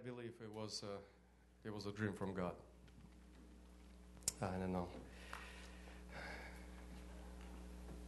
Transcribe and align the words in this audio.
I 0.00 0.08
believe 0.08 0.32
it 0.40 0.50
was 0.54 0.82
a, 0.82 1.68
it 1.68 1.74
was 1.74 1.84
a 1.84 1.92
dream 1.92 2.14
from 2.14 2.32
God. 2.32 2.52
I 4.40 4.46
don't 4.46 4.72
know. 4.72 4.86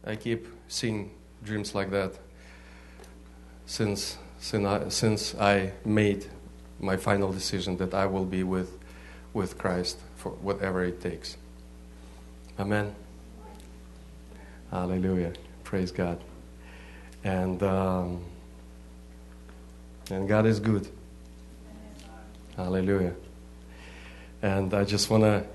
I 0.03 0.15
keep 0.15 0.47
seeing 0.67 1.11
dreams 1.43 1.75
like 1.75 1.91
that 1.91 2.13
since 3.67 4.17
since 4.39 4.65
I, 4.65 4.89
since 4.89 5.35
I 5.35 5.73
made 5.85 6.25
my 6.79 6.97
final 6.97 7.31
decision 7.31 7.77
that 7.77 7.93
I 7.93 8.07
will 8.07 8.25
be 8.25 8.43
with 8.43 8.79
with 9.33 9.59
Christ 9.59 9.99
for 10.15 10.31
whatever 10.31 10.83
it 10.83 10.99
takes. 10.99 11.37
Amen. 12.57 12.95
Hallelujah. 14.71 15.33
Praise 15.63 15.91
God. 15.91 16.19
And 17.23 17.61
um, 17.61 18.25
and 20.09 20.27
God 20.27 20.47
is 20.47 20.59
good. 20.59 20.89
Hallelujah. 22.55 23.13
And 24.41 24.73
I 24.73 24.83
just 24.83 25.09
want 25.09 25.23
to 25.23 25.45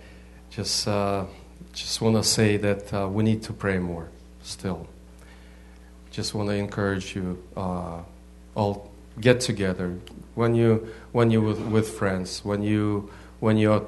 just 0.51 0.89
uh, 0.89 1.27
just 1.73 2.01
want 2.01 2.17
to 2.17 2.25
say 2.25 2.57
that 2.57 2.93
uh, 2.93 3.09
we 3.09 3.23
need 3.23 3.43
to 3.45 3.53
pray 3.53 3.79
more 3.79 4.09
still. 4.43 4.87
Just 6.11 6.35
want 6.35 6.49
to 6.49 6.55
encourage 6.55 7.15
you 7.15 7.43
uh, 7.57 8.01
all 8.55 8.91
get 9.21 9.41
together 9.41 9.99
when 10.35 10.55
you 10.55 10.89
when 11.13 11.31
you 11.31 11.43
with, 11.43 11.61
with 11.61 11.89
friends 11.89 12.45
when 12.45 12.63
you 12.63 13.11
when 13.41 13.57
you 13.57 13.87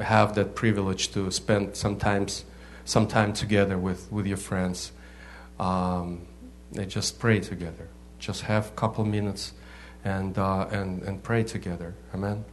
have 0.00 0.34
that 0.34 0.54
privilege 0.54 1.12
to 1.12 1.30
spend 1.30 1.76
sometimes 1.76 2.44
some 2.84 3.06
time 3.06 3.32
together 3.32 3.78
with, 3.78 4.10
with 4.12 4.26
your 4.26 4.36
friends. 4.36 4.92
Um, 5.58 6.26
they 6.72 6.86
just 6.86 7.18
pray 7.18 7.40
together. 7.40 7.88
Just 8.18 8.42
have 8.42 8.68
a 8.68 8.72
couple 8.72 9.04
minutes 9.04 9.52
and, 10.04 10.36
uh, 10.38 10.66
and, 10.70 11.02
and 11.02 11.22
pray 11.22 11.44
together. 11.44 11.94
Amen. 12.12 12.44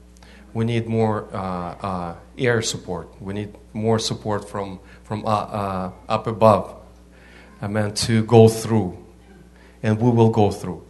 We 0.54 0.66
need 0.66 0.88
more 0.88 1.28
uh, 1.34 1.38
uh, 1.38 2.16
air 2.38 2.62
support. 2.62 3.10
We 3.22 3.34
need 3.34 3.56
more 3.74 4.00
support 4.00 4.50
from, 4.50 4.80
from 5.04 5.26
uh, 5.26 5.92
up 6.10 6.28
above. 6.28 6.76
Amen. 7.62 7.94
To 7.94 8.24
go 8.24 8.48
through. 8.48 8.98
And 9.84 10.00
we 10.00 10.12
will 10.12 10.30
go 10.30 10.52
through. 10.52 10.86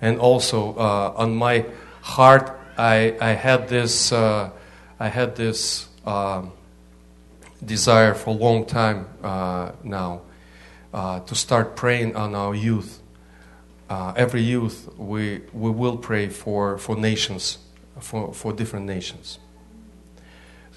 And 0.00 0.18
also, 0.18 0.76
on 0.76 1.34
my 1.34 1.66
heart, 2.00 2.58
I, 2.76 3.16
I 3.20 3.30
had 3.30 3.68
this, 3.68 4.12
I 4.12 4.50
had 4.98 5.34
this 5.36 5.88
um, 6.04 6.52
desire 7.64 8.14
for 8.14 8.30
a 8.30 8.38
long 8.38 8.64
time 8.64 9.06
now 9.82 10.22
to 10.92 11.34
start 11.34 11.76
praying 11.76 12.16
on 12.16 12.34
our 12.34 12.54
youth 12.54 13.00
uh, 13.88 14.12
every 14.16 14.42
youth, 14.42 14.88
we, 14.98 15.40
we 15.52 15.70
will 15.70 15.96
pray 15.96 16.28
for, 16.28 16.78
for 16.78 16.96
nations, 16.96 17.58
for, 18.00 18.32
for 18.32 18.52
different 18.52 18.86
nations. 18.86 19.38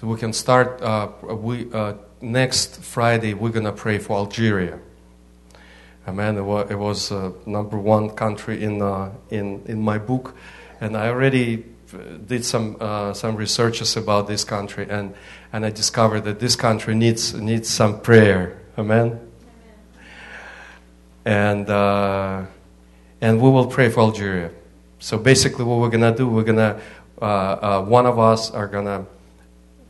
So 0.00 0.06
we 0.06 0.18
can 0.18 0.32
start, 0.32 0.80
uh, 0.82 1.08
we, 1.22 1.72
uh, 1.72 1.94
next 2.20 2.82
Friday, 2.82 3.34
we're 3.34 3.50
going 3.50 3.66
to 3.66 3.72
pray 3.72 3.98
for 3.98 4.16
Algeria. 4.16 4.78
Amen. 6.08 6.36
It 6.36 6.42
was, 6.42 6.70
it 6.70 6.74
was 6.74 7.12
uh, 7.12 7.32
number 7.46 7.78
one 7.78 8.10
country 8.10 8.62
in, 8.64 8.82
uh, 8.82 9.12
in, 9.30 9.62
in 9.66 9.80
my 9.80 9.98
book, 9.98 10.34
and 10.80 10.96
I 10.96 11.08
already 11.08 11.64
uh, 11.94 11.98
did 12.26 12.44
some, 12.44 12.76
some 13.14 13.36
researches 13.36 13.96
about 13.96 14.26
this 14.26 14.42
country, 14.44 14.86
and, 14.90 15.14
and 15.52 15.64
I 15.64 15.70
discovered 15.70 16.22
that 16.22 16.40
this 16.40 16.56
country 16.56 16.94
needs, 16.94 17.34
needs 17.34 17.68
some 17.68 18.00
prayer. 18.00 18.58
Amen. 18.76 19.06
Amen. 19.06 19.28
And 21.24 22.48
and 23.22 23.40
we 23.40 23.48
will 23.48 23.68
pray 23.68 23.88
for 23.88 24.00
Algeria. 24.00 24.50
So 24.98 25.16
basically, 25.16 25.64
what 25.64 25.78
we're 25.78 25.90
gonna 25.90 26.14
do, 26.14 26.28
we're 26.28 26.42
gonna 26.42 26.80
uh, 27.22 27.24
uh, 27.24 27.82
one 27.82 28.04
of 28.04 28.18
us 28.18 28.50
are 28.50 28.66
gonna 28.66 29.06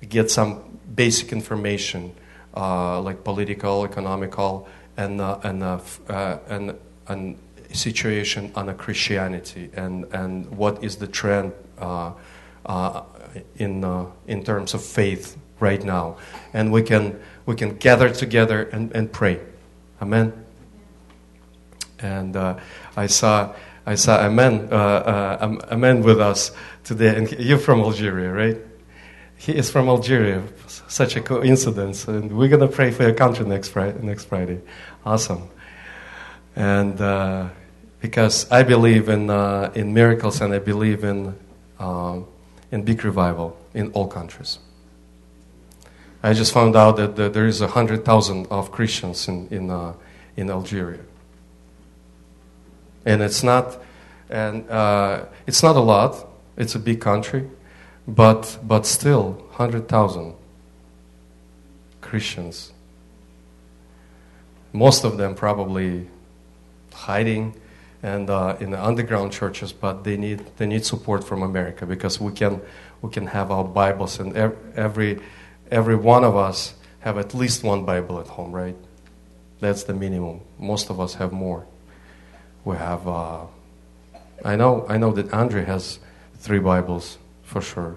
get 0.07 0.31
some 0.31 0.61
basic 0.95 1.33
information, 1.33 2.15
uh, 2.55 3.01
like 3.01 3.25
political, 3.25 3.87
economical, 3.87 4.69
and 4.99 5.19
uh, 5.19 5.39
and 5.43 5.63
and 6.49 6.79
and 7.09 7.39
situation 7.73 8.53
on 8.55 8.75
Christianity 8.77 9.71
and 9.73 10.05
and 10.13 10.51
what 10.59 10.85
is 10.85 10.97
the 10.97 11.07
trend 11.07 11.53
in 13.57 14.13
in 14.27 14.45
terms 14.45 14.75
of 14.75 14.85
faith 14.85 15.39
right 15.59 15.83
now, 15.83 16.19
and 16.53 16.71
we 16.71 16.83
can 16.83 17.19
we 17.47 17.57
can 17.57 17.77
gather 17.79 18.11
together 18.11 18.65
and, 18.65 18.93
and 18.93 19.11
pray, 19.11 19.41
Amen. 20.03 20.35
And 21.99 22.37
I 22.37 23.07
saw 23.07 23.55
I 23.87 23.97
saw 23.97 24.25
a 24.25 24.31
man 24.31 24.69
uh, 24.71 24.77
uh, 24.77 25.59
a, 25.71 25.77
man 25.77 26.03
with 26.03 26.21
us 26.21 26.53
today, 26.85 27.17
and 27.17 27.31
you're 27.33 27.59
from 27.59 27.81
Algeria, 27.81 28.33
right? 28.33 28.59
He 29.37 29.53
is 29.53 29.71
from 29.71 29.89
Algeria. 29.89 30.43
Such 30.67 31.17
a 31.17 31.21
coincidence, 31.21 32.07
and 32.07 32.37
we're 32.37 32.49
gonna 32.49 32.69
pray 32.69 32.91
for 32.91 33.03
your 33.05 33.15
country 33.15 33.47
next 33.47 33.69
Friday. 33.69 33.99
Next 34.03 34.25
Friday, 34.27 34.61
awesome. 35.05 35.49
And 36.55 37.01
uh, 37.01 37.49
because 38.01 38.51
I 38.51 38.63
believe 38.63 39.09
in 39.09 39.31
uh, 39.31 39.73
in 39.75 39.95
miracles, 39.95 40.41
and 40.41 40.53
I 40.53 40.59
believe 40.59 41.05
in 41.05 41.35
uh, 41.79 42.21
in 42.71 42.83
big 42.83 43.05
revival 43.05 43.57
in 43.75 43.91
all 43.93 44.09
countries. 44.09 44.59
I 46.25 46.35
just 46.35 46.53
found 46.53 46.77
out 46.77 46.97
that, 46.99 47.17
that 47.17 47.33
there 47.33 47.47
is 47.47 47.61
a 47.61 47.69
hundred 47.69 48.05
thousand 48.05 48.47
of 48.49 48.71
Christians 48.71 49.29
in 49.29 49.49
in 49.49 49.71
uh, 49.71 49.95
in 50.37 50.51
Algeria 50.51 51.01
and 53.05 53.23
it's 53.23 53.43
not 53.43 53.79
and 54.31 54.69
uh, 54.71 55.27
it's 55.47 55.63
not 55.63 55.77
a 55.77 55.81
lot. 55.81 56.27
It's 56.57 56.75
a 56.75 56.79
big 56.79 57.01
country, 57.01 57.49
but 58.07 58.59
but 58.63 58.87
still, 58.87 59.43
hundred 59.53 59.89
thousand 59.89 60.35
Christians. 62.01 62.73
Most 64.73 65.05
of 65.05 65.19
them 65.19 65.35
probably 65.35 66.09
hiding 66.93 67.55
and 68.03 68.29
uh, 68.29 68.57
in 68.59 68.71
the 68.71 68.83
underground 68.83 69.33
churches, 69.33 69.73
but 69.73 70.05
they 70.05 70.17
need 70.17 70.43
they 70.57 70.67
need 70.67 70.85
support 70.85 71.25
from 71.25 71.43
America 71.43 71.87
because 71.87 72.21
we 72.21 72.33
can 72.33 72.61
we 73.01 73.11
can 73.11 73.27
have 73.29 73.51
our 73.51 73.65
Bibles 73.65 74.19
and 74.19 74.37
every 74.37 75.21
every 75.71 75.97
one 75.97 76.25
of 76.25 76.37
us 76.37 76.75
have 77.01 77.19
at 77.19 77.35
least 77.35 77.65
one 77.65 77.85
Bible 77.85 78.21
at 78.21 78.29
home, 78.29 78.53
right? 78.53 78.77
That's 79.61 79.85
the 79.85 79.95
minimum. 79.95 80.41
Most 80.59 80.91
of 80.91 81.01
us 81.01 81.15
have 81.15 81.33
more. 81.33 81.67
We 82.65 82.77
have, 82.77 83.07
uh, 83.09 83.47
I 84.45 84.57
know, 84.57 84.87
I 84.89 84.99
know 84.99 85.13
that 85.13 85.33
Andre 85.33 85.65
has 85.65 85.99
three 86.43 86.59
Bibles 86.59 87.19
for 87.45 87.63
sure. 87.63 87.97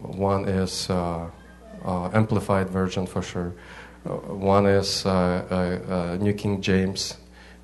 One 0.00 0.46
is 0.48 0.88
uh, 0.88 1.28
uh, 1.84 2.10
amplified 2.14 2.70
version 2.70 3.04
for 3.04 3.20
sure. 3.20 3.52
Uh, 4.08 4.12
one 4.32 4.64
is 4.66 5.04
uh, 5.04 5.10
uh, 5.10 6.22
New 6.22 6.34
King 6.34 6.62
James, 6.62 7.16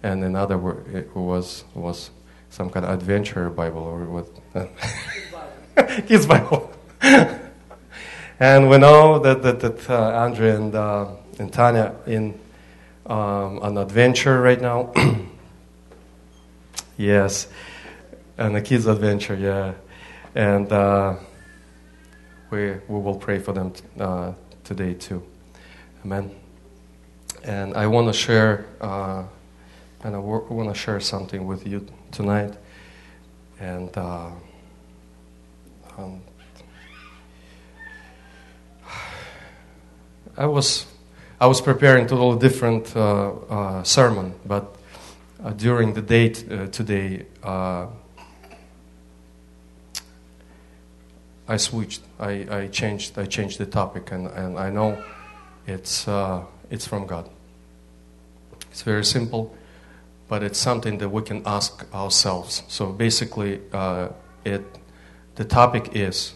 and 0.03 0.25
another 0.25 0.59
was 0.59 1.65
was 1.75 2.11
some 2.51 2.71
kind 2.71 2.85
of 2.85 2.93
adventure 2.93 3.49
Bible 3.51 3.83
or 3.83 4.05
what? 4.05 4.29
Kids 6.09 6.27
Bible. 6.27 6.73
and 8.41 8.69
we 8.69 8.79
know 8.79 9.21
that 9.21 9.43
that, 9.43 9.61
that 9.61 9.91
Andre 9.91 10.51
and 10.57 10.75
and 11.39 11.53
Tanya 11.53 11.95
in 12.07 12.39
um, 13.07 13.61
an 13.63 13.79
adventure 13.79 14.41
right 14.41 14.61
now. 14.61 14.93
Yes, 16.97 17.49
and 18.39 18.55
a 18.57 18.61
kids' 18.61 18.87
adventure, 18.87 19.35
yeah. 19.35 19.75
And 20.35 20.71
uh, 20.73 21.17
we, 22.51 22.73
we 22.89 23.01
will 23.01 23.17
pray 23.17 23.39
for 23.39 23.53
them 23.53 23.71
t- 23.71 23.83
uh, 24.01 24.33
today 24.65 24.95
too. 24.95 25.23
Amen. 26.05 26.35
And 27.45 27.75
I 27.75 27.87
want 27.87 28.09
to 28.09 28.13
share, 28.13 28.67
uh, 28.81 29.25
and 30.03 30.17
I 30.17 30.19
want 30.19 30.75
to 30.75 30.79
share 30.79 30.99
something 31.01 31.47
with 31.47 31.67
you 31.67 31.87
tonight. 32.11 32.55
And 33.61 33.97
uh, 33.97 34.31
um, 35.97 36.21
I 40.37 40.47
was 40.47 40.87
I 41.41 41.47
was 41.47 41.61
preparing 41.61 42.07
totally 42.07 42.39
different 42.39 42.97
uh, 42.97 43.31
uh, 43.31 43.83
sermon, 43.83 44.35
but 44.47 44.77
uh, 45.45 45.51
during 45.51 45.93
the 45.93 46.03
date 46.03 46.45
uh, 46.51 46.67
today, 46.69 47.27
uh, 47.43 47.87
I 51.47 51.59
switched. 51.59 52.03
I, 52.19 52.47
I, 52.51 52.67
changed. 52.69 53.19
I 53.19 53.27
changed 53.27 53.59
the 53.59 53.67
topic, 53.67 54.13
and, 54.13 54.29
and 54.29 54.59
I 54.59 54.71
know 54.71 55.03
it's 55.67 56.09
uh, 56.09 56.45
it's 56.71 56.87
from 56.87 57.07
God. 57.07 57.29
It's 58.71 58.83
very 58.83 59.05
simple, 59.05 59.55
but 60.29 60.43
it's 60.43 60.59
something 60.59 60.99
that 60.99 61.11
we 61.11 61.23
can 61.23 61.43
ask 61.45 61.87
ourselves. 61.93 62.63
So 62.69 62.87
basically, 62.87 63.61
uh, 63.73 64.09
it 64.45 64.63
the 65.35 65.45
topic 65.45 65.91
is 65.95 66.33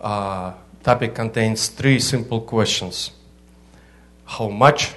uh, 0.00 0.52
topic 0.82 1.14
contains 1.14 1.68
three 1.68 1.98
simple 1.98 2.42
questions: 2.42 3.12
How 4.26 4.48
much? 4.48 4.92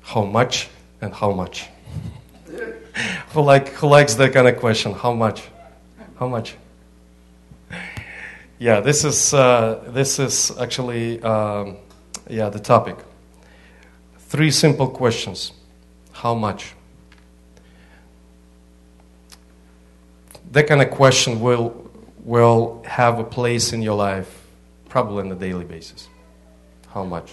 How 0.00 0.24
much? 0.24 0.68
And 1.00 1.14
how 1.14 1.30
much? 1.32 1.68
who 3.30 3.40
like 3.40 3.68
who 3.68 3.86
likes 3.86 4.14
that 4.14 4.32
kind 4.32 4.48
of 4.48 4.56
question? 4.56 4.94
How 4.94 5.12
much? 5.12 5.42
How 6.18 6.26
much? 6.26 6.56
Yeah, 8.62 8.78
this 8.78 9.02
is 9.04 9.34
uh, 9.34 9.82
this 9.88 10.20
is 10.20 10.56
actually 10.56 11.20
um, 11.22 11.78
yeah 12.28 12.48
the 12.48 12.60
topic. 12.60 12.96
Three 14.28 14.52
simple 14.52 14.86
questions: 14.86 15.52
How 16.12 16.36
much? 16.36 16.74
That 20.52 20.68
kind 20.68 20.80
of 20.80 20.92
question 20.92 21.40
will 21.40 21.90
will 22.22 22.84
have 22.86 23.18
a 23.18 23.24
place 23.24 23.72
in 23.72 23.82
your 23.82 23.96
life, 23.96 24.30
probably 24.88 25.24
on 25.24 25.32
a 25.32 25.34
daily 25.34 25.64
basis. 25.64 26.08
How 26.94 27.02
much? 27.04 27.32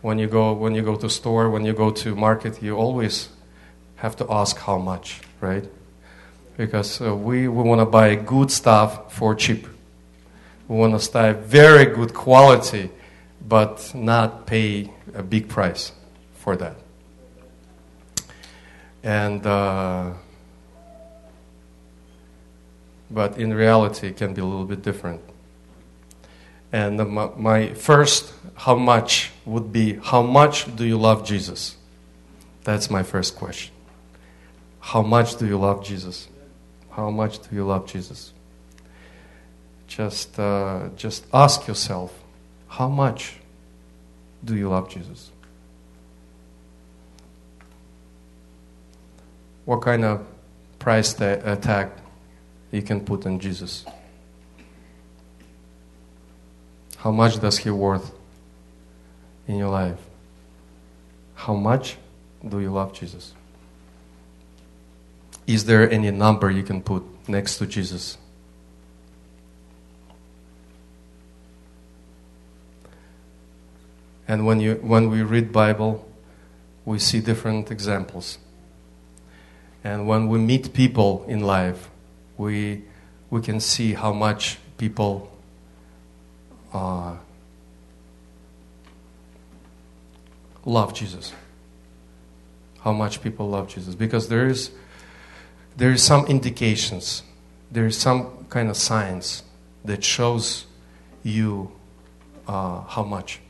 When 0.00 0.18
you 0.18 0.26
go 0.26 0.54
when 0.54 0.74
you 0.74 0.80
go 0.80 0.96
to 0.96 1.10
store, 1.10 1.50
when 1.50 1.66
you 1.66 1.74
go 1.74 1.90
to 1.90 2.16
market, 2.16 2.62
you 2.62 2.78
always 2.78 3.28
have 3.96 4.16
to 4.16 4.26
ask 4.30 4.56
how 4.56 4.78
much, 4.78 5.20
right? 5.42 5.68
Because 6.56 7.02
uh, 7.02 7.14
we, 7.14 7.46
we 7.46 7.62
want 7.62 7.80
to 7.80 7.86
buy 7.86 8.14
good 8.14 8.50
stuff 8.50 9.12
for 9.12 9.34
cheap. 9.34 9.73
We 10.68 10.76
want 10.76 11.00
to 11.00 11.12
buy 11.12 11.32
very 11.32 11.86
good 11.86 12.14
quality, 12.14 12.90
but 13.46 13.92
not 13.94 14.46
pay 14.46 14.90
a 15.14 15.22
big 15.22 15.48
price 15.48 15.92
for 16.34 16.56
that. 16.56 16.76
And 19.02 19.46
uh, 19.46 20.12
but 23.14 23.38
in 23.38 23.54
reality, 23.54 24.08
it 24.08 24.16
can 24.16 24.34
be 24.34 24.40
a 24.40 24.44
little 24.44 24.64
bit 24.64 24.82
different. 24.82 25.20
And 26.72 26.98
my, 27.08 27.30
my 27.36 27.74
first, 27.74 28.34
how 28.56 28.74
much 28.74 29.30
would 29.46 29.72
be, 29.72 29.94
how 30.02 30.22
much 30.22 30.74
do 30.74 30.84
you 30.84 30.98
love 30.98 31.24
Jesus? 31.24 31.76
That's 32.64 32.90
my 32.90 33.04
first 33.04 33.36
question. 33.36 33.72
How 34.80 35.02
much 35.02 35.36
do 35.36 35.46
you 35.46 35.56
love 35.56 35.84
Jesus? 35.84 36.28
How 36.90 37.10
much 37.10 37.38
do 37.38 37.54
you 37.54 37.64
love 37.64 37.86
Jesus? 37.86 38.33
Just, 39.86 40.38
uh, 40.38 40.88
just 40.96 41.26
ask 41.32 41.66
yourself, 41.66 42.12
how 42.68 42.88
much 42.88 43.36
do 44.44 44.56
you 44.56 44.68
love 44.68 44.88
Jesus? 44.88 45.30
What 49.64 49.80
kind 49.82 50.04
of 50.04 50.26
price 50.78 51.18
uh, 51.20 51.56
tag 51.60 51.90
you 52.70 52.82
can 52.82 53.00
put 53.00 53.26
on 53.26 53.38
Jesus? 53.38 53.84
How 56.96 57.10
much 57.10 57.38
does 57.38 57.58
he 57.58 57.70
worth 57.70 58.12
in 59.46 59.56
your 59.56 59.70
life? 59.70 59.98
How 61.34 61.54
much 61.54 61.96
do 62.46 62.60
you 62.60 62.72
love 62.72 62.92
Jesus? 62.92 63.34
Is 65.46 65.66
there 65.66 65.90
any 65.90 66.10
number 66.10 66.50
you 66.50 66.62
can 66.62 66.80
put 66.82 67.02
next 67.28 67.58
to 67.58 67.66
Jesus? 67.66 68.16
And 74.26 74.46
when, 74.46 74.60
you, 74.60 74.74
when 74.76 75.10
we 75.10 75.22
read 75.22 75.52
Bible, 75.52 76.08
we 76.84 76.98
see 76.98 77.20
different 77.20 77.70
examples. 77.70 78.38
And 79.82 80.06
when 80.06 80.28
we 80.28 80.38
meet 80.38 80.72
people 80.72 81.24
in 81.28 81.40
life, 81.40 81.90
we, 82.38 82.84
we 83.30 83.42
can 83.42 83.60
see 83.60 83.92
how 83.92 84.12
much 84.12 84.58
people 84.78 85.30
uh, 86.72 87.16
love 90.64 90.94
Jesus. 90.94 91.32
How 92.80 92.92
much 92.92 93.22
people 93.22 93.48
love 93.48 93.68
Jesus. 93.68 93.94
Because 93.94 94.28
there 94.28 94.46
is, 94.46 94.70
there 95.76 95.90
is 95.90 96.02
some 96.02 96.26
indications, 96.26 97.22
there 97.70 97.86
is 97.86 97.96
some 97.96 98.46
kind 98.48 98.70
of 98.70 98.76
signs 98.76 99.42
that 99.84 100.02
shows 100.02 100.64
you 101.22 101.70
uh, 102.48 102.80
how 102.82 103.02
much. 103.02 103.40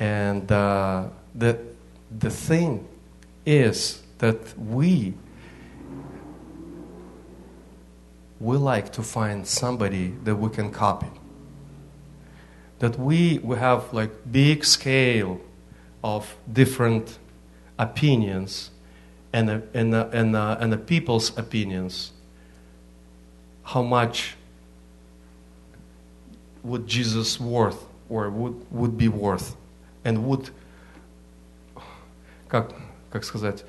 And 0.00 0.50
uh, 0.50 1.08
the, 1.34 1.60
the 2.18 2.30
thing 2.30 2.88
is 3.46 4.02
that 4.18 4.58
we 4.58 5.14
we 8.40 8.56
like 8.56 8.90
to 8.90 9.02
find 9.02 9.46
somebody 9.46 10.14
that 10.24 10.34
we 10.34 10.48
can 10.48 10.70
copy. 10.70 11.10
That 12.78 12.98
we, 12.98 13.38
we 13.38 13.56
have 13.58 13.92
like 13.92 14.10
big 14.32 14.64
scale 14.64 15.38
of 16.02 16.34
different 16.50 17.18
opinions 17.78 18.70
and, 19.34 19.50
and, 19.74 19.94
and, 19.94 20.34
and 20.34 20.72
the 20.72 20.78
people's 20.78 21.36
opinions. 21.36 22.12
How 23.62 23.82
much 23.82 24.36
would 26.62 26.86
Jesus 26.86 27.38
worth 27.38 27.84
or 28.08 28.30
would, 28.30 28.72
would 28.72 28.96
be 28.96 29.08
worth 29.08 29.54
and 30.03 30.25
would, 30.25 30.49
как, 32.47 32.73
как 33.11 33.23
сказать, 33.23 33.63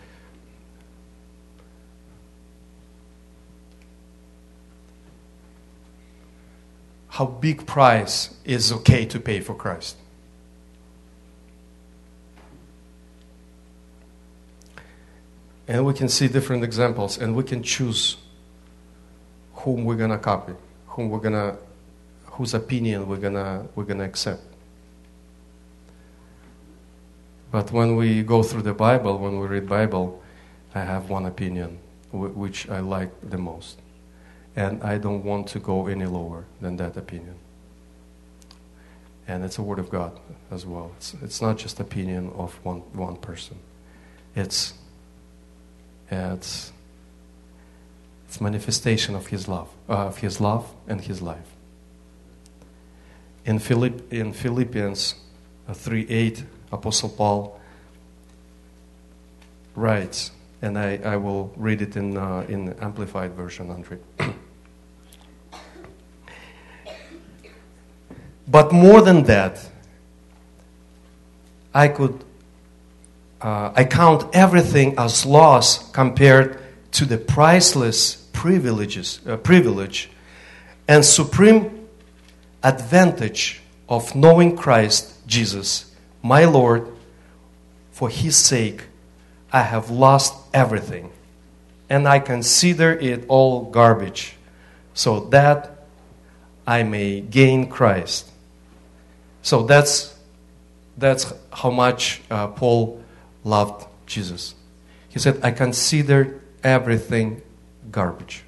how 7.16 7.24
big 7.24 7.66
price 7.66 8.34
is 8.44 8.70
okay 8.70 9.06
to 9.06 9.18
pay 9.18 9.40
for 9.40 9.54
Christ. 9.54 9.96
And 15.66 15.84
we 15.84 15.94
can 15.94 16.08
see 16.08 16.28
different 16.28 16.62
examples 16.62 17.18
and 17.18 17.34
we 17.34 17.42
can 17.42 17.62
choose 17.62 18.18
whom 19.54 19.84
we're 19.84 19.96
gonna 19.96 20.18
copy, 20.18 20.52
whom 20.88 21.08
we're 21.08 21.18
gonna 21.18 21.56
whose 22.26 22.52
opinion 22.52 23.08
we're 23.08 23.16
gonna 23.16 23.66
we're 23.74 23.84
gonna 23.84 24.04
accept. 24.04 24.42
But 27.51 27.71
when 27.71 27.95
we 27.95 28.23
go 28.23 28.43
through 28.43 28.61
the 28.61 28.73
Bible, 28.73 29.17
when 29.17 29.39
we 29.39 29.47
read 29.47 29.67
Bible, 29.67 30.23
I 30.73 30.81
have 30.81 31.09
one 31.09 31.25
opinion 31.25 31.79
which 32.11 32.69
I 32.69 32.79
like 32.79 33.09
the 33.29 33.37
most 33.37 33.77
and 34.55 34.83
I 34.83 34.97
don't 34.97 35.23
want 35.23 35.47
to 35.47 35.59
go 35.59 35.87
any 35.87 36.05
lower 36.05 36.45
than 36.59 36.77
that 36.77 36.97
opinion. 36.97 37.35
And 39.27 39.43
it's 39.45 39.57
a 39.57 39.61
word 39.61 39.79
of 39.79 39.89
God 39.89 40.19
as 40.49 40.65
well. 40.65 40.91
It's, 40.97 41.15
it's 41.21 41.41
not 41.41 41.57
just 41.57 41.79
opinion 41.79 42.31
of 42.35 42.53
one, 42.63 42.79
one 42.93 43.15
person. 43.15 43.57
It's, 44.35 44.73
it's, 46.09 46.73
it's 48.27 48.41
manifestation 48.41 49.15
of 49.15 49.27
His 49.27 49.47
love, 49.47 49.69
uh, 49.87 50.07
of 50.07 50.17
His 50.17 50.41
love 50.41 50.73
and 50.87 50.99
His 50.99 51.21
life. 51.21 51.55
In, 53.45 53.59
Philipp, 53.59 54.11
in 54.11 54.33
Philippians 54.33 55.15
uh, 55.67 55.73
3 55.73 56.07
8, 56.09 56.43
Apostle 56.71 57.09
Paul 57.09 57.59
writes, 59.75 60.31
and 60.61 60.77
I, 60.77 60.99
I 61.03 61.17
will 61.17 61.51
read 61.57 61.81
it 61.81 61.95
in, 61.95 62.17
uh, 62.17 62.45
in 62.47 62.73
Amplified 62.79 63.33
Version, 63.33 63.69
Andre. 63.69 63.97
But 68.47 68.73
more 68.73 69.01
than 69.01 69.23
that, 69.23 69.65
I 71.73 71.87
could, 71.87 72.21
uh, 73.39 73.71
I 73.73 73.85
count 73.85 74.25
everything 74.33 74.95
as 74.97 75.25
loss 75.25 75.89
compared 75.91 76.59
to 76.93 77.05
the 77.05 77.17
priceless 77.17 78.15
privileges, 78.33 79.21
uh, 79.25 79.37
privilege 79.37 80.09
and 80.87 81.05
supreme 81.05 81.87
advantage 82.63 83.61
of 83.87 84.13
knowing 84.15 84.57
Christ 84.57 85.25
Jesus, 85.27 85.90
my 86.21 86.45
Lord. 86.45 86.87
For 87.91 88.09
his 88.09 88.35
sake, 88.35 88.85
I 89.51 89.63
have 89.63 89.89
lost 89.89 90.33
everything, 90.53 91.11
and 91.89 92.07
I 92.07 92.19
consider 92.19 92.93
it 92.93 93.25
all 93.27 93.65
garbage, 93.65 94.37
so 94.93 95.19
that 95.31 95.85
I 96.65 96.83
may 96.83 97.21
gain 97.21 97.69
Christ 97.69 98.31
so 99.41 99.63
that's, 99.63 100.15
that's 100.97 101.33
how 101.51 101.71
much 101.71 102.21
uh, 102.29 102.47
Paul 102.47 103.01
loved 103.43 103.87
Jesus. 104.05 104.55
He 105.09 105.19
said, 105.19 105.39
I 105.43 105.51
consider 105.51 106.41
everything 106.63 107.41
garbage. 107.91 108.43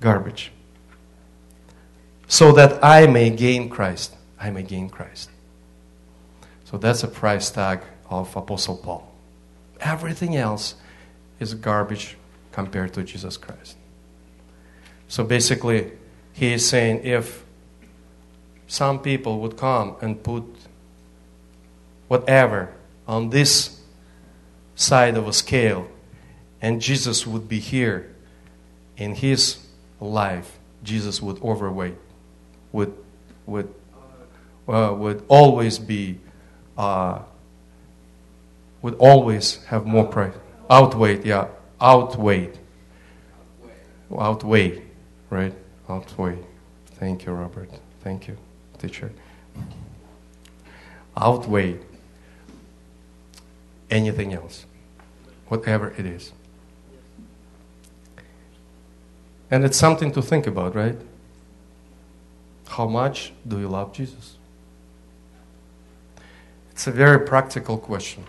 Garbage. 0.00 0.52
So 2.28 2.52
that 2.52 2.82
I 2.84 3.06
may 3.06 3.30
gain 3.30 3.68
Christ. 3.68 4.14
I 4.38 4.50
may 4.50 4.62
gain 4.62 4.88
Christ. 4.88 5.30
So 6.70 6.76
that's 6.76 7.02
a 7.02 7.08
price 7.08 7.50
tag 7.50 7.80
of 8.10 8.36
Apostle 8.36 8.76
Paul. 8.76 9.10
Everything 9.80 10.36
else 10.36 10.74
is 11.40 11.54
garbage 11.54 12.18
compared 12.52 12.92
to 12.92 13.02
Jesus 13.02 13.38
Christ. 13.38 13.78
So 15.08 15.24
basically, 15.24 15.92
he 16.34 16.52
is 16.52 16.68
saying 16.68 17.06
if 17.06 17.42
some 18.66 18.98
people 19.00 19.40
would 19.40 19.56
come 19.56 19.96
and 20.02 20.22
put 20.22 20.44
whatever 22.08 22.74
on 23.06 23.30
this 23.30 23.80
side 24.74 25.16
of 25.16 25.26
a 25.26 25.32
scale 25.32 25.88
and 26.60 26.82
Jesus 26.82 27.26
would 27.26 27.48
be 27.48 27.60
here 27.60 28.14
in 28.98 29.14
his 29.14 29.56
life, 30.00 30.58
Jesus 30.84 31.22
would 31.22 31.40
overweight, 31.40 31.96
would, 32.72 32.92
would, 33.46 33.72
uh, 34.68 34.94
would 34.94 35.24
always 35.28 35.78
be, 35.78 36.20
uh, 36.78 37.18
would 38.80 38.94
always 38.94 39.64
have 39.64 39.84
more 39.84 40.06
pride. 40.06 40.32
Outweigh, 40.70 41.22
yeah, 41.24 41.48
outweigh. 41.80 42.52
Outweigh, 44.16 44.82
right? 45.28 45.52
Outweigh. 45.88 46.38
Thank 46.86 47.26
you, 47.26 47.32
Robert. 47.32 47.68
Thank 48.02 48.28
you, 48.28 48.38
teacher. 48.78 49.12
Outweigh 51.16 51.78
anything 53.90 54.32
else, 54.32 54.64
whatever 55.48 55.90
it 55.98 56.06
is. 56.06 56.32
And 59.50 59.64
it's 59.64 59.78
something 59.78 60.12
to 60.12 60.22
think 60.22 60.46
about, 60.46 60.74
right? 60.74 60.98
How 62.68 62.86
much 62.86 63.32
do 63.46 63.58
you 63.58 63.68
love 63.68 63.92
Jesus? 63.92 64.37
It's 66.78 66.86
a 66.86 66.92
very 66.92 67.18
practical 67.18 67.76
question. 67.76 68.24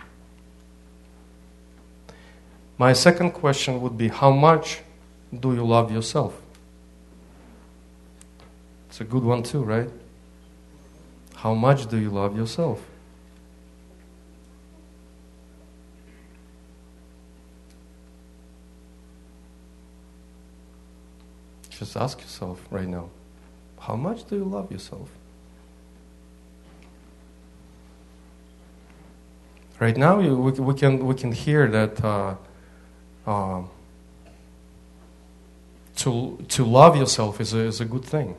My 2.78 2.92
second 2.92 3.30
question 3.30 3.80
would 3.80 3.96
be 3.96 4.08
How 4.08 4.32
much 4.32 4.80
do 5.32 5.54
you 5.54 5.64
love 5.64 5.92
yourself? 5.92 6.34
It's 8.88 9.00
a 9.00 9.04
good 9.04 9.22
one, 9.22 9.44
too, 9.44 9.62
right? 9.62 9.88
How 11.36 11.54
much 11.54 11.88
do 11.88 11.96
you 11.96 12.10
love 12.10 12.36
yourself? 12.36 12.84
Just 21.70 21.96
ask 21.96 22.20
yourself 22.20 22.60
right 22.72 22.88
now 22.88 23.10
how 23.78 23.94
much 23.94 24.28
do 24.28 24.34
you 24.34 24.44
love 24.44 24.72
yourself? 24.72 25.08
Right 29.80 29.96
now, 29.96 30.20
we, 30.20 30.50
we, 30.50 30.74
can, 30.74 31.06
we 31.06 31.14
can 31.14 31.32
hear 31.32 31.66
that 31.66 32.04
uh, 32.04 32.34
uh, 33.26 33.62
to, 35.96 36.44
to 36.48 36.64
love 36.66 36.96
yourself 36.96 37.40
is 37.40 37.54
a, 37.54 37.60
is 37.60 37.80
a 37.80 37.86
good 37.86 38.04
thing. 38.04 38.36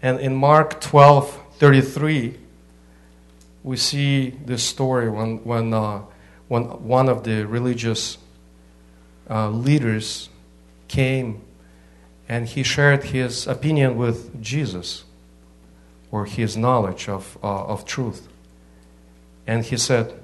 And 0.00 0.18
in 0.18 0.34
Mark 0.34 0.80
12 0.80 1.44
33, 1.58 2.38
we 3.64 3.76
see 3.76 4.30
this 4.30 4.62
story 4.62 5.10
when, 5.10 5.44
when, 5.44 5.74
uh, 5.74 6.02
when 6.46 6.62
one 6.86 7.10
of 7.10 7.24
the 7.24 7.44
religious 7.44 8.16
uh, 9.28 9.50
leaders 9.50 10.30
came 10.86 11.42
and 12.28 12.46
he 12.46 12.62
shared 12.62 13.04
his 13.04 13.46
opinion 13.46 13.98
with 13.98 14.40
Jesus 14.40 15.04
or 16.10 16.24
his 16.24 16.56
knowledge 16.56 17.10
of, 17.10 17.36
uh, 17.42 17.64
of 17.64 17.84
truth. 17.84 18.27
And 19.48 19.64
he 19.64 19.78
said, 19.78 20.14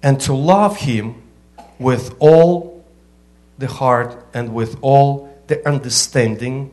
and 0.00 0.20
to 0.20 0.32
love 0.32 0.76
him 0.76 1.20
with 1.80 2.14
all 2.20 2.84
the 3.58 3.66
heart 3.66 4.24
and 4.32 4.54
with 4.54 4.78
all 4.82 5.36
the 5.48 5.66
understanding 5.66 6.70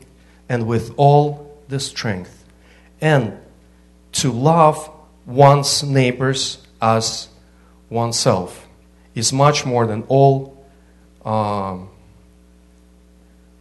and 0.48 0.68
with 0.68 0.92
all 0.96 1.58
the 1.66 1.80
strength, 1.80 2.44
and 3.00 3.36
to 4.12 4.30
love 4.30 4.88
one's 5.26 5.82
neighbors 5.82 6.64
as 6.80 7.28
oneself 7.90 8.68
is 9.16 9.32
much 9.32 9.66
more 9.66 9.84
than 9.84 10.04
all 10.04 10.64
um, 11.24 11.88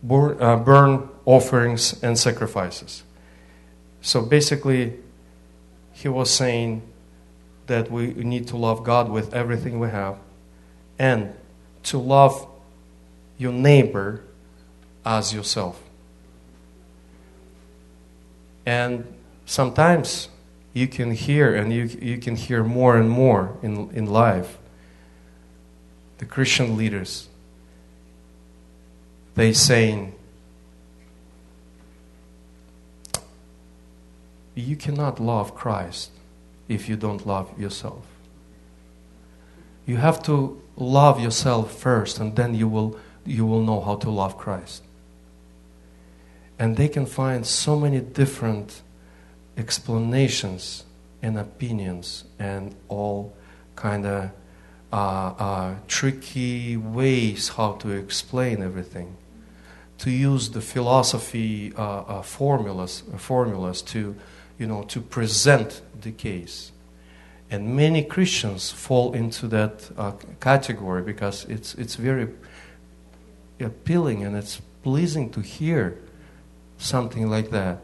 uh, 0.08 0.56
burn 0.58 1.10
offerings 1.26 2.04
and 2.04 2.20
sacrifices. 2.20 3.02
So 4.04 4.22
basically, 4.22 4.94
he 5.94 6.10
was 6.10 6.30
saying 6.30 6.82
that 7.68 7.90
we 7.90 8.08
need 8.08 8.50
to 8.50 8.58
love 8.58 8.84
God 8.84 9.10
with 9.10 9.34
everything 9.34 9.80
we 9.80 9.90
have 9.90 10.18
and 11.00 11.34
to 11.84 11.98
love 11.98 12.46
your 13.38 13.54
neighbor 13.54 14.22
as 15.06 15.34
yourself. 15.34 15.82
And 18.66 19.08
sometimes 19.46 20.28
you 20.74 20.90
can 20.90 21.14
hear, 21.14 21.56
and 21.56 21.72
you, 21.72 21.84
you 21.84 22.18
can 22.18 22.36
hear 22.36 22.62
more 22.62 22.98
and 22.98 23.10
more 23.10 23.58
in, 23.62 23.90
in 23.92 24.08
life, 24.08 24.58
the 26.18 26.26
Christian 26.26 26.76
leaders, 26.76 27.30
they 29.36 29.54
saying, 29.54 30.14
you 34.56 34.76
cannot 34.76 35.20
love 35.20 35.56
Christ 35.56 36.12
if 36.68 36.88
you 36.88 36.96
don't 36.96 37.26
love 37.26 37.60
yourself. 37.60 38.06
You 39.86 39.98
have 39.98 40.24
to 40.24 40.62
love 40.78 41.20
yourself 41.20 41.78
first, 41.78 42.20
and 42.20 42.36
then 42.36 42.56
you 42.56 42.68
will, 42.68 42.98
you 43.26 43.46
will 43.46 43.62
know 43.62 43.82
how 43.82 43.96
to 43.98 44.10
love 44.10 44.38
Christ. 44.38 44.84
And 46.58 46.78
they 46.78 46.88
can 46.88 47.06
find 47.06 47.46
so 47.46 47.78
many 47.78 48.00
different 48.00 48.82
explanations 49.58 50.86
and 51.22 51.38
opinions 51.38 52.24
and 52.40 52.76
all 52.88 53.34
kind 53.76 54.06
of 54.06 54.32
uh, 54.92 54.96
uh, 54.96 55.76
tricky 55.88 56.78
ways 56.78 57.50
how 57.50 57.74
to 57.74 57.90
explain 57.90 58.62
everything, 58.62 59.18
to 59.98 60.12
use 60.12 60.52
the 60.52 60.62
philosophy 60.62 61.74
uh, 61.76 61.82
uh 61.82 62.22
formulas, 62.22 63.04
formulas 63.18 63.82
to, 63.82 64.16
you 64.63 64.70
know, 64.70 64.84
to 64.84 65.01
present 65.01 65.82
the 66.00 66.12
case. 66.13 66.72
And 67.51 67.75
many 67.75 68.01
Christians 68.01 68.72
fall 68.72 69.12
into 69.12 69.46
that 69.50 69.91
uh, 69.98 70.13
category 70.39 71.01
because 71.01 71.43
it's, 71.50 71.75
it's 71.75 71.96
very 71.96 72.29
appealing 73.60 74.24
and 74.24 74.38
it's 74.38 74.62
pleasing 74.82 75.29
to 75.32 75.41
hear 75.41 75.98
something 76.77 77.29
like 77.29 77.51
that. 77.51 77.79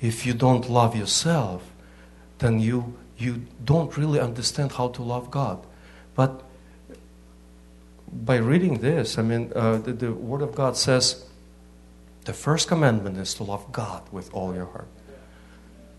If 0.00 0.24
you 0.24 0.32
don't 0.32 0.70
love 0.70 0.94
yourself, 0.94 1.68
then 2.38 2.60
you, 2.60 2.96
you 3.18 3.42
don't 3.64 3.96
really 3.96 4.20
understand 4.20 4.70
how 4.70 4.90
to 4.90 5.02
love 5.02 5.28
God. 5.28 5.58
But 6.14 6.40
by 8.12 8.36
reading 8.36 8.78
this, 8.78 9.18
I 9.18 9.22
mean, 9.22 9.50
uh, 9.56 9.78
the, 9.78 9.92
the, 9.92 10.12
Word 10.12 10.42
of 10.42 10.54
God 10.54 10.76
says 10.76 11.26
the 12.26 12.32
first 12.32 12.68
commandment 12.68 13.18
is 13.18 13.34
to 13.34 13.42
love 13.42 13.72
God 13.72 14.04
with 14.12 14.32
all 14.32 14.54
your 14.54 14.66
heart. 14.66 14.86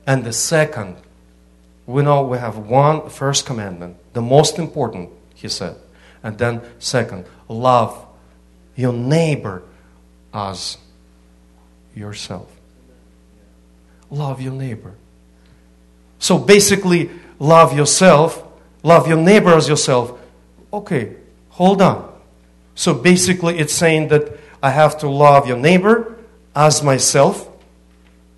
And 0.06 0.24
the 0.24 0.34
second, 0.34 0.98
we 1.86 2.04
know 2.04 2.24
we 2.24 2.38
have 2.38 2.58
one 2.58 3.10
first 3.10 3.46
commandment, 3.46 3.98
the 4.14 4.22
most 4.22 4.60
important, 4.60 5.10
he 5.36 5.50
said. 5.50 5.76
And 6.22 6.38
then, 6.38 6.62
second, 6.80 7.26
love 7.48 8.06
your 8.76 8.94
neighbor 8.94 9.64
as 10.34 10.78
yourself. 11.96 12.50
Love 14.10 14.42
your 14.42 14.54
neighbor. 14.54 14.94
So 16.20 16.38
basically, 16.38 17.10
love 17.40 17.76
yourself 17.76 18.44
Love 18.84 19.08
your 19.08 19.18
neighbor 19.18 19.54
as 19.54 19.70
yourself. 19.70 20.20
Okay, 20.72 21.16
hold 21.50 21.82
on. 21.82 22.14
So 22.76 22.94
basically, 22.94 23.58
it's 23.58 23.74
saying 23.74 24.10
that 24.10 24.38
I 24.62 24.72
have 24.72 25.00
to 25.00 25.10
love 25.10 25.48
your 25.48 25.58
neighbor 25.58 26.18
as 26.54 26.84
myself. 26.84 27.50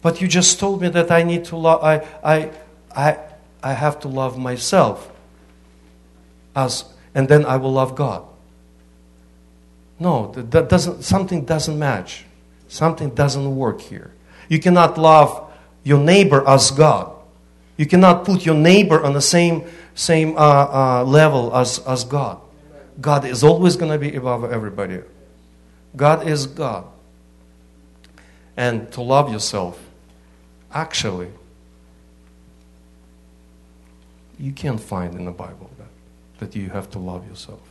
But 0.06 0.22
you 0.22 0.28
just 0.28 0.60
told 0.60 0.84
me 0.84 0.90
that 0.90 1.10
I 1.10 1.24
need 1.24 1.46
to 1.46 1.58
love, 1.58 1.84
I, 1.84 2.06
I, 2.24 2.52
I, 2.96 3.18
I 3.64 3.74
have 3.74 4.00
to 4.02 4.08
love 4.08 4.38
myself 4.38 5.10
as, 6.56 6.86
and 7.16 7.28
then 7.28 7.44
I 7.44 7.58
will 7.58 7.72
love 7.72 7.96
God. 7.96 8.24
No, 10.00 10.32
that 10.34 10.70
doesn't, 10.70 11.02
something 11.02 11.44
doesn't 11.44 11.80
match. 11.80 12.26
Something 12.68 13.16
doesn't 13.16 13.56
work 13.56 13.82
here. 13.82 14.12
You 14.48 14.60
cannot 14.60 15.00
love 15.00 15.52
your 15.84 15.98
neighbor 15.98 16.48
as 16.48 16.70
God. 16.70 17.12
You 17.76 17.88
cannot 17.88 18.26
put 18.26 18.46
your 18.46 18.54
neighbor 18.54 19.04
on 19.04 19.14
the 19.14 19.22
same 19.22 19.66
same 19.96 20.38
uh, 20.38 21.00
uh, 21.00 21.04
level 21.04 21.56
as, 21.56 21.80
as 21.80 22.04
God. 22.04 22.40
God 23.02 23.26
is 23.26 23.44
always 23.44 23.76
going 23.76 23.92
to 23.92 23.98
be 23.98 24.16
above 24.16 24.44
everybody. 24.44 25.00
God 25.96 26.28
is 26.28 26.46
God. 26.46 26.86
And 28.56 28.92
to 28.92 29.02
love 29.02 29.32
yourself, 29.32 29.80
actually, 30.76 31.32
you 34.38 34.52
can't 34.52 34.80
find 34.80 35.16
in 35.16 35.26
the 35.26 35.32
Bible 35.32 35.72
that, 35.78 35.88
that 36.40 36.56
you 36.56 36.70
have 36.70 36.92
to 36.92 37.00
love 37.00 37.28
yourself. 37.28 37.62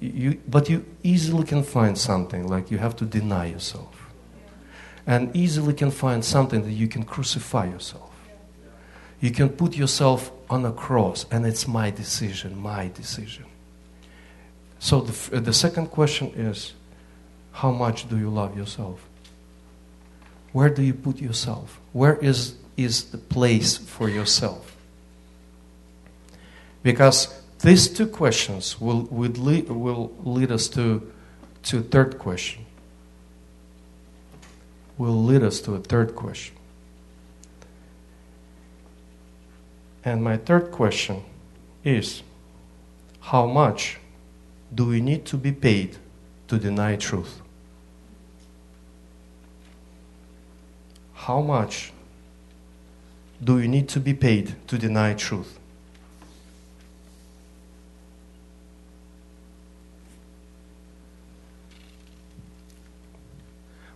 You, 0.00 0.40
but 0.48 0.70
you 0.70 0.84
easily 1.02 1.44
can 1.44 1.62
find 1.62 1.98
something 1.98 2.48
like 2.48 2.70
you 2.70 2.78
have 2.78 2.96
to 2.96 3.04
deny 3.04 3.46
yourself. 3.46 4.06
And 5.06 5.34
easily 5.36 5.74
can 5.74 5.90
find 5.90 6.24
something 6.24 6.62
that 6.62 6.72
you 6.72 6.88
can 6.88 7.02
crucify 7.02 7.66
yourself. 7.66 8.10
You 9.20 9.30
can 9.30 9.48
put 9.48 9.76
yourself 9.76 10.30
on 10.48 10.64
a 10.64 10.72
cross, 10.72 11.26
and 11.30 11.44
it's 11.44 11.66
my 11.66 11.90
decision, 11.90 12.58
my 12.58 12.88
decision. 12.88 13.44
So 14.78 15.00
the, 15.00 15.40
the 15.40 15.52
second 15.52 15.88
question 15.88 16.28
is 16.28 16.74
how 17.52 17.72
much 17.72 18.08
do 18.08 18.16
you 18.16 18.30
love 18.30 18.56
yourself? 18.56 19.07
Where 20.52 20.70
do 20.70 20.82
you 20.82 20.94
put 20.94 21.18
yourself? 21.18 21.80
Where 21.92 22.16
is, 22.16 22.54
is 22.76 23.10
the 23.10 23.18
place 23.18 23.76
for 23.76 24.08
yourself? 24.08 24.76
Because 26.82 27.40
these 27.60 27.88
two 27.88 28.06
questions 28.06 28.80
will, 28.80 29.02
will, 29.02 29.30
lead, 29.32 29.68
will 29.68 30.12
lead 30.22 30.50
us 30.52 30.68
to, 30.68 31.10
to 31.64 31.82
third 31.82 32.18
question. 32.18 32.64
Will 34.96 35.24
lead 35.24 35.42
us 35.42 35.60
to 35.62 35.74
a 35.74 35.80
third 35.80 36.14
question. 36.14 36.54
And 40.04 40.22
my 40.22 40.36
third 40.36 40.70
question 40.70 41.24
is 41.84 42.22
how 43.20 43.46
much 43.46 43.98
do 44.74 44.86
we 44.86 45.00
need 45.00 45.26
to 45.26 45.36
be 45.36 45.52
paid 45.52 45.96
to 46.48 46.58
deny 46.58 46.96
truth? 46.96 47.42
How 51.28 51.42
much 51.42 51.92
do 53.44 53.58
you 53.58 53.68
need 53.68 53.86
to 53.90 54.00
be 54.00 54.14
paid 54.14 54.54
to 54.66 54.78
deny 54.78 55.12
truth? 55.12 55.58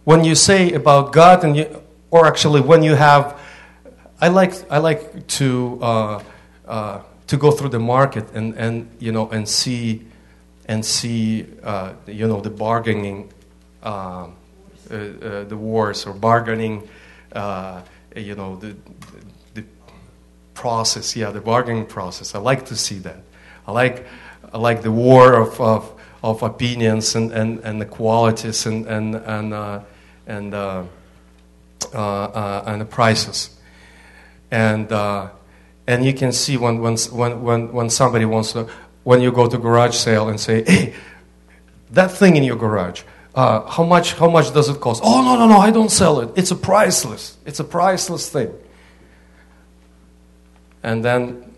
When 0.05 0.25
you 0.25 0.35
say 0.35 0.75
about 0.75 1.15
God, 1.15 1.43
and 1.43 1.57
you, 1.57 1.83
or 2.11 2.27
actually 2.27 2.61
when 2.61 2.83
you 2.83 2.97
have, 2.97 3.41
I 4.21 4.29
like, 4.29 4.53
I 4.71 4.77
like 4.77 5.27
to, 5.29 5.79
uh, 5.81 6.23
uh, 6.69 7.01
to 7.29 7.37
go 7.39 7.51
through 7.51 7.71
the 7.71 7.81
market 7.81 8.31
and, 8.35 8.55
and, 8.57 8.91
you 8.99 9.11
know, 9.11 9.31
and 9.31 9.49
see 9.49 10.05
and 10.67 10.85
see, 10.85 11.47
uh, 11.63 11.95
you 12.07 12.29
know, 12.29 12.43
the 12.43 12.51
bargaining, 12.51 13.33
uh, 13.83 14.27
uh, 14.91 14.95
uh 14.95 15.45
the 15.45 15.57
wars 15.57 16.05
or 16.05 16.13
bargaining, 16.13 16.87
uh, 17.35 17.83
you 18.17 18.35
know, 18.35 18.57
the, 18.57 18.75
the 19.55 19.65
process. 20.55 21.17
Yeah, 21.17 21.31
the 21.31 21.41
bargaining 21.41 21.87
process. 21.87 22.35
I 22.35 22.39
like 22.39 22.67
to 22.67 22.77
see 22.77 22.99
that. 23.01 23.23
I 23.67 23.73
like, 23.73 24.07
I 24.53 24.59
like 24.59 24.83
the 24.83 24.93
war 24.93 25.35
of, 25.35 25.61
of, 25.61 26.01
of 26.23 26.43
opinions 26.43 27.15
and, 27.15 27.33
and, 27.33 27.61
and 27.61 27.81
the 27.81 27.87
qualities 27.87 28.67
and, 28.67 28.87
and, 28.87 29.15
and, 29.15 29.55
uh, 29.55 29.81
and, 30.27 30.55
and 30.55 32.81
the 32.81 32.89
prices. 32.89 33.51
And, 34.51 34.93
and 35.87 36.05
you 36.05 36.13
can 36.13 36.33
see 36.33 36.57
when, 36.57 36.81
when, 36.81 36.97
when, 37.43 37.73
when 37.73 37.91
somebody 37.91 38.25
wants 38.25 38.53
to, 38.53 38.69
when 39.05 39.21
you 39.21 39.33
go 39.33 39.49
to 39.49 39.59
garage 39.59 39.97
sale 39.97 40.29
and 40.29 40.39
say, 40.39 40.65
hey, 40.65 40.95
that 41.91 42.11
thing 42.11 42.37
in 42.37 42.45
your 42.45 42.57
garage, 42.57 43.03
uh, 43.35 43.69
how 43.71 43.85
much 43.85 44.15
how 44.15 44.29
much 44.29 44.53
does 44.53 44.69
it 44.69 44.81
cost? 44.81 45.03
Oh 45.05 45.23
no 45.23 45.37
no 45.37 45.47
no, 45.47 45.59
I 45.59 45.71
don't 45.71 45.91
sell 45.91 46.21
it. 46.21 46.31
It's 46.37 46.51
a 46.51 46.57
priceless. 46.57 47.37
It's 47.47 47.61
a 47.61 47.65
priceless 47.65 48.29
thing. 48.29 48.53
And 50.83 51.05
then 51.05 51.53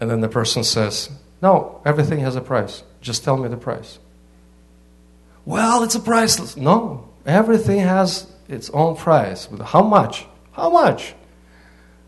and 0.00 0.10
then 0.10 0.20
the 0.20 0.28
person 0.28 0.64
says, 0.64 1.10
No, 1.40 1.80
everything 1.84 2.20
has 2.20 2.36
a 2.36 2.40
price. 2.40 2.82
Just 3.00 3.24
tell 3.24 3.36
me 3.36 3.48
the 3.48 3.56
price. 3.56 3.98
Well, 5.44 5.82
it's 5.82 5.94
a 5.94 6.00
priceless. 6.00 6.56
No, 6.56 7.08
everything 7.26 7.80
has 7.80 8.26
its 8.48 8.70
own 8.70 8.96
price. 8.96 9.48
How 9.64 9.82
much? 9.82 10.26
How 10.52 10.70
much? 10.70 11.14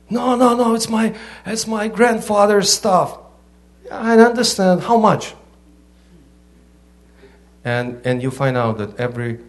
No, 0.08 0.36
no, 0.36 0.54
no, 0.54 0.74
it's 0.74 0.88
my 0.88 1.14
it's 1.44 1.66
my 1.66 1.88
grandfather's 1.88 2.72
stuff. 2.72 3.18
I 3.90 4.18
understand 4.18 4.82
how 4.82 4.98
much. 4.98 5.34
And, 7.66 8.00
and 8.07 8.22
you 8.22 8.31
find 8.31 8.57
out 8.57 8.79
that 8.79 8.98
every, 8.98 9.40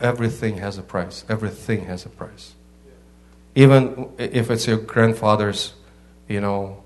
everything 0.00 0.58
has 0.58 0.76
a 0.76 0.82
price. 0.82 1.24
Everything 1.28 1.86
has 1.86 2.04
a 2.04 2.10
price. 2.10 2.54
Even 3.54 4.12
if 4.18 4.50
it's 4.50 4.66
your 4.66 4.76
grandfather's, 4.76 5.72
you 6.28 6.40
know, 6.40 6.84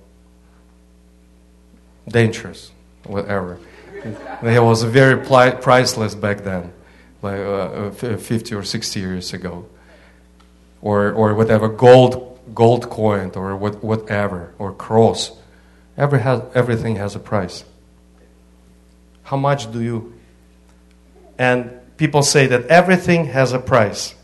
dangerous, 2.09 2.71
whatever. 3.03 3.59
it 4.05 4.63
was 4.63 4.85
very 4.85 5.23
priceless 5.27 6.15
back 6.15 6.45
then, 6.45 6.73
like 7.21 7.41
uh, 7.41 7.91
50 7.91 8.55
or 8.55 8.63
60 8.63 9.01
years 9.01 9.35
ago. 9.35 9.67
Or, 10.81 11.11
or 11.13 11.35
whatever, 11.35 11.69
gold, 11.69 12.39
gold 12.55 12.89
coin, 12.89 13.33
or 13.35 13.57
what, 13.57 13.83
whatever, 13.83 14.55
or 14.59 14.73
cross 14.73 15.33
Every 15.97 16.21
has, 16.21 16.43
everything 16.55 16.97
has 16.97 17.15
a 17.15 17.21
price. 17.21 17.65
How 19.23 19.37
much 19.37 19.71
do 19.73 19.81
you? 19.81 20.14
And 21.39 21.81
people 21.97 22.23
say 22.23 22.47
that 22.47 22.67
everything 22.67 23.27
has 23.27 23.53
a 23.53 23.59
price. 23.59 24.15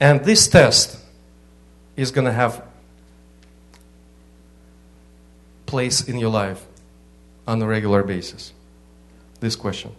And 0.00 0.24
this 0.24 0.48
test 0.48 0.98
is 1.96 2.10
going 2.10 2.24
to 2.24 2.32
have 2.32 2.64
place 5.66 6.06
in 6.08 6.18
your 6.18 6.30
life 6.30 6.64
on 7.46 7.62
a 7.62 7.66
regular 7.66 8.02
basis. 8.02 8.52
This 9.40 9.56
question. 9.56 9.92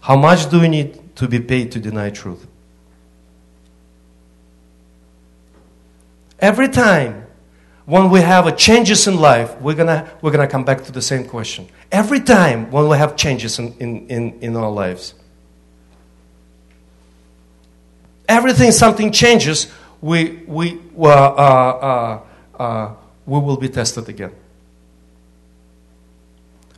How 0.00 0.16
much 0.16 0.50
do 0.50 0.60
you 0.60 0.68
need 0.68 1.16
to 1.16 1.28
be 1.28 1.40
paid 1.40 1.72
to 1.72 1.78
deny 1.78 2.10
truth? 2.10 2.46
Every 6.38 6.68
time 6.68 7.26
when 7.90 8.08
we 8.08 8.20
have 8.20 8.46
a 8.46 8.52
changes 8.52 9.08
in 9.08 9.16
life, 9.16 9.60
we're 9.60 9.74
gonna, 9.74 10.08
we're 10.22 10.30
gonna 10.30 10.46
come 10.46 10.64
back 10.64 10.84
to 10.84 10.92
the 10.92 11.02
same 11.02 11.24
question. 11.24 11.66
Every 11.90 12.20
time 12.20 12.70
when 12.70 12.88
we 12.88 12.96
have 12.96 13.16
changes 13.16 13.58
in, 13.58 13.74
in, 13.80 14.06
in, 14.06 14.38
in 14.40 14.56
our 14.56 14.70
lives. 14.70 15.14
Everything 18.28 18.70
something 18.70 19.10
changes, 19.10 19.66
we, 20.00 20.36
we, 20.46 20.78
uh, 20.96 21.08
uh, 21.08 22.20
uh, 22.56 22.62
uh, 22.62 22.94
we 23.26 23.40
will 23.40 23.56
be 23.56 23.68
tested 23.68 24.08
again. 24.08 24.30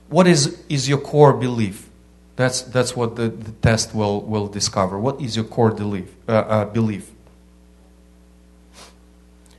What 0.09 0.27
is, 0.27 0.65
is 0.71 0.89
your 0.89 0.99
core 0.99 1.35
belief? 1.35 1.91
That's, 2.37 2.63
that's 2.63 2.97
what 2.97 3.17
the, 3.17 3.29
the 3.29 3.53
test 3.61 3.95
will, 3.95 4.23
will 4.23 4.47
discover. 4.47 4.99
What 4.99 5.21
is 5.21 5.37
your 5.37 5.45
core 5.45 5.73
belief? 5.73 6.11
Uh, 6.27 6.33
uh, 6.33 6.65
belief? 6.65 7.11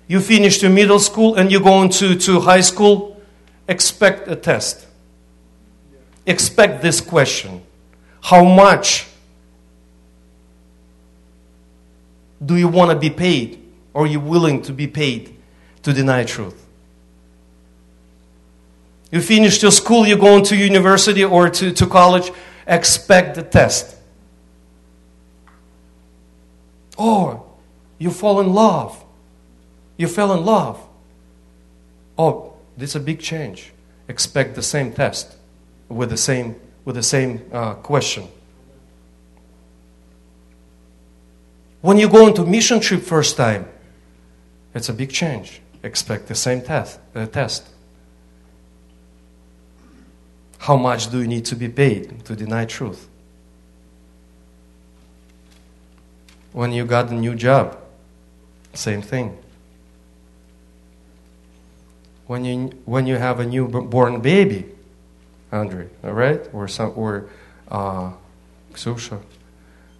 You 0.08 0.20
finish 0.20 0.62
your 0.62 0.72
middle 0.72 1.00
school 1.00 1.36
and 1.36 1.52
you're 1.52 1.62
going 1.62 1.89
to, 1.89 2.16
to 2.16 2.39
high 2.42 2.62
school, 2.62 3.22
expect 3.68 4.28
a 4.28 4.36
test. 4.36 4.86
Expect 6.26 6.82
this 6.82 7.02
question 7.02 7.62
How 8.22 8.44
much 8.44 9.08
do 12.44 12.56
you 12.56 12.68
want 12.68 12.92
to 12.92 12.98
be 12.98 13.10
paid? 13.10 13.60
Or 13.94 14.04
are 14.04 14.08
you 14.08 14.20
willing 14.20 14.62
to 14.63 14.74
be 14.74 14.88
paid 14.88 15.36
to 15.84 15.94
deny 15.94 16.24
truth? 16.24 16.60
You 19.12 19.22
finish 19.22 19.62
your 19.62 19.72
school, 19.72 20.08
you're 20.08 20.18
going 20.18 20.44
to 20.46 20.56
university 20.56 21.24
or 21.24 21.48
to, 21.48 21.72
to 21.72 21.86
college, 21.86 22.32
expect 22.66 23.36
the 23.36 23.44
test. 23.44 23.96
Or 26.98 27.46
you 28.00 28.10
fall 28.10 28.39
in 28.39 28.54
love 28.54 29.03
you 29.97 30.08
fell 30.08 30.34
in 30.34 30.43
love. 30.43 30.79
Oh, 32.17 32.53
this 32.77 32.91
is 32.91 32.95
a 32.95 32.99
big 32.99 33.19
change. 33.19 33.71
Expect 34.08 34.56
the 34.56 34.62
same 34.62 34.91
test 34.91 35.36
with 35.88 36.10
the 36.10 36.17
same, 36.17 36.56
with 36.86 36.95
the 36.95 37.03
same 37.03 37.45
uh, 37.51 37.75
question. 37.75 38.27
When 41.82 41.97
you 41.97 42.10
go 42.10 42.27
into 42.27 42.45
mission 42.45 42.79
trip 42.79 43.01
first 43.01 43.38
time, 43.38 43.67
it's 44.73 44.89
a 44.89 44.93
big 44.93 45.12
change. 45.12 45.62
Expect 45.84 46.27
the 46.27 46.36
same 46.36 46.62
test. 46.62 46.99
Uh, 47.13 47.25
test. 47.25 47.67
How 50.60 50.77
much 50.77 51.12
do 51.12 51.21
you 51.21 51.27
need 51.27 51.45
to 51.45 51.56
be 51.56 51.67
paid 51.67 52.23
to 52.25 52.36
deny 52.36 52.65
truth? 52.65 53.10
When 56.53 56.71
you 56.71 56.86
got 56.86 57.10
a 57.10 57.13
new 57.13 57.36
job, 57.36 57.77
same 58.73 59.01
thing 59.01 59.42
when 62.27 62.45
you, 62.45 62.71
when 62.86 63.07
you 63.07 63.17
have 63.17 63.39
a 63.39 63.45
newborn 63.45 64.21
baby, 64.21 64.65
Andre, 65.51 65.88
all 66.03 66.13
right? 66.13 66.41
Or, 66.53 66.67
some, 66.67 66.93
or 66.95 67.29
uh, 67.67 68.12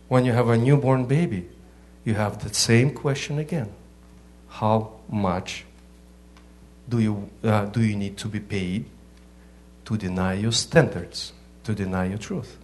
When 0.08 0.26
you 0.26 0.32
have 0.32 0.50
a 0.50 0.58
newborn 0.58 1.06
baby, 1.06 1.50
you 2.06 2.16
have 2.16 2.44
the 2.44 2.54
same 2.54 2.94
question 2.94 3.40
again. 3.40 3.72
How 4.48 4.94
much 5.10 5.66
do 6.88 7.00
you, 7.00 7.30
uh, 7.44 7.66
do 7.66 7.82
you 7.82 7.96
need 7.96 8.18
to 8.18 8.28
be 8.28 8.40
paid 8.40 8.86
to 9.86 9.98
deny 9.98 10.34
your 10.34 10.52
standards, 10.52 11.34
to 11.64 11.74
deny 11.74 12.06
your 12.06 12.18
truth? 12.18 12.58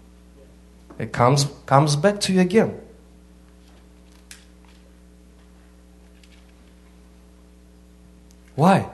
It 0.98 1.14
comes, 1.14 1.48
comes 1.66 1.96
back 1.96 2.20
to 2.22 2.34
you 2.34 2.42
again. 2.42 2.80
Why? 8.56 8.90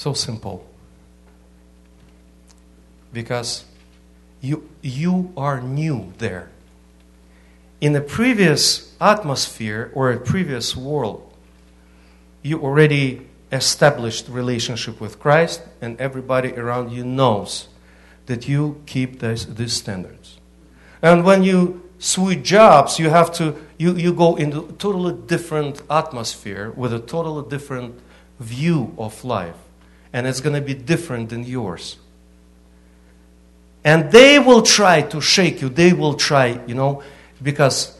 So 0.00 0.14
simple. 0.14 0.66
Because 3.12 3.66
you, 4.40 4.66
you 4.80 5.30
are 5.36 5.60
new 5.60 6.14
there. 6.16 6.48
In 7.82 7.94
a 7.94 8.00
previous 8.00 8.96
atmosphere 8.98 9.92
or 9.92 10.10
a 10.10 10.18
previous 10.18 10.74
world, 10.74 11.30
you 12.40 12.62
already 12.62 13.28
established 13.52 14.26
relationship 14.30 15.02
with 15.02 15.20
Christ, 15.20 15.60
and 15.82 16.00
everybody 16.00 16.54
around 16.54 16.92
you 16.92 17.04
knows 17.04 17.68
that 18.24 18.48
you 18.48 18.80
keep 18.86 19.20
this, 19.20 19.44
these 19.44 19.74
standards. 19.74 20.38
And 21.02 21.26
when 21.26 21.42
you 21.42 21.90
switch 21.98 22.42
jobs, 22.42 22.98
you 22.98 23.10
have 23.10 23.34
to 23.34 23.54
you, 23.76 23.94
you 23.96 24.14
go 24.14 24.36
into 24.36 24.64
a 24.64 24.72
totally 24.72 25.12
different 25.26 25.82
atmosphere 25.90 26.70
with 26.70 26.94
a 26.94 27.00
totally 27.00 27.46
different 27.50 28.00
view 28.38 28.94
of 28.96 29.22
life. 29.26 29.56
And 30.12 30.26
it's 30.26 30.40
going 30.40 30.54
to 30.54 30.60
be 30.60 30.74
different 30.74 31.30
than 31.30 31.44
yours. 31.44 31.96
And 33.84 34.10
they 34.12 34.38
will 34.38 34.62
try 34.62 35.02
to 35.02 35.20
shake 35.20 35.62
you. 35.62 35.68
They 35.68 35.92
will 35.92 36.14
try, 36.14 36.60
you 36.66 36.74
know, 36.74 37.02
because 37.42 37.98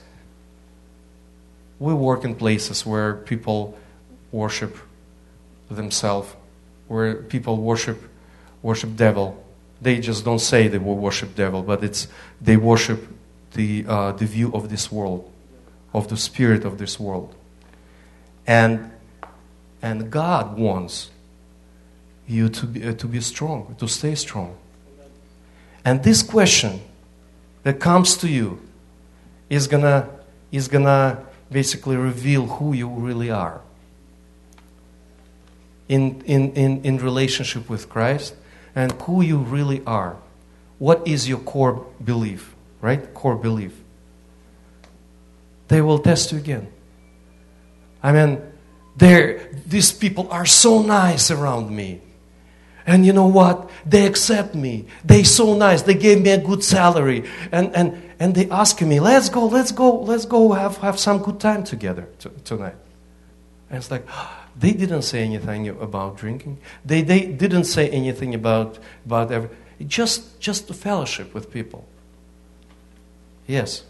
we 1.79 1.95
work 1.95 2.25
in 2.25 2.35
places 2.35 2.85
where 2.85 3.15
people 3.15 3.79
worship 4.31 4.77
themselves, 5.71 6.35
where 6.89 7.15
people 7.15 7.57
worship 7.57 8.03
worship 8.63 8.97
devil. 8.97 9.43
They 9.81 9.99
just 9.99 10.25
don't 10.25 10.41
say 10.41 10.69
they 10.69 10.79
will 10.79 10.99
worship 10.99 11.35
devil, 11.35 11.63
but 11.63 11.83
it's 11.83 12.09
they 12.41 12.57
worship 12.57 13.09
the 13.53 13.87
uh, 13.89 14.13
the 14.13 14.27
view 14.27 14.53
of 14.53 14.69
this 14.69 14.93
world, 14.93 15.31
of 15.95 16.09
the 16.09 16.17
spirit 16.17 16.65
of 16.67 16.77
this 16.77 17.01
world, 17.01 17.35
and 18.47 18.93
and 19.81 20.11
God 20.11 20.59
wants 20.59 21.11
you 22.31 22.49
to 22.49 22.67
be 22.67 22.85
uh, 22.85 22.93
to 22.95 23.07
be 23.07 23.21
strong, 23.21 23.75
to 23.79 23.89
stay 23.89 24.15
strong. 24.15 24.57
And 25.85 26.03
this 26.03 26.23
question 26.23 26.81
that 27.63 27.81
comes 27.81 28.17
to 28.19 28.29
you 28.29 28.61
is 29.49 29.67
gonna 29.67 30.09
is 30.53 30.69
gonna 30.69 31.19
basically 31.51 31.97
reveal 31.97 32.47
who 32.47 32.73
you 32.73 32.89
really 32.89 33.31
are 33.31 33.61
in, 35.91 36.23
in, 36.25 36.53
in, 36.53 36.83
in 36.85 36.99
relationship 36.99 37.69
with 37.69 37.89
Christ 37.89 38.35
and 38.77 38.93
who 39.03 39.23
you 39.23 39.39
really 39.39 39.83
are. 39.85 40.17
What 40.79 41.07
is 41.07 41.29
your 41.29 41.41
core 41.41 41.85
belief, 42.03 42.55
right? 42.81 43.13
Core 43.13 43.35
belief. 43.35 43.77
They 45.67 45.81
will 45.81 45.99
test 45.99 46.31
you 46.31 46.39
again. 46.39 46.73
I 48.03 48.13
mean, 48.13 48.41
these 48.97 49.93
people 49.93 50.29
are 50.31 50.47
so 50.47 50.81
nice 50.81 51.31
around 51.31 51.75
me. 51.75 52.01
And 52.91 53.07
you 53.07 53.13
know 53.13 53.29
what? 53.29 53.71
They 53.87 54.05
accept 54.05 54.57
me. 54.57 54.85
They're 55.05 55.25
so 55.25 55.55
nice. 55.55 55.83
They 55.83 55.95
gave 55.95 56.21
me 56.23 56.31
a 56.31 56.39
good 56.39 56.65
salary. 56.65 57.23
And, 57.53 57.73
and, 57.77 58.03
and 58.19 58.35
they 58.35 58.51
ask 58.51 58.83
me, 58.83 58.99
let's 58.99 59.29
go, 59.29 59.47
let's 59.47 59.71
go, 59.71 60.01
let's 60.01 60.25
go 60.25 60.51
have, 60.51 60.79
have 60.79 60.99
some 60.99 61.19
good 61.19 61.39
time 61.39 61.63
together 61.63 62.09
t- 62.19 62.31
tonight. 62.45 62.75
And 63.69 63.79
it's 63.79 63.93
like, 63.93 64.05
they 64.59 64.73
didn't 64.73 65.03
say 65.03 65.23
anything 65.23 65.69
about 65.69 66.17
drinking. 66.17 66.59
They, 66.85 67.03
they 67.03 67.27
didn't 67.27 67.67
say 67.67 67.89
anything 67.91 68.35
about, 68.35 68.81
about 69.07 69.31
every, 69.31 69.51
just, 69.87 70.41
just 70.41 70.67
the 70.67 70.75
fellowship 70.75 71.33
with 71.33 71.53
people. 71.53 71.87
Yes. 73.47 73.85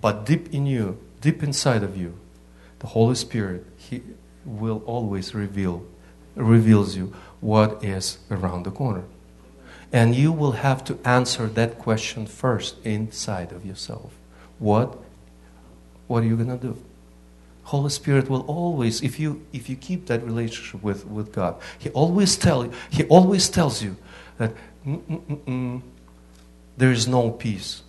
But 0.00 0.24
deep 0.24 0.54
in 0.54 0.64
you, 0.64 0.98
deep 1.20 1.42
inside 1.42 1.82
of 1.82 1.94
you, 1.94 2.16
the 2.78 2.86
Holy 2.86 3.16
Spirit, 3.16 3.66
He 3.76 4.00
will 4.46 4.82
always 4.86 5.34
reveal, 5.34 5.84
reveals 6.34 6.96
you 6.96 7.14
what 7.40 7.82
is 7.82 8.18
around 8.30 8.64
the 8.64 8.70
corner. 8.70 9.04
And 9.92 10.14
you 10.14 10.30
will 10.30 10.52
have 10.52 10.84
to 10.84 10.98
answer 11.04 11.46
that 11.48 11.78
question 11.78 12.26
first 12.26 12.76
inside 12.84 13.52
of 13.52 13.66
yourself. 13.66 14.12
What, 14.58 14.98
what 16.06 16.22
are 16.22 16.26
you 16.26 16.36
going 16.36 16.56
to 16.56 16.56
do? 16.56 16.76
Holy 17.64 17.90
Spirit 17.90 18.28
will 18.28 18.40
always, 18.46 19.00
if 19.00 19.20
you 19.20 19.46
if 19.52 19.68
you 19.70 19.76
keep 19.76 20.06
that 20.06 20.24
relationship 20.24 20.82
with, 20.82 21.06
with 21.06 21.32
God, 21.32 21.54
He 21.78 21.88
always 21.90 22.36
tell 22.36 22.64
you, 22.64 22.72
He 22.90 23.04
always 23.04 23.48
tells 23.48 23.80
you 23.80 23.96
that 24.38 24.52
mm, 24.84 25.00
mm, 25.02 25.44
mm, 25.44 25.82
there 26.76 26.90
is 26.90 27.06
no 27.06 27.30
peace, 27.30 27.82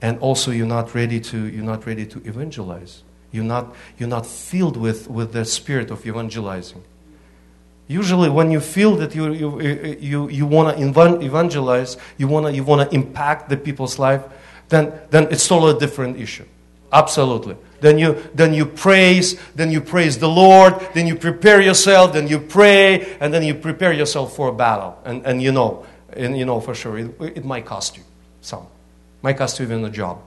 and 0.00 0.16
also 0.20 0.52
you're 0.52 0.66
not 0.66 0.94
ready 0.94 1.18
to 1.20 1.48
you're 1.48 1.64
not 1.64 1.86
ready 1.86 2.06
to 2.06 2.18
evangelize. 2.24 3.02
You're 3.32 3.42
not 3.42 3.74
you're 3.98 4.08
not 4.08 4.26
filled 4.26 4.76
with 4.76 5.10
with 5.10 5.32
the 5.32 5.44
spirit 5.44 5.90
of 5.90 6.06
evangelizing. 6.06 6.84
Usually, 7.86 8.30
when 8.30 8.50
you 8.50 8.60
feel 8.60 8.96
that 8.96 9.14
you 9.14 9.32
you 9.32 9.60
you, 10.00 10.28
you 10.30 10.46
want 10.46 10.76
to 10.76 10.84
evangelize, 11.24 11.96
you 12.16 12.28
want 12.28 12.46
to 12.46 12.52
you 12.52 12.64
want 12.64 12.88
to 12.88 12.94
impact 12.94 13.48
the 13.48 13.56
people's 13.56 13.98
life, 13.98 14.22
then 14.68 14.92
then 15.10 15.28
it's 15.30 15.46
totally 15.46 15.76
a 15.76 15.78
different 15.78 16.18
issue. 16.18 16.44
Absolutely. 16.94 17.56
Then 17.80 17.98
you, 17.98 18.22
then 18.34 18.54
you 18.54 18.64
praise, 18.64 19.38
then 19.56 19.70
you 19.70 19.80
praise 19.80 20.16
the 20.16 20.28
Lord, 20.28 20.74
then 20.94 21.06
you 21.06 21.16
prepare 21.16 21.60
yourself, 21.60 22.12
then 22.12 22.28
you 22.28 22.38
pray, 22.38 23.16
and 23.20 23.34
then 23.34 23.42
you 23.42 23.54
prepare 23.54 23.92
yourself 23.92 24.34
for 24.34 24.48
a 24.48 24.54
battle. 24.54 24.98
And, 25.04 25.26
and 25.26 25.42
you 25.42 25.52
know, 25.52 25.84
and 26.12 26.38
you 26.38 26.46
know 26.46 26.60
for 26.60 26.74
sure, 26.74 26.96
it, 26.96 27.14
it 27.20 27.44
might 27.44 27.66
cost 27.66 27.96
you 27.96 28.04
some. 28.40 28.66
Might 29.22 29.36
cost 29.36 29.58
you 29.58 29.66
even 29.66 29.84
a 29.84 29.90
job 29.90 30.22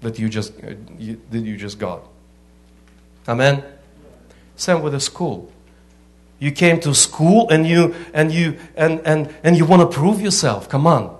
that 0.00 0.18
you 0.18 0.28
just, 0.28 0.54
uh, 0.62 0.74
you, 0.96 1.20
that 1.30 1.40
you 1.40 1.56
just 1.56 1.78
got. 1.78 2.02
Amen? 3.28 3.62
Same 4.56 4.80
with 4.80 4.92
the 4.92 5.00
school. 5.00 5.50
You 6.40 6.50
came 6.50 6.80
to 6.80 6.94
school 6.94 7.50
and 7.50 7.66
you, 7.66 7.94
and 8.14 8.32
you, 8.32 8.58
and, 8.74 9.00
and, 9.04 9.32
and 9.44 9.56
you 9.56 9.66
want 9.66 9.82
to 9.82 9.96
prove 9.96 10.20
yourself. 10.20 10.68
Come 10.68 10.86
on. 10.86 11.16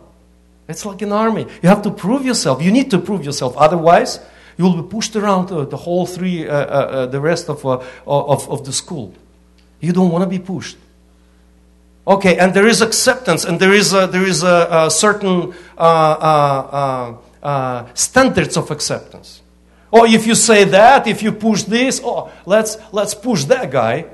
It's 0.67 0.87
like 0.87 1.03
an 1.03 1.13
army. 1.13 1.47
You 1.63 1.69
have 1.69 1.83
to 1.83 1.91
prove 1.91 2.25
yourself. 2.25 2.63
You 2.63 2.73
need 2.73 2.91
to 2.91 2.99
prove 2.99 3.25
yourself. 3.25 3.55
Otherwise, 3.57 4.21
you 4.57 4.65
will 4.65 4.83
be 4.83 4.89
pushed 4.89 5.15
around 5.17 5.53
uh, 5.53 5.65
the 5.67 5.77
whole 5.77 6.07
three, 6.07 6.49
uh, 6.49 6.53
uh, 6.53 6.57
uh 6.57 7.07
the 7.07 7.21
rest 7.21 7.51
of, 7.51 7.67
uh, 7.67 7.83
of, 8.07 8.49
of 8.49 8.65
the 8.65 8.73
school. 8.73 9.13
You 9.81 9.93
don't 9.93 10.11
want 10.11 10.25
to 10.25 10.31
be 10.31 10.39
pushed. 10.39 10.79
Okay, 12.07 12.39
and 12.39 12.55
there 12.55 12.67
is 12.67 12.81
acceptance, 12.81 13.45
and 13.45 13.61
there 13.61 13.75
is 13.75 13.93
a, 13.93 14.07
there 14.07 14.25
is 14.25 14.43
a, 14.43 14.69
a 14.71 14.91
certain 14.91 15.53
standards 17.95 18.57
of 18.57 18.71
acceptance. 18.71 19.43
Or 19.91 20.07
if 20.07 20.27
you 20.27 20.35
say 20.35 20.65
that, 20.65 21.07
if 21.07 21.23
you 21.23 21.33
push 21.33 21.65
this, 21.65 22.01
oh, 22.03 22.31
let's, 22.47 22.79
let's 22.93 23.15
push 23.15 23.45
that 23.45 23.71
guy. 23.71 24.07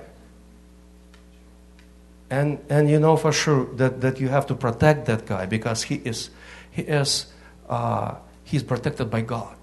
And, 2.28 2.58
and 2.68 2.90
you 2.90 2.98
know 2.98 3.16
for 3.16 3.32
sure 3.32 3.66
that, 3.74 4.00
that 4.00 4.20
you 4.20 4.28
have 4.28 4.46
to 4.46 4.54
protect 4.54 5.06
that 5.06 5.26
guy 5.26 5.46
because 5.46 5.84
he 5.84 5.96
is, 5.96 6.30
he 6.70 6.82
is 6.82 7.26
uh, 7.68 8.16
he's 8.44 8.62
protected 8.62 9.10
by 9.10 9.20
God. 9.20 9.56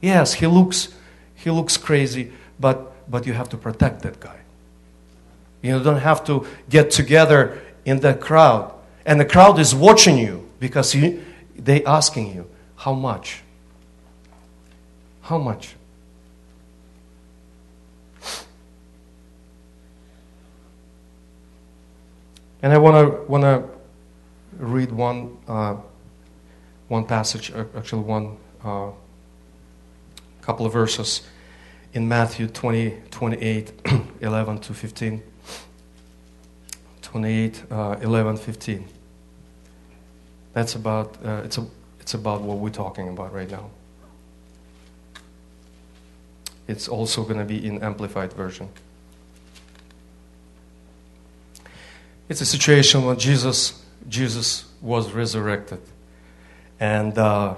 Yes, 0.00 0.34
he 0.34 0.46
looks, 0.46 0.88
he 1.34 1.50
looks 1.50 1.76
crazy, 1.76 2.32
but, 2.60 3.10
but 3.10 3.26
you 3.26 3.32
have 3.32 3.48
to 3.50 3.56
protect 3.56 4.02
that 4.02 4.20
guy. 4.20 4.38
You 5.62 5.82
don't 5.82 6.00
have 6.00 6.24
to 6.26 6.46
get 6.68 6.90
together 6.90 7.60
in 7.84 8.00
the 8.00 8.14
crowd. 8.14 8.72
And 9.04 9.18
the 9.20 9.24
crowd 9.24 9.58
is 9.58 9.74
watching 9.74 10.18
you 10.18 10.48
because 10.60 10.94
you, 10.94 11.24
they 11.56 11.84
asking 11.84 12.34
you, 12.34 12.48
how 12.76 12.92
much? 12.92 13.42
How 15.22 15.38
much? 15.38 15.74
And 22.62 22.72
I 22.72 22.78
want 22.78 22.96
to 22.96 23.22
want 23.30 23.42
to 23.42 23.64
read 24.58 24.92
one 24.92 25.36
uh, 25.46 25.76
one 26.88 27.04
passage, 27.04 27.52
actually 27.76 28.02
one 28.02 28.36
uh, 28.64 28.90
couple 30.40 30.66
of 30.66 30.72
verses 30.72 31.22
in 31.92 32.06
Matthew 32.06 32.46
20, 32.46 32.94
28, 33.10 33.72
11 34.20 34.58
to 34.60 34.74
15. 34.74 35.22
28, 37.02 37.62
uh, 37.70 37.96
11, 38.02 38.36
15. 38.36 38.84
That's 40.52 40.74
about, 40.74 41.16
uh, 41.24 41.42
it's, 41.44 41.56
a, 41.56 41.66
it's 42.00 42.14
about 42.14 42.42
what 42.42 42.58
we're 42.58 42.68
talking 42.68 43.08
about 43.08 43.32
right 43.32 43.50
now. 43.50 43.70
It's 46.68 46.88
also 46.88 47.22
going 47.22 47.38
to 47.38 47.44
be 47.44 47.66
in 47.66 47.82
amplified 47.82 48.32
version. 48.32 48.68
It's 52.28 52.40
a 52.40 52.46
situation 52.46 53.04
when 53.04 53.18
Jesus, 53.18 53.82
Jesus 54.08 54.64
was 54.80 55.12
resurrected. 55.12 55.80
And 56.78 57.16
uh, 57.16 57.56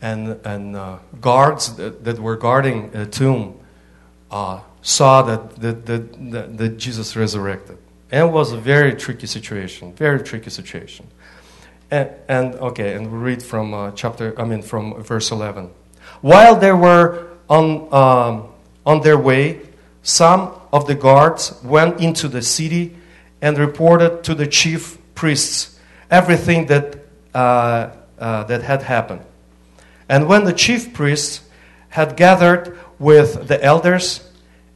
and, 0.00 0.38
and 0.44 0.76
uh, 0.76 0.98
guards 1.20 1.74
that, 1.76 2.04
that, 2.04 2.18
were 2.18 2.36
guarding 2.36 2.90
the 2.90 3.06
tomb 3.06 3.58
uh, 4.30 4.60
saw 4.82 5.22
that, 5.22 5.56
that, 5.56 5.86
that, 5.86 6.58
that, 6.58 6.78
Jesus 6.78 7.16
resurrected. 7.16 7.78
And 8.10 8.28
it 8.28 8.32
was 8.32 8.52
a 8.52 8.58
very 8.58 8.94
tricky 8.94 9.26
situation, 9.26 9.92
very 9.94 10.22
tricky 10.22 10.50
situation. 10.50 11.06
And, 11.90 12.10
and 12.28 12.54
okay, 12.56 12.94
and 12.94 13.10
we 13.10 13.18
read 13.18 13.42
from 13.42 13.74
uh, 13.74 13.90
chapter, 13.92 14.38
I 14.40 14.44
mean, 14.44 14.62
from 14.62 15.02
verse 15.02 15.30
11. 15.30 15.70
While 16.20 16.56
they 16.56 16.72
were 16.72 17.28
on, 17.48 17.92
um, 17.92 18.48
on 18.86 19.00
their 19.00 19.18
way, 19.18 19.60
some 20.02 20.52
of 20.72 20.86
the 20.86 20.94
guards 20.94 21.58
went 21.64 22.00
into 22.00 22.28
the 22.28 22.42
city 22.42 22.96
and 23.40 23.58
reported 23.58 24.24
to 24.24 24.34
the 24.34 24.46
chief 24.46 24.98
priests 25.14 25.78
everything 26.10 26.66
that, 26.66 26.98
uh, 27.34 27.90
uh, 28.18 28.44
that 28.44 28.62
had 28.62 28.82
happened. 28.82 29.22
And 30.08 30.28
when 30.28 30.44
the 30.44 30.52
chief 30.52 30.92
priests 30.94 31.42
had 31.90 32.16
gathered 32.16 32.78
with 32.98 33.48
the 33.48 33.62
elders 33.62 34.28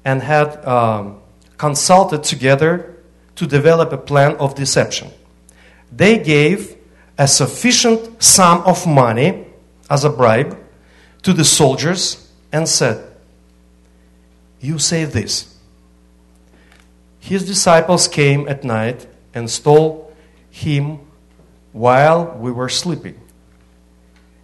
and 0.04 0.22
had 0.22 0.64
um, 0.66 1.20
consulted 1.58 2.22
together 2.22 2.96
to 3.36 3.46
develop 3.46 3.92
a 3.92 3.98
plan 3.98 4.36
of 4.36 4.54
deception, 4.54 5.10
they 5.90 6.18
gave 6.18 6.76
a 7.18 7.26
sufficient 7.28 8.22
sum 8.22 8.62
of 8.62 8.86
money 8.86 9.46
as 9.90 10.04
a 10.04 10.10
bribe 10.10 10.58
to 11.22 11.32
the 11.32 11.44
soldiers 11.44 12.30
and 12.50 12.68
said, 12.68 13.14
You 14.60 14.78
say 14.78 15.04
this. 15.04 15.51
His 17.22 17.46
disciples 17.46 18.08
came 18.08 18.48
at 18.48 18.64
night 18.64 19.06
and 19.32 19.48
stole 19.48 20.12
him 20.50 20.98
while 21.70 22.36
we 22.36 22.50
were 22.50 22.68
sleeping. 22.68 23.14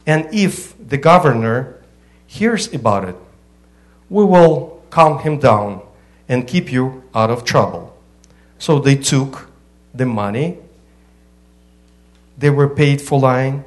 And 0.07 0.33
if 0.33 0.75
the 0.79 0.97
governor 0.97 1.83
hears 2.25 2.73
about 2.73 3.09
it, 3.09 3.17
we 4.09 4.25
will 4.25 4.81
calm 4.91 5.19
him 5.19 5.41
down 5.41 5.83
and 6.29 6.47
keep 6.47 6.71
you 6.71 7.03
out 7.13 7.31
of 7.31 7.45
trouble. 7.45 7.99
So 8.61 8.79
they 8.79 8.95
took 8.95 9.51
the 9.93 10.07
money 10.07 10.59
they 12.39 12.51
were 12.51 12.69
paid 12.69 13.03
for 13.03 13.19
lying 13.19 13.65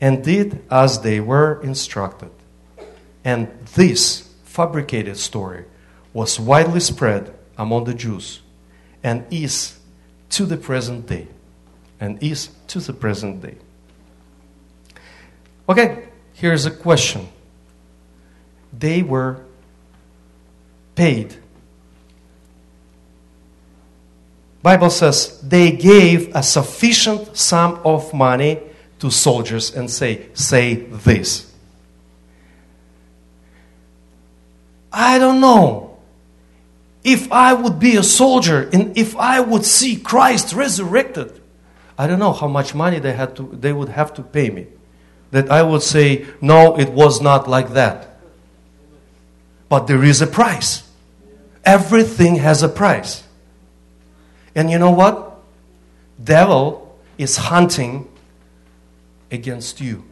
and 0.00 0.24
did 0.24 0.64
as 0.70 1.02
they 1.02 1.20
were 1.20 1.60
instructed. 1.60 2.30
And 3.22 3.48
this 3.74 4.26
fabricated 4.44 5.18
story 5.18 5.66
was 6.14 6.40
widely 6.40 6.80
spread 6.80 7.34
among 7.58 7.84
the 7.84 7.94
Jews 7.94 8.40
and 9.02 9.26
is 9.30 9.78
to 10.30 10.46
the 10.46 10.56
present 10.56 11.06
day. 11.06 11.26
And 12.00 12.22
is 12.22 12.50
to 12.68 12.78
the 12.78 12.92
present 12.92 13.42
day. 13.42 13.56
Okay, 15.68 16.08
here's 16.34 16.64
a 16.64 16.70
question. 16.70 17.28
They 18.72 19.02
were 19.02 19.40
paid. 20.94 21.36
Bible 24.62 24.90
says 24.90 25.40
they 25.40 25.72
gave 25.72 26.34
a 26.34 26.42
sufficient 26.42 27.36
sum 27.36 27.80
of 27.84 28.14
money 28.14 28.60
to 29.00 29.10
soldiers 29.10 29.74
and 29.74 29.90
say, 29.90 30.26
say 30.34 30.74
this. 30.74 31.52
I 34.92 35.18
don't 35.18 35.40
know 35.40 35.87
if 37.08 37.32
I 37.32 37.54
would 37.54 37.78
be 37.78 37.96
a 37.96 38.02
soldier 38.02 38.68
and 38.70 38.96
if 38.96 39.16
I 39.16 39.40
would 39.40 39.64
see 39.64 39.96
Christ 39.96 40.52
resurrected. 40.52 41.40
I 41.96 42.06
don't 42.06 42.18
know 42.18 42.34
how 42.34 42.48
much 42.48 42.74
money 42.74 42.98
they 42.98 43.14
had 43.14 43.34
to 43.36 43.48
they 43.52 43.72
would 43.72 43.88
have 43.88 44.12
to 44.14 44.22
pay 44.22 44.50
me. 44.50 44.66
That 45.30 45.50
I 45.50 45.62
would 45.62 45.82
say, 45.82 46.26
no, 46.40 46.78
it 46.78 46.90
was 46.90 47.20
not 47.20 47.48
like 47.48 47.70
that. 47.72 48.18
But 49.68 49.86
there 49.86 50.04
is 50.04 50.20
a 50.20 50.26
price. 50.26 50.88
Everything 51.64 52.36
has 52.36 52.62
a 52.62 52.68
price. 52.68 53.24
And 54.54 54.70
you 54.70 54.78
know 54.78 54.90
what? 54.90 55.40
Devil 56.22 56.98
is 57.16 57.36
hunting 57.36 58.08
against 59.30 59.80
you. 59.80 60.04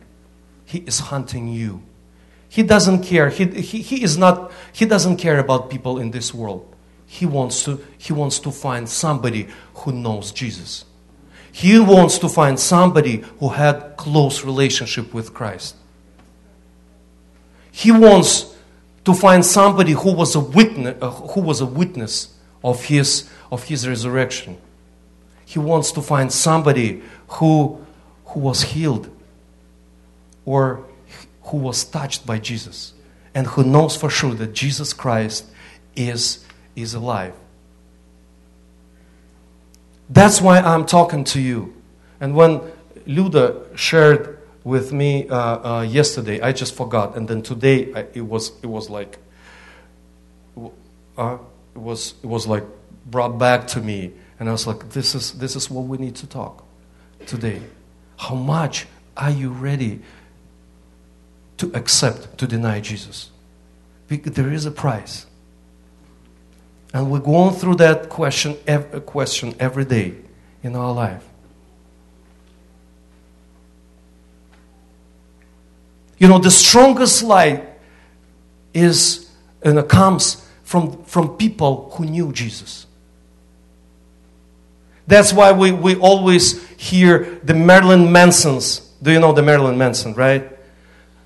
He 0.64 0.78
is 0.78 0.98
hunting 0.98 1.48
you. 1.48 1.82
He 2.48 2.62
doesn't 2.62 3.02
care. 3.02 3.28
He, 3.28 3.44
he, 3.46 3.80
he 3.82 4.02
is 4.02 4.16
not, 4.16 4.52
he 4.72 4.84
doesn't 4.86 5.16
care 5.16 5.38
about 5.38 5.70
people 5.70 5.98
in 5.98 6.10
this 6.10 6.32
world. 6.34 6.75
He 7.06 7.26
wants 7.26 7.64
to, 7.64 7.84
he 7.96 8.12
wants 8.12 8.38
to 8.40 8.50
find 8.50 8.88
somebody 8.88 9.48
who 9.74 9.92
knows 9.92 10.32
Jesus. 10.32 10.84
He 11.52 11.78
wants 11.78 12.18
to 12.18 12.28
find 12.28 12.58
somebody 12.60 13.24
who 13.40 13.48
had 13.48 13.96
close 13.96 14.44
relationship 14.44 15.14
with 15.14 15.32
Christ. 15.32 15.76
He 17.70 17.92
wants 17.92 18.54
to 19.04 19.14
find 19.14 19.44
somebody 19.44 19.92
who 19.92 20.12
was 20.12 20.34
a 20.34 20.40
witness, 20.40 20.96
uh, 21.00 21.10
who 21.10 21.40
was 21.40 21.60
a 21.60 21.66
witness 21.66 22.34
of 22.64 22.84
his, 22.84 23.30
of 23.52 23.64
his 23.64 23.86
resurrection. 23.86 24.58
He 25.44 25.58
wants 25.58 25.92
to 25.92 26.02
find 26.02 26.32
somebody 26.32 27.02
who, 27.28 27.84
who 28.26 28.40
was 28.40 28.62
healed 28.62 29.08
or 30.44 30.84
who 31.42 31.58
was 31.58 31.84
touched 31.84 32.26
by 32.26 32.38
Jesus 32.38 32.94
and 33.34 33.46
who 33.46 33.62
knows 33.62 33.94
for 33.94 34.10
sure 34.10 34.34
that 34.34 34.54
Jesus 34.54 34.92
Christ 34.92 35.44
is, 35.94 36.44
is 36.76 36.94
alive. 36.94 37.34
That's 40.08 40.40
why 40.40 40.60
I'm 40.60 40.86
talking 40.86 41.24
to 41.24 41.40
you. 41.40 41.74
And 42.20 42.36
when 42.36 42.60
Luda 43.06 43.76
shared 43.76 44.38
with 44.62 44.92
me 44.92 45.28
uh, 45.28 45.36
uh, 45.36 45.82
yesterday, 45.82 46.40
I 46.40 46.52
just 46.52 46.74
forgot. 46.74 47.16
And 47.16 47.26
then 47.26 47.42
today, 47.42 47.92
I, 47.94 48.06
it, 48.14 48.20
was, 48.20 48.52
it 48.62 48.66
was 48.66 48.88
like, 48.88 49.18
uh, 51.18 51.38
it 51.74 51.80
was, 51.80 52.14
it 52.22 52.26
was 52.26 52.46
like 52.46 52.64
brought 53.06 53.38
back 53.38 53.66
to 53.68 53.80
me. 53.80 54.12
And 54.38 54.48
I 54.48 54.52
was 54.52 54.66
like, 54.66 54.90
this 54.90 55.14
is, 55.14 55.32
this 55.32 55.56
is 55.56 55.70
what 55.70 55.86
we 55.86 55.98
need 55.98 56.14
to 56.16 56.26
talk 56.26 56.64
today. 57.26 57.62
How 58.18 58.34
much 58.34 58.86
are 59.16 59.30
you 59.30 59.50
ready 59.50 60.00
to 61.58 61.70
accept, 61.74 62.38
to 62.38 62.46
deny 62.46 62.80
Jesus? 62.80 63.30
Because 64.08 64.32
there 64.32 64.52
is 64.52 64.66
a 64.66 64.70
price. 64.70 65.26
And 66.96 67.10
we're 67.10 67.18
going 67.18 67.54
through 67.54 67.74
that 67.74 68.08
question, 68.08 68.56
every, 68.66 69.02
question 69.02 69.54
every 69.60 69.84
day 69.84 70.14
in 70.62 70.74
our 70.74 70.94
life. 70.94 71.22
You 76.16 76.26
know, 76.26 76.38
the 76.38 76.50
strongest 76.50 77.22
light 77.22 77.68
is 78.72 79.30
and 79.62 79.78
it 79.78 79.90
comes 79.90 80.48
from, 80.64 81.04
from 81.04 81.36
people 81.36 81.90
who 81.90 82.06
knew 82.06 82.32
Jesus. 82.32 82.86
That's 85.06 85.34
why 85.34 85.52
we, 85.52 85.72
we 85.72 85.96
always 85.96 86.66
hear 86.78 87.38
the 87.44 87.52
Marilyn 87.52 88.10
Mansons. 88.10 88.90
Do 89.02 89.12
you 89.12 89.20
know 89.20 89.34
the 89.34 89.42
Marilyn 89.42 89.76
Manson, 89.76 90.14
right? 90.14 90.50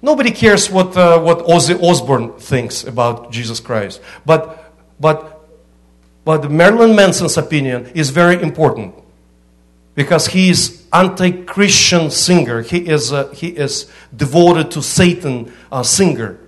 Nobody 0.03 0.33
cares 0.33 0.69
what, 0.69 0.97
uh, 0.97 1.21
what 1.21 1.47
Ozzy 1.47 1.81
Osbourne 1.81 2.33
thinks 2.41 2.83
about 2.83 3.31
Jesus 3.31 3.61
Christ. 3.61 4.01
But, 4.27 4.75
but, 4.99 5.40
but 6.25 6.51
Marilyn 6.51 6.95
Manson's 6.95 7.37
opinion 7.37 7.87
is 7.95 8.11
very 8.11 8.41
important 8.41 8.95
because 9.95 10.29
he 10.29 10.51
is 10.51 10.87
anti-Christian 10.93 12.11
singer. 12.11 12.63
He 12.63 12.89
is, 12.89 13.13
uh, 13.13 13.29
he 13.29 13.49
is 13.49 13.91
devoted 14.15 14.71
to 14.73 14.83
Satan 14.83 15.53
uh, 15.71 15.83
singer. 15.83 16.39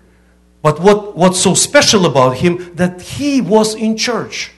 But 0.62 0.80
what, 0.80 1.16
what's 1.16 1.40
so 1.40 1.54
special 1.54 2.06
about 2.06 2.36
him 2.36 2.74
that 2.76 3.02
he 3.02 3.40
was 3.40 3.74
in 3.74 3.96
church. 3.96 4.52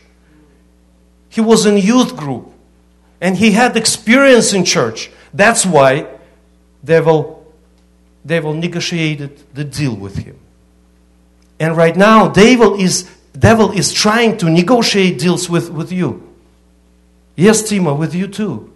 He 1.28 1.40
was 1.40 1.66
in 1.66 1.78
youth 1.78 2.16
group 2.16 2.52
and 3.20 3.36
he 3.36 3.52
had 3.52 3.76
experience 3.76 4.52
in 4.52 4.64
church. 4.64 5.10
That's 5.32 5.64
why 5.64 6.06
devil, 6.84 7.52
devil 8.24 8.52
negotiated 8.52 9.42
the 9.54 9.64
deal 9.64 9.96
with 9.96 10.18
him. 10.18 10.38
And 11.58 11.76
right 11.76 11.96
now, 11.96 12.28
devil 12.28 12.78
is, 12.78 13.08
devil 13.38 13.72
is 13.72 13.92
trying 13.92 14.36
to 14.38 14.48
negotiate 14.48 15.18
deals 15.18 15.50
with, 15.50 15.70
with 15.70 15.92
you. 15.92 16.34
Yes, 17.36 17.62
Timo, 17.62 17.98
with 17.98 18.14
you 18.14 18.28
too. 18.28 18.72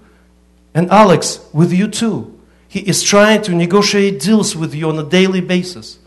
And 0.75 0.91
Alex, 0.91 1.47
with 1.53 1.73
you 1.73 1.89
too. 1.89 2.39
He 2.69 2.81
is 2.81 3.03
trying 3.03 3.43
to 3.43 3.55
negotiate 3.55 4.21
deals 4.21 4.55
with 4.55 4.75
you 4.75 4.89
on 4.89 4.99
a 4.99 5.05
daily 5.05 5.41
basis. 5.41 5.99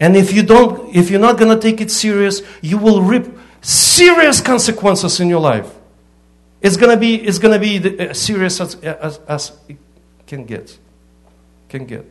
And 0.00 0.16
if 0.16 0.32
you 0.32 0.42
don't, 0.42 0.94
if 0.94 1.10
you're 1.10 1.20
not 1.20 1.38
to 1.38 1.58
take 1.58 1.80
it 1.80 1.90
serious, 1.90 2.42
you 2.60 2.78
will 2.78 3.02
reap 3.02 3.26
serious 3.62 4.40
consequences 4.40 5.20
in 5.20 5.28
your 5.28 5.40
life. 5.40 5.72
It's 6.60 6.76
gonna 6.76 6.96
be 6.96 7.14
it's 7.14 7.38
gonna 7.38 7.58
be 7.58 7.78
the, 7.78 8.10
as 8.10 8.20
serious 8.20 8.60
as, 8.60 8.74
as, 8.76 9.18
as 9.28 9.52
it 9.68 9.76
can 10.26 10.44
get, 10.44 10.76
can 11.68 11.84
get. 11.84 12.10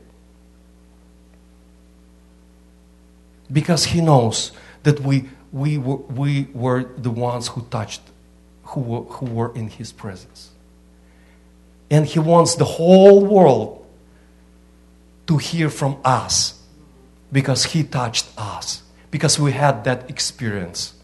Because 3.51 3.83
he 3.85 3.99
knows 3.99 4.51
that 4.83 4.99
we 4.99 5.29
we 5.51 5.77
were, 5.77 5.97
we 5.97 6.47
were 6.53 6.83
the 6.97 7.11
ones 7.11 7.47
who 7.49 7.61
touched, 7.69 8.01
who 8.63 8.81
were, 8.81 9.01
who 9.01 9.27
were 9.27 9.55
in 9.55 9.69
his 9.69 9.91
presence, 9.91 10.49
and 11.91 12.05
he 12.05 12.19
wants 12.19 12.55
the 12.55 12.65
whole 12.65 13.23
world 13.23 13.85
to 15.27 15.37
hear 15.37 15.69
from 15.69 15.97
us, 16.03 16.59
because 17.31 17.65
he 17.65 17.83
touched 17.83 18.27
us, 18.37 18.83
because 19.11 19.39
we 19.39 19.51
had 19.51 19.83
that 19.83 20.09
experience 20.09 20.95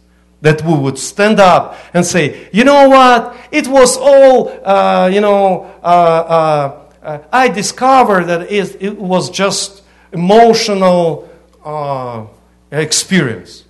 that 0.42 0.64
we 0.64 0.74
would 0.74 0.98
stand 0.98 1.40
up 1.40 1.78
and 1.94 2.06
say, 2.06 2.50
you 2.54 2.64
know 2.64 2.88
what? 2.88 3.36
It 3.52 3.68
was 3.68 3.98
all, 3.98 4.50
uh, 4.66 5.10
you 5.12 5.22
know, 5.22 5.64
uh, 5.84 5.86
uh, 5.86 6.86
uh 7.04 7.20
I 7.32 7.50
discovered 7.50 8.26
that 8.26 8.52
it, 8.52 8.78
it 8.82 8.98
was 8.98 9.30
just 9.30 9.84
emotional 10.14 11.30
uh, 11.64 12.26
experience. 12.72 13.66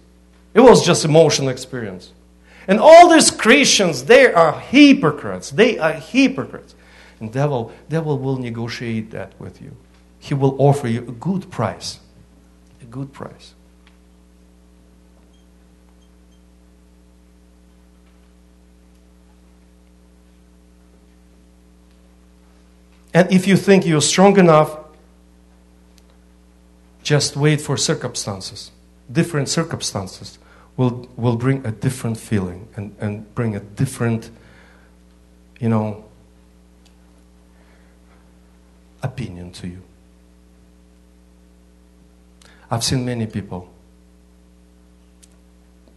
It 0.60 0.64
was 0.64 0.86
just 0.86 1.06
emotional 1.06 1.48
experience. 1.48 2.12
And 2.68 2.82
all 2.82 3.08
these 3.08 3.32
Christians, 3.32 4.04
they 4.04 4.26
are 4.34 4.60
hypocrites. 4.60 5.52
They 5.52 5.80
are 5.80 5.94
hypocrites. 5.94 6.76
And 7.22 7.32
devil, 7.32 7.72
devil 7.88 8.20
will 8.20 8.36
negotiate 8.36 9.12
that 9.12 9.40
with 9.40 9.62
you. 9.62 9.72
He 10.20 10.34
will 10.34 10.58
offer 10.60 10.90
you 10.90 11.00
a 11.00 11.14
good 11.14 11.50
price. 11.50 12.02
A 12.82 12.86
good 12.86 13.14
price. 13.14 13.54
And 23.14 23.32
if 23.32 23.48
you 23.48 23.56
think 23.56 23.86
you're 23.86 24.02
strong 24.02 24.38
enough, 24.38 24.78
just 27.02 27.38
wait 27.38 27.62
for 27.62 27.78
circumstances. 27.78 28.72
Different 29.10 29.48
circumstances 29.48 30.38
will, 30.80 31.10
will 31.18 31.36
bring 31.36 31.66
a 31.66 31.72
different 31.74 32.18
feeling 32.18 32.70
and, 32.78 32.96
and 33.02 33.36
bring 33.36 33.54
a 33.54 33.60
different, 33.60 34.32
you 35.60 35.68
know, 35.68 36.06
opinion 39.04 39.52
to 39.52 39.68
you. 39.68 39.82
I've 42.72 42.86
seen 42.86 43.04
many 43.04 43.28
people 43.28 43.70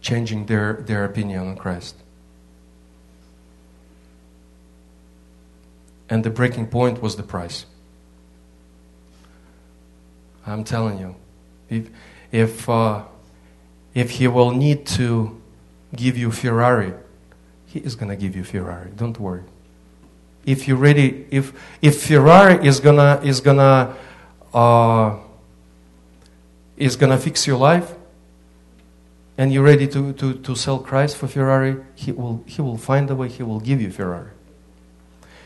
changing 0.01 0.47
their, 0.47 0.73
their 0.73 1.05
opinion 1.05 1.47
on 1.47 1.55
Christ. 1.55 1.95
And 6.09 6.25
the 6.25 6.29
breaking 6.29 6.67
point 6.67 7.01
was 7.01 7.15
the 7.15 7.23
price. 7.23 7.65
I'm 10.45 10.65
telling 10.65 10.99
you, 10.99 11.15
if, 11.69 11.89
if, 12.33 12.67
uh, 12.67 13.03
if 13.93 14.11
he 14.11 14.27
will 14.27 14.51
need 14.51 14.85
to 14.85 15.41
give 15.95 16.17
you 16.17 16.31
Ferrari, 16.31 16.93
he 17.65 17.79
is 17.79 17.95
going 17.95 18.09
to 18.09 18.15
give 18.15 18.35
you 18.35 18.43
Ferrari. 18.43 18.91
Don't 18.95 19.19
worry. 19.19 19.43
If 20.45 20.67
you're 20.67 20.77
ready, 20.77 21.25
if, 21.31 21.53
if 21.81 22.03
Ferrari 22.03 22.65
is 22.67 22.79
going 22.79 22.97
to 22.97 23.25
is 23.25 23.39
gonna, 23.39 23.95
uh, 24.53 25.17
is 26.75 26.95
gonna 26.95 27.17
fix 27.17 27.47
your 27.47 27.57
life, 27.57 27.93
and 29.37 29.51
you're 29.51 29.63
ready 29.63 29.87
to, 29.87 30.13
to, 30.13 30.33
to 30.33 30.55
sell 30.55 30.79
Christ 30.79 31.17
for 31.17 31.27
Ferrari, 31.27 31.77
he 31.95 32.11
will, 32.11 32.43
he 32.45 32.61
will 32.61 32.77
find 32.77 33.09
a 33.09 33.15
way, 33.15 33.29
he 33.29 33.41
will 33.41 33.59
give 33.59 33.81
you 33.81 33.91
Ferrari. 33.91 34.31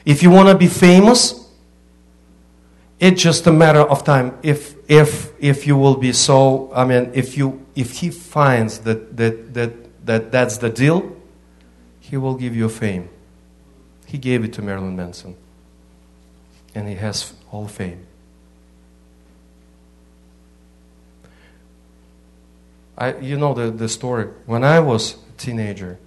If 0.06 0.24
you 0.24 0.32
want 0.32 0.50
to 0.50 0.56
be 0.56 0.68
famous, 0.68 1.47
it's 3.00 3.22
just 3.22 3.46
a 3.48 3.52
matter 3.52 3.82
of 3.82 4.04
time. 4.04 4.38
If, 4.42 4.76
if, 4.90 5.32
if 5.40 5.68
you 5.68 5.78
will 5.78 5.96
be 5.96 6.14
so, 6.14 6.72
I 6.74 6.86
mean, 6.86 7.12
if, 7.14 7.38
you, 7.38 7.66
if 7.76 8.00
he 8.00 8.10
finds 8.10 8.80
that, 8.80 9.16
that, 9.18 9.54
that, 9.54 10.06
that 10.06 10.32
that's 10.32 10.58
the 10.58 10.70
deal, 10.70 11.16
he 12.00 12.18
will 12.18 12.36
give 12.36 12.56
you 12.56 12.70
fame. 12.70 13.10
He 14.06 14.18
gave 14.18 14.44
it 14.44 14.54
to 14.54 14.62
Marilyn 14.62 14.96
Manson. 14.96 15.36
And 16.74 16.88
he 16.88 16.96
has 16.96 17.34
all 17.52 17.68
fame. 17.68 18.06
I, 22.98 23.18
you 23.18 23.38
know 23.38 23.54
the, 23.54 23.70
the 23.70 23.90
story. 23.90 24.26
When 24.46 24.64
I 24.64 24.80
was 24.80 25.14
a 25.14 25.38
teenager, 25.38 26.00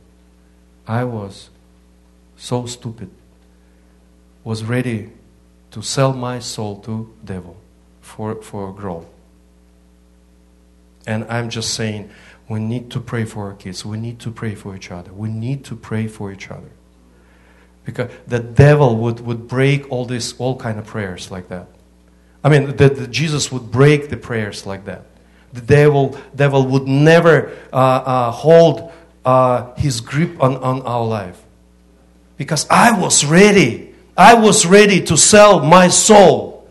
I 0.88 1.05
was 1.05 1.50
so 2.37 2.66
stupid 2.66 3.11
was 4.42 4.64
ready 4.64 5.11
to 5.70 5.83
sell 5.83 6.12
my 6.12 6.38
soul 6.38 6.80
to 6.80 7.14
devil 7.24 7.56
for, 8.00 8.42
for 8.42 8.70
a 8.70 8.72
girl. 8.72 9.06
And 11.06 11.24
I'm 11.24 11.50
just 11.50 11.74
saying, 11.74 12.11
we 12.48 12.61
need 12.61 12.90
to 12.90 13.00
pray 13.00 13.24
for 13.24 13.46
our 13.46 13.54
kids. 13.54 13.85
We 13.85 13.96
need 13.96 14.18
to 14.20 14.30
pray 14.30 14.54
for 14.54 14.74
each 14.74 14.90
other. 14.90 15.12
We 15.12 15.28
need 15.28 15.64
to 15.66 15.76
pray 15.76 16.09
for 16.09 16.33
each 16.33 16.50
other. 16.50 16.70
Because 17.85 18.11
the 18.26 18.40
devil 18.40 18.96
would, 18.96 19.20
would 19.20 19.48
break 19.48 19.90
all 19.90 20.04
this, 20.04 20.35
all 20.38 20.56
kind 20.56 20.78
of 20.78 20.87
prayers 20.87 21.30
like 21.30 21.48
that. 21.48 21.68
I 22.42 22.48
mean, 22.48 22.76
the, 22.76 22.88
the 22.88 23.06
Jesus 23.06 23.52
would 23.52 23.70
break 23.70 24.09
the 24.09 24.16
prayers 24.16 24.66
like 24.66 24.85
that. 24.87 25.04
The 25.52 25.61
devil, 25.61 26.18
devil 26.35 26.66
would 26.66 26.87
never 26.87 27.56
uh, 27.72 27.76
uh, 27.76 28.30
hold 28.30 28.92
uh, 29.24 29.74
his 29.74 30.00
grip 30.00 30.40
on, 30.42 30.56
on 30.56 30.83
our 30.83 31.04
life. 31.04 31.40
Because 32.37 32.66
I 32.70 32.98
was 32.98 33.24
ready 33.24 33.89
I 34.16 34.35
was 34.35 34.66
ready 34.66 35.01
to 35.03 35.16
sell 35.16 35.61
my 35.61 35.88
soul. 35.88 36.68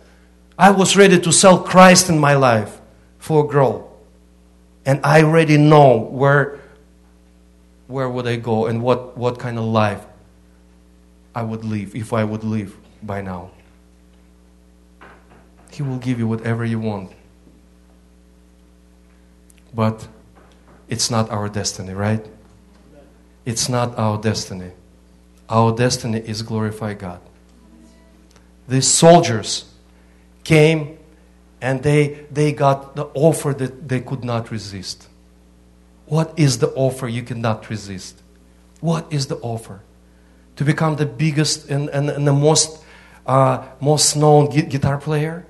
I 0.57 0.71
was 0.71 0.97
ready 0.97 1.19
to 1.19 1.31
sell 1.31 1.59
Christ 1.59 2.09
in 2.09 2.19
my 2.19 2.35
life 2.35 2.79
for 3.17 3.45
a 3.45 3.47
girl. 3.47 3.97
And 4.85 4.99
I 5.05 5.23
already 5.23 5.57
know 5.57 5.97
where, 5.97 6.59
where 7.87 8.09
would 8.09 8.27
I 8.27 8.35
go 8.35 8.65
and 8.65 8.81
what, 8.83 9.17
what 9.17 9.39
kind 9.39 9.57
of 9.57 9.65
life 9.65 10.05
I 11.33 11.43
would 11.43 11.63
live 11.63 11.95
if 11.95 12.11
I 12.11 12.23
would 12.23 12.43
live 12.43 12.75
by 13.01 13.21
now. 13.21 13.51
He 15.71 15.83
will 15.83 15.97
give 15.97 16.19
you 16.19 16.27
whatever 16.27 16.65
you 16.65 16.79
want. 16.79 17.11
But 19.73 20.07
it's 20.89 21.09
not 21.11 21.29
our 21.29 21.47
destiny, 21.47 21.93
right? 21.93 22.25
It's 23.45 23.69
not 23.69 23.97
our 23.97 24.19
destiny. 24.19 24.71
Our 25.47 25.75
destiny 25.75 26.19
is 26.19 26.41
glorify 26.41 26.95
God 26.95 27.21
these 28.69 28.87
soldiers 28.87 29.65
came 30.43 30.97
and 31.61 31.83
they, 31.83 32.25
they 32.31 32.53
got 32.53 32.95
the 32.95 33.05
offer 33.13 33.53
that 33.53 33.89
they 33.89 33.99
could 33.99 34.23
not 34.23 34.51
resist. 34.51 35.07
What 36.05 36.33
is 36.37 36.59
the 36.59 36.69
offer 36.69 37.07
you 37.07 37.23
cannot 37.23 37.69
resist? 37.69 38.21
What 38.79 39.11
is 39.11 39.27
the 39.27 39.35
offer? 39.37 39.81
To 40.55 40.63
become 40.63 40.95
the 40.95 41.05
biggest 41.05 41.69
and, 41.69 41.89
and, 41.89 42.09
and 42.09 42.27
the 42.27 42.33
most, 42.33 42.83
uh, 43.25 43.65
most 43.81 44.15
known 44.15 44.49
gu- 44.49 44.63
guitar 44.63 44.97
player? 44.97 45.45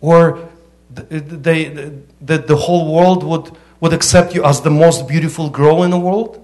Or 0.00 0.48
they, 0.90 1.92
that 2.20 2.46
the 2.48 2.56
whole 2.56 2.92
world 2.92 3.22
would, 3.22 3.56
would 3.80 3.92
accept 3.92 4.34
you 4.34 4.44
as 4.44 4.60
the 4.62 4.70
most 4.70 5.08
beautiful 5.08 5.48
girl 5.48 5.82
in 5.84 5.90
the 5.90 5.98
world? 5.98 6.38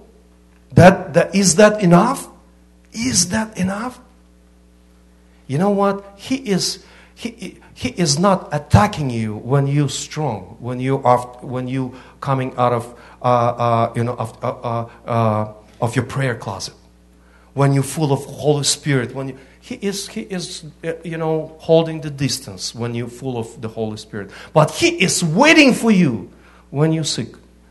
That, 0.73 1.13
that, 1.13 1.35
is 1.35 1.55
that 1.55 1.83
enough? 1.83 2.27
Is 2.93 3.29
that 3.29 3.57
enough? 3.57 3.99
You 5.49 5.57
know 5.57 5.71
what? 5.71 6.05
He 6.15 6.35
is, 6.35 6.85
he, 7.15 7.57
he 7.73 7.89
is 7.89 8.19
not 8.19 8.49
attacking 8.51 9.09
you 9.09 9.35
when 9.35 9.65
you're 9.65 9.89
strong, 9.89 10.57
when 10.59 10.79
you 10.79 11.01
are, 11.01 11.17
when 11.41 11.67
you 11.67 11.95
coming 12.21 12.55
out 12.55 12.71
of, 12.71 12.93
uh, 13.23 13.25
uh, 13.25 13.93
you 13.95 14.03
know, 14.03 14.13
of, 14.13 14.43
uh, 14.43 14.47
uh, 14.47 14.89
uh, 15.07 15.53
of 15.81 15.95
your 15.95 16.05
prayer 16.05 16.35
closet, 16.35 16.75
when 17.55 17.73
you're 17.73 17.81
full 17.81 18.13
of 18.13 18.23
Holy 18.25 18.63
Spirit, 18.63 19.15
when 19.15 19.29
you, 19.29 19.39
he 19.59 19.73
is, 19.81 20.07
he 20.09 20.21
is, 20.21 20.65
uh, 20.83 20.93
you 21.03 21.17
know, 21.17 21.57
holding 21.57 22.01
the 22.01 22.11
distance 22.11 22.75
when 22.75 22.93
you're 22.93 23.07
full 23.07 23.35
of 23.35 23.59
the 23.59 23.69
Holy 23.69 23.97
Spirit. 23.97 24.29
But 24.53 24.69
he 24.69 24.89
is 25.01 25.23
waiting 25.23 25.73
for 25.73 25.89
you 25.89 26.29
when 26.69 26.93
you're 26.93 27.03
sick, 27.03 27.29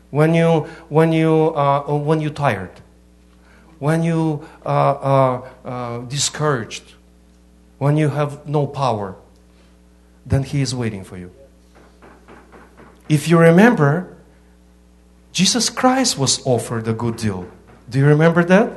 when 0.09 0.33
you, 0.33 0.67
when 0.89 1.13
you, 1.13 1.51
when 1.87 2.19
you're 2.19 2.29
tired, 2.33 2.71
when 3.79 4.03
you 4.03 4.45
are 4.65 6.05
discouraged 6.09 6.95
when 7.79 7.97
you 7.97 8.09
have 8.09 8.47
no 8.47 8.67
power, 8.67 9.15
then 10.25 10.43
He 10.43 10.61
is 10.61 10.75
waiting 10.75 11.03
for 11.03 11.17
you. 11.17 11.31
If 13.09 13.27
you 13.27 13.39
remember, 13.39 14.15
Jesus 15.31 15.69
Christ 15.69 16.17
was 16.17 16.45
offered 16.45 16.87
a 16.87 16.93
good 16.93 17.17
deal. 17.17 17.47
Do 17.89 17.97
you 17.97 18.05
remember 18.05 18.43
that? 18.43 18.71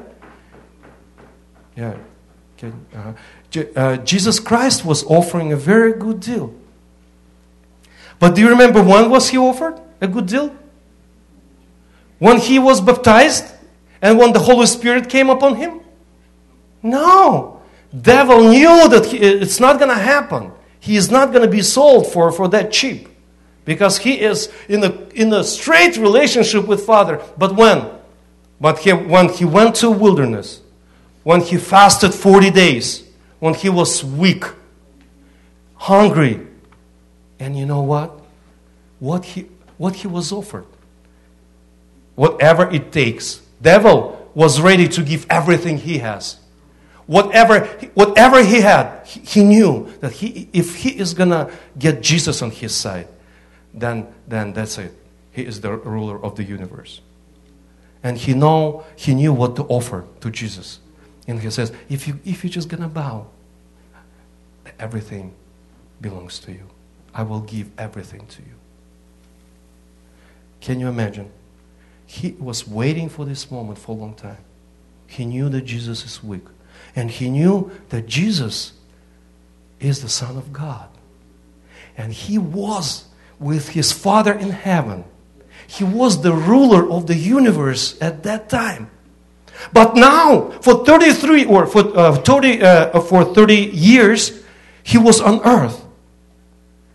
Yeah. 1.77 1.97
Okay. 2.57 2.73
Uh, 2.95 3.13
uh, 3.77 3.97
Jesus 3.99 4.41
Christ 4.41 4.85
was 4.85 5.05
offering 5.05 5.53
a 5.53 5.57
very 5.57 5.93
good 5.93 6.21
deal. 6.21 6.55
But 8.19 8.35
do 8.35 8.41
you 8.41 8.49
remember 8.49 8.83
when 8.83 9.11
was 9.11 9.31
he 9.31 9.39
offered 9.39 9.81
a 10.01 10.07
good 10.07 10.27
deal? 10.27 10.55
When 12.19 12.39
he 12.39 12.59
was 12.59 12.81
baptized 12.81 13.53
and 14.01 14.19
when 14.19 14.33
the 14.33 14.39
Holy 14.39 14.67
Spirit 14.67 15.11
came 15.11 15.29
upon 15.29 15.57
him? 15.57 15.81
No. 16.83 17.52
Devil 17.99 18.49
knew 18.51 18.89
that 18.89 19.07
he, 19.07 19.19
it's 19.19 19.61
not 19.61 19.79
going 19.79 19.91
to 19.91 20.03
happen. 20.03 20.53
He 20.81 20.97
is 20.97 21.11
not 21.11 21.31
going 21.31 21.43
to 21.43 21.51
be 21.51 21.63
sold 21.63 22.11
for, 22.11 22.33
for 22.33 22.49
that 22.49 22.73
cheap 22.73 23.09
because 23.65 23.99
he 23.99 24.21
is 24.21 24.51
in 24.69 24.83
a, 24.83 24.91
in 25.11 25.33
a 25.33 25.45
straight 25.45 25.97
relationship 25.97 26.67
with 26.67 26.85
Father. 26.85 27.23
But 27.37 27.55
when? 27.55 27.89
But 28.61 28.79
he, 28.79 28.93
when 28.93 29.29
he 29.29 29.45
went 29.45 29.77
to 29.77 29.91
wilderness, 29.91 30.61
when 31.23 31.41
he 31.41 31.59
fasted 31.59 32.15
40 32.15 32.51
days, 32.51 33.05
when 33.39 33.55
he 33.55 33.69
was 33.69 34.03
weak, 34.03 34.45
hungry, 35.75 36.41
and 37.39 37.57
you 37.59 37.67
know 37.67 37.83
what? 37.83 38.21
What 39.01 39.25
he, 39.25 39.47
what 39.77 39.97
he 39.97 40.07
was 40.07 40.33
offered. 40.33 40.67
Whatever 42.15 42.71
it 42.71 42.93
takes. 42.93 43.43
Devil 43.61 44.31
was 44.35 44.61
ready 44.61 44.89
to 44.89 45.03
give 45.03 45.27
everything 45.29 45.77
he 45.77 45.99
has 45.99 46.39
whatever, 47.13 47.67
whatever 47.93 48.43
he 48.43 48.61
had, 48.61 49.07
he, 49.07 49.45
knew 49.45 49.93
that 50.01 50.13
he, 50.13 50.49
if 50.53 50.77
he 50.77 50.99
is 50.99 51.13
going 51.13 51.29
to 51.29 51.53
get 51.79 52.03
Jesus 52.03 52.41
on 52.41 52.51
his 52.51 52.75
side, 52.75 53.07
then, 53.75 54.07
then 54.27 54.55
that's 54.55 54.79
it. 54.79 54.95
He 55.31 55.43
is 55.43 55.61
the 55.61 55.73
ruler 55.73 56.23
of 56.23 56.37
the 56.37 56.45
universe. 56.45 57.01
And 58.03 58.19
he 58.19 58.35
know 58.35 58.85
he 58.97 59.15
knew 59.15 59.33
what 59.33 59.57
to 59.57 59.63
offer 59.65 60.05
to 60.21 60.31
Jesus. 60.31 60.81
And 61.29 61.41
he 61.41 61.51
says, 61.51 61.73
if 61.89 62.09
you 62.09 62.19
if 62.25 62.43
you're 62.43 62.51
just 62.51 62.69
gonna 62.69 62.89
bow, 62.89 63.29
everything 64.79 65.35
belongs 66.01 66.41
to 66.41 66.53
you. 66.53 66.69
I 67.15 67.23
will 67.23 67.41
give 67.41 67.71
everything 67.79 68.27
to 68.27 68.43
you. 68.43 68.55
Can 70.61 70.81
you 70.81 70.89
imagine? 70.89 71.31
He 72.07 72.33
was 72.33 72.67
waiting 72.67 73.09
for 73.09 73.25
this 73.25 73.51
moment 73.51 73.79
for 73.79 73.93
a 73.93 73.99
long 73.99 74.15
time. 74.15 74.45
He 75.07 75.25
knew 75.25 75.49
that 75.51 75.63
Jesus 75.63 76.05
is 76.05 76.25
weak. 76.25 76.45
And 76.95 77.11
he 77.11 77.31
knew 77.31 77.71
that 77.89 78.07
Jesus 78.07 78.73
is 79.81 80.03
the 80.03 80.09
Son 80.09 80.37
of 80.37 80.53
God. 80.53 80.89
And 81.97 82.13
he 82.13 82.39
was 82.39 83.05
with 83.39 83.71
his 83.71 83.93
Father 83.93 84.33
in 84.33 84.51
heaven. 84.51 85.05
He 85.67 85.85
was 85.85 86.23
the 86.23 86.33
ruler 86.33 86.91
of 86.91 87.07
the 87.07 87.15
universe 87.15 88.01
at 88.01 88.23
that 88.25 88.49
time. 88.49 88.91
But 89.73 89.95
now, 89.95 90.51
for 90.61 90.85
33 90.85 91.45
or 91.45 91.67
for, 91.67 91.97
uh, 91.97 92.15
30, 92.17 92.63
uh, 92.63 93.01
for 93.01 93.25
30 93.25 93.55
years, 93.55 94.43
he 94.83 94.99
was 94.99 95.21
on 95.21 95.41
earth. 95.45 95.85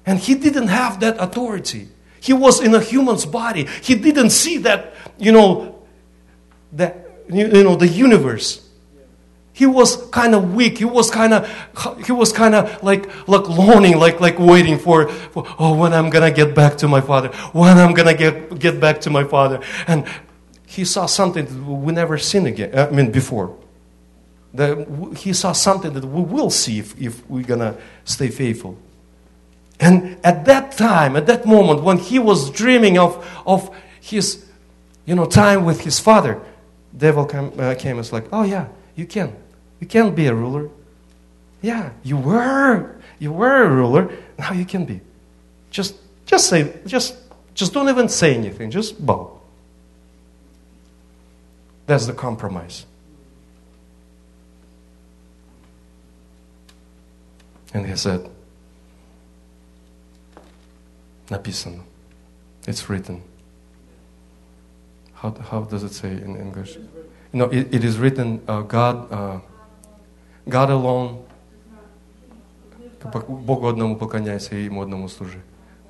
And 0.05 0.19
he 0.19 0.35
didn't 0.35 0.67
have 0.67 0.99
that 1.01 1.17
authority. 1.19 1.89
He 2.19 2.33
was 2.33 2.61
in 2.61 2.73
a 2.73 2.81
human's 2.81 3.25
body. 3.25 3.67
He 3.81 3.95
didn't 3.95 4.31
see 4.31 4.57
that, 4.59 4.93
you 5.17 5.31
know, 5.31 5.79
that, 6.73 7.09
you 7.29 7.47
know, 7.47 7.75
the 7.75 7.87
universe. 7.87 8.66
He 9.57 9.65
was 9.65 9.95
kind 10.11 10.35
of 10.35 10.53
weak. 10.53 10.77
He 10.77 10.85
was 10.85 11.09
kind 11.09 11.33
of, 11.33 11.49
he 12.05 12.11
was 12.11 12.31
kind 12.31 12.53
of 12.53 12.83
like, 12.83 13.27
like 13.27 13.49
longing, 13.49 13.97
like, 13.97 14.21
like 14.21 14.37
waiting 14.37 14.77
for, 14.77 15.09
for, 15.09 15.47
oh, 15.57 15.73
when 15.73 15.93
I'm 15.93 16.11
gonna 16.11 16.29
get 16.29 16.53
back 16.53 16.77
to 16.77 16.87
my 16.87 17.01
father, 17.01 17.29
when 17.53 17.75
I'm 17.75 17.95
gonna 17.95 18.13
get, 18.13 18.59
get 18.59 18.79
back 18.79 19.01
to 19.01 19.09
my 19.09 19.23
father. 19.23 19.59
And 19.87 20.05
he 20.67 20.85
saw 20.85 21.07
something 21.07 21.45
that 21.45 21.71
we 21.71 21.91
never 21.91 22.19
seen 22.19 22.45
again, 22.45 22.77
I 22.77 22.91
mean, 22.91 23.09
before. 23.09 23.57
The, 24.53 24.85
he 25.17 25.33
saw 25.33 25.53
something 25.53 25.91
that 25.91 26.05
we 26.05 26.21
will 26.21 26.51
see 26.51 26.77
if, 26.77 26.95
if 27.01 27.27
we're 27.27 27.43
gonna 27.43 27.77
stay 28.05 28.27
faithful. 28.27 28.77
And 29.79 30.19
at 30.23 30.45
that 30.45 30.73
time, 30.73 31.15
at 31.15 31.25
that 31.25 31.47
moment, 31.47 31.81
when 31.81 31.97
he 31.97 32.19
was 32.19 32.51
dreaming 32.51 32.99
of, 32.99 33.27
of 33.47 33.75
his, 33.99 34.45
you 35.07 35.15
know, 35.15 35.25
time 35.25 35.65
with 35.65 35.81
his 35.81 35.99
father, 35.99 36.39
devil 36.95 37.25
came, 37.25 37.59
uh, 37.59 37.73
came 37.73 37.97
and 37.97 38.13
like, 38.13 38.27
oh 38.31 38.43
yeah, 38.43 38.67
you 38.95 39.07
can. 39.07 39.35
You 39.80 39.86
can 39.86 40.14
be 40.14 40.26
a 40.26 40.34
ruler. 40.34 40.68
Yeah, 41.60 41.90
you 42.02 42.16
were. 42.16 42.96
You 43.18 43.32
were 43.32 43.62
a 43.64 43.68
ruler. 43.68 44.10
Now 44.38 44.52
you 44.52 44.64
can 44.64 44.84
be. 44.84 45.00
Just, 45.70 45.96
just 46.26 46.48
say, 46.48 46.72
just, 46.86 47.16
just 47.54 47.72
don't 47.72 47.88
even 47.88 48.08
say 48.08 48.34
anything. 48.34 48.70
Just 48.70 49.04
bow. 49.04 49.40
That's 51.86 52.06
the 52.06 52.12
compromise. 52.12 52.86
And 57.74 57.86
he 57.86 57.96
said, 57.96 58.28
Написано. 61.28 61.82
It's 62.66 62.88
written. 62.88 63.22
How, 65.14 65.30
how 65.32 65.60
does 65.62 65.82
it 65.82 65.92
say 65.92 66.10
in 66.10 66.36
English? 66.36 66.76
No, 67.32 67.46
it, 67.46 67.74
it 67.74 67.84
is 67.84 67.98
written, 67.98 68.42
uh, 68.46 68.62
God, 68.62 69.10
uh, 69.10 69.40
God 70.46 70.70
alone. 70.70 71.24
Богу 73.28 73.68
одному 73.68 73.96
поклоняйся 73.96 74.54
и 74.54 74.64
ему 74.64 74.82
одному 74.82 75.08
служи. 75.08 75.40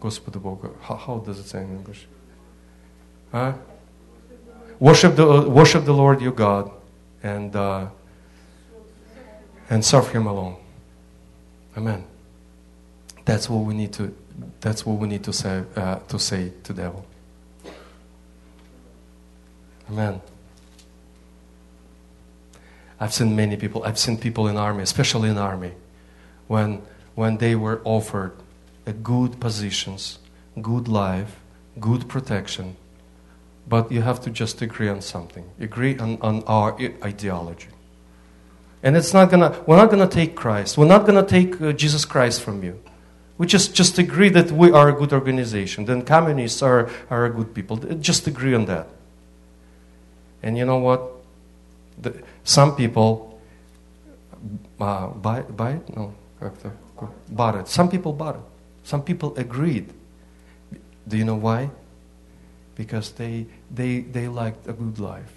Господу 0.00 0.40
Богу. 0.40 0.72
How, 0.88 0.96
how 0.96 1.18
does 1.24 1.38
it 1.38 1.46
say 1.46 1.62
in 1.62 1.76
English? 1.76 2.06
Huh? 3.30 3.52
Worship 4.80 5.16
the, 5.16 5.48
worship 5.48 5.84
the 5.84 5.92
Lord 5.92 6.20
your 6.20 6.32
God 6.32 6.70
and, 7.22 7.54
uh, 7.54 7.86
and 9.70 9.84
serve 9.84 10.10
Him 10.10 10.26
alone. 10.26 10.56
Amen. 11.76 12.04
That's 13.24 13.48
what 13.48 13.64
we 13.64 13.74
need 13.74 13.92
to 13.94 14.14
that's 14.60 14.86
what 14.86 14.98
we 14.98 15.08
need 15.08 15.24
to 15.24 15.32
say, 15.32 15.64
uh, 15.76 15.96
to 16.08 16.18
say 16.18 16.52
to 16.64 16.72
devil. 16.72 17.04
Amen. 19.90 20.20
I've 22.99 23.13
seen 23.13 23.35
many 23.35 23.57
people, 23.57 23.83
I've 23.83 23.99
seen 23.99 24.17
people 24.17 24.47
in 24.47 24.57
army, 24.57 24.83
especially 24.83 25.29
in 25.29 25.37
army, 25.37 25.73
when, 26.47 26.81
when 27.15 27.37
they 27.37 27.55
were 27.55 27.81
offered 27.83 28.33
a 28.85 28.93
good 28.93 29.39
positions, 29.39 30.19
good 30.61 30.87
life, 30.87 31.39
good 31.79 32.07
protection, 32.07 32.75
but 33.67 33.91
you 33.91 34.01
have 34.01 34.21
to 34.21 34.29
just 34.29 34.61
agree 34.61 34.89
on 34.89 35.01
something, 35.01 35.49
agree 35.59 35.97
on, 35.97 36.17
on 36.21 36.43
our 36.47 36.77
ideology. 37.03 37.69
And 38.81 38.95
it's 38.95 39.13
not 39.13 39.29
gonna, 39.29 39.61
we're 39.67 39.75
not 39.75 39.89
gonna 39.89 40.07
take 40.07 40.35
Christ, 40.35 40.77
we're 40.77 40.87
not 40.87 41.05
gonna 41.05 41.25
take 41.25 41.61
uh, 41.61 41.73
Jesus 41.73 42.05
Christ 42.05 42.41
from 42.41 42.63
you. 42.63 42.81
We 43.37 43.45
just, 43.45 43.75
just 43.75 43.99
agree 43.99 44.29
that 44.29 44.51
we 44.51 44.71
are 44.71 44.89
a 44.89 44.93
good 44.93 45.13
organization. 45.13 45.85
Then 45.85 46.03
communists 46.03 46.63
are, 46.63 46.89
are 47.09 47.25
a 47.25 47.29
good 47.29 47.53
people. 47.53 47.77
Just 47.77 48.25
agree 48.25 48.55
on 48.55 48.65
that. 48.65 48.87
And 50.41 50.57
you 50.57 50.65
know 50.65 50.79
what? 50.79 51.11
The, 52.01 52.23
some 52.47 52.77
people 52.77 53.41
uh, 54.79 55.07
buy, 55.07 55.41
buy 55.41 55.71
it? 55.71 55.97
No. 55.97 56.15
Bought 57.29 57.55
it. 57.55 57.67
Some 57.67 57.89
people 57.89 58.13
bought 58.13 58.35
it. 58.35 58.41
Some 58.85 59.03
people 59.03 59.35
agreed. 59.35 59.91
Do 61.05 61.17
you 61.17 61.25
know 61.25 61.35
why? 61.35 61.69
Because 62.73 63.11
they, 63.11 63.47
they, 63.69 63.99
they 63.99 64.29
liked 64.29 64.65
a 64.65 64.71
good 64.71 64.97
life. 64.97 65.33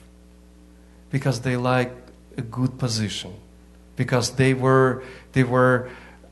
Because 1.11 1.40
they 1.40 1.56
liked 1.56 2.12
a 2.36 2.42
good 2.42 2.78
position. 2.78 3.34
Because 3.96 4.36
they 4.36 4.54
were, 4.54 5.02
they 5.32 5.42
were 5.42 5.90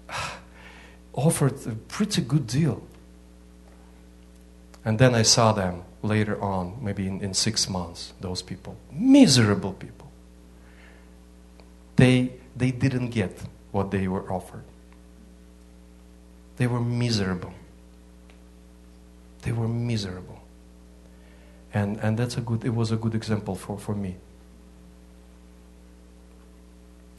offered 1.12 1.66
a 1.66 1.74
pretty 1.88 2.22
good 2.22 2.46
deal. 2.46 2.84
And 4.84 5.00
then 5.00 5.16
I 5.16 5.22
saw 5.22 5.50
them 5.50 5.82
later 6.04 6.40
on, 6.40 6.78
maybe 6.80 7.08
in, 7.08 7.20
in 7.20 7.34
six 7.34 7.68
months, 7.68 8.12
those 8.20 8.42
people. 8.42 8.76
Miserable 8.92 9.72
people. 9.72 9.97
They, 11.98 12.32
they 12.56 12.70
didn't 12.70 13.10
get 13.10 13.42
what 13.72 13.90
they 13.90 14.06
were 14.06 14.32
offered. 14.32 14.64
They 16.56 16.66
were 16.66 16.80
miserable. 16.80 17.52
They 19.42 19.52
were 19.52 19.68
miserable. 19.68 20.40
And, 21.74 21.98
and 21.98 22.16
that's 22.16 22.36
a 22.36 22.40
good, 22.40 22.64
it 22.64 22.74
was 22.74 22.92
a 22.92 22.96
good 22.96 23.14
example 23.14 23.56
for, 23.56 23.76
for 23.78 23.94
me. 23.94 24.16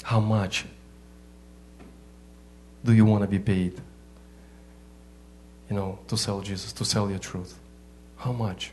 How 0.03 0.21
much 0.21 0.65
do 2.83 2.93
you 2.93 3.05
want 3.05 3.23
to 3.23 3.27
be 3.27 3.37
paid 3.37 3.79
you 5.69 5.75
know, 5.75 5.99
to 6.07 6.17
sell 6.17 6.41
Jesus, 6.41 6.71
to 6.73 6.85
sell 6.85 7.09
your 7.09 7.19
truth? 7.19 7.59
How 8.17 8.31
much? 8.31 8.71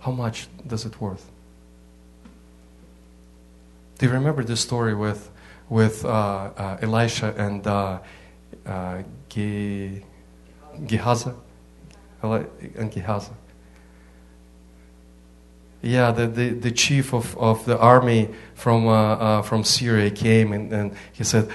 How 0.00 0.12
much 0.12 0.46
does 0.66 0.84
it 0.84 1.00
worth? 1.00 1.28
Do 3.98 4.06
you 4.06 4.12
remember 4.12 4.44
this 4.44 4.60
story 4.60 4.94
with, 4.94 5.30
with 5.68 6.04
uh, 6.04 6.08
uh, 6.08 6.78
Elisha 6.80 7.34
and 7.36 7.66
uh, 7.66 7.98
Ge- 9.28 10.02
Gehazi? 10.86 11.30
And 12.22 12.90
Gehazi. 12.90 13.32
Yeah, 15.80 16.10
the, 16.10 16.26
the, 16.26 16.48
the, 16.50 16.70
chief 16.72 17.14
of, 17.14 17.38
of 17.38 17.64
the 17.64 17.78
army 17.78 18.30
from, 18.54 18.88
uh, 18.88 19.14
uh, 19.14 19.42
from 19.42 19.62
Syria 19.62 20.10
came 20.10 20.52
and, 20.52 20.72
and 20.72 20.96
he 21.12 21.22
said, 21.22 21.48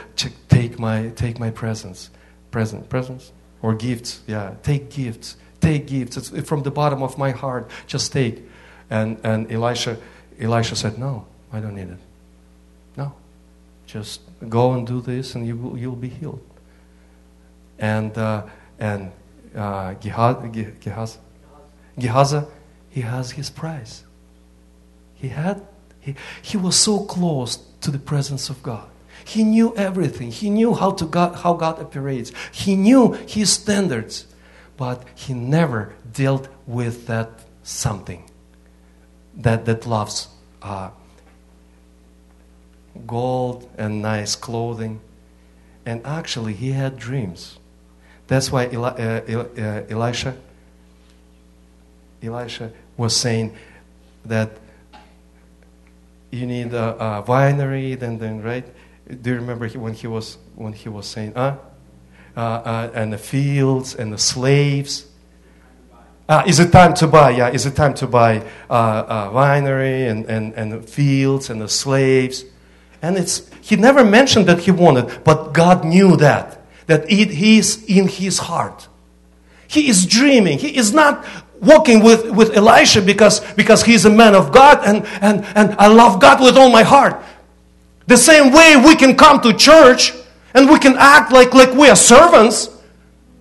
take 0.48 0.80
my, 0.80 1.10
take 1.10 1.40
my 1.40 1.52
presents. 1.52 2.10
Present, 2.50 2.88
presents? 2.88 3.34
or 3.64 3.74
gifts. 3.74 4.22
Yeah, 4.28 4.54
take 4.62 4.92
gifts. 4.92 5.38
Take 5.60 5.88
gifts. 5.88 6.18
It's 6.18 6.48
from 6.48 6.62
the 6.62 6.70
bottom 6.70 7.02
of 7.02 7.18
my 7.18 7.32
heart. 7.32 7.72
Just 7.88 8.12
take. 8.12 8.44
And 8.92 9.18
and 9.24 9.52
Elisha, 9.52 9.98
Elisha 10.40 10.76
said, 10.76 11.00
No, 11.00 11.26
I 11.52 11.60
don't 11.62 11.74
need 11.74 11.90
it. 11.90 11.98
No, 12.96 13.16
just 13.94 14.22
go 14.50 14.74
and 14.74 14.88
do 14.88 15.02
this, 15.02 15.36
and 15.36 15.46
you 15.46 15.56
will 15.56 15.78
you'll 15.78 15.96
be 15.96 16.10
healed. 16.10 16.42
And 17.78 18.18
uh, 18.18 18.48
and 18.80 19.12
uh, 19.56 19.94
Gehazi, 19.94 21.20
Gehazi, 22.00 22.42
he 22.90 23.02
has 23.02 23.32
his 23.32 23.52
prize. 23.52 24.04
He 25.14 25.28
had 25.30 25.62
he, 26.00 26.16
he 26.42 26.58
was 26.58 26.76
so 26.76 27.06
close 27.06 27.58
to 27.82 27.92
the 27.92 28.00
presence 28.00 28.50
of 28.50 28.64
God. 28.64 28.90
He 29.26 29.44
knew 29.44 29.76
everything. 29.76 30.32
He 30.32 30.50
knew 30.50 30.74
how, 30.74 30.92
to 30.92 31.06
God, 31.06 31.36
how 31.36 31.54
God 31.54 31.80
operates. 31.80 32.34
He 32.52 32.76
knew 32.76 33.14
his 33.14 33.54
standards. 33.54 34.26
But 34.76 35.04
he 35.16 35.34
never 35.34 35.94
dealt 36.12 36.50
with 36.68 37.08
that 37.08 37.30
something 37.62 38.30
that, 39.36 39.66
that 39.66 39.86
loves 39.86 40.28
uh, 40.62 40.90
gold 43.08 43.70
and 43.78 44.02
nice 44.02 44.36
clothing. 44.36 45.02
And 45.86 46.06
actually, 46.06 46.54
he 46.54 46.72
had 46.72 46.98
dreams. 46.98 47.58
That's 48.28 48.52
why 48.52 48.70
Eli, 48.72 48.90
uh, 48.90 49.44
uh, 49.58 49.84
Elisha, 49.90 50.36
Elisha 52.22 52.72
was 52.96 53.16
saying 53.16 53.56
that 54.26 54.52
you 56.32 56.48
need 56.48 56.74
a, 56.74 56.96
a 56.96 57.24
winery, 57.24 58.00
then, 58.00 58.18
then, 58.18 58.42
right? 58.42 58.66
Do 59.22 59.30
you 59.30 59.36
remember 59.36 59.68
when 59.70 59.94
he 59.94 60.08
was 60.08 60.38
when 60.56 60.74
he 60.74 60.88
was 60.88 61.06
saying, 61.06 61.36
uh, 61.36 61.58
uh, 62.36 62.90
and 62.94 63.12
the 63.12 63.18
fields 63.18 63.96
and 63.96 64.14
the 64.14 64.18
slaves? 64.18 65.08
Uh, 66.28 66.44
is 66.48 66.60
it 66.60 66.72
time 66.72 66.94
to 66.94 67.08
buy? 67.08 67.32
Yeah, 67.32 67.50
is 67.50 67.66
it 67.66 67.76
time 67.76 67.94
to 67.96 68.08
buy 68.08 68.38
uh, 68.70 68.74
uh, 68.74 69.30
winery 69.32 70.10
and, 70.10 70.26
and, 70.26 70.54
and 70.54 70.72
the 70.72 70.82
fields 70.82 71.50
and 71.50 71.62
the 71.62 71.68
slaves? 71.68 72.46
And 73.04 73.18
it's, 73.18 73.48
he 73.62 73.76
never 73.76 74.04
mentioned 74.04 74.48
that 74.48 74.62
he 74.62 74.72
wanted, 74.72 75.24
but 75.24 75.54
God 75.54 75.86
knew 75.86 76.18
that, 76.18 76.66
that 76.88 77.12
it 77.12 77.30
is 77.30 77.86
in 77.86 78.08
his 78.08 78.40
heart. 78.40 78.88
He 79.68 79.90
is 79.90 80.06
dreaming. 80.06 80.58
He 80.58 80.76
is 80.76 80.94
not 80.94 81.26
walking 81.62 82.02
with, 82.02 82.32
with 82.32 82.56
Elisha 82.58 83.02
because, 83.02 83.42
because 83.54 83.84
he's 83.84 84.06
a 84.06 84.10
man 84.10 84.34
of 84.34 84.52
God 84.52 84.80
and, 84.86 85.06
and, 85.22 85.46
and 85.56 85.76
I 85.78 85.88
love 85.88 86.20
God 86.20 86.42
with 86.42 86.58
all 86.58 86.72
my 86.72 86.84
heart. 86.84 87.22
The 88.08 88.18
same 88.18 88.52
way 88.52 88.76
we 88.78 88.96
can 88.96 89.16
come 89.16 89.40
to 89.42 89.54
church 89.54 90.14
and 90.54 90.70
we 90.70 90.80
can 90.80 90.96
act 90.98 91.32
like, 91.32 91.54
like 91.54 91.74
we 91.74 91.90
are 91.90 91.96
servants 91.96 92.70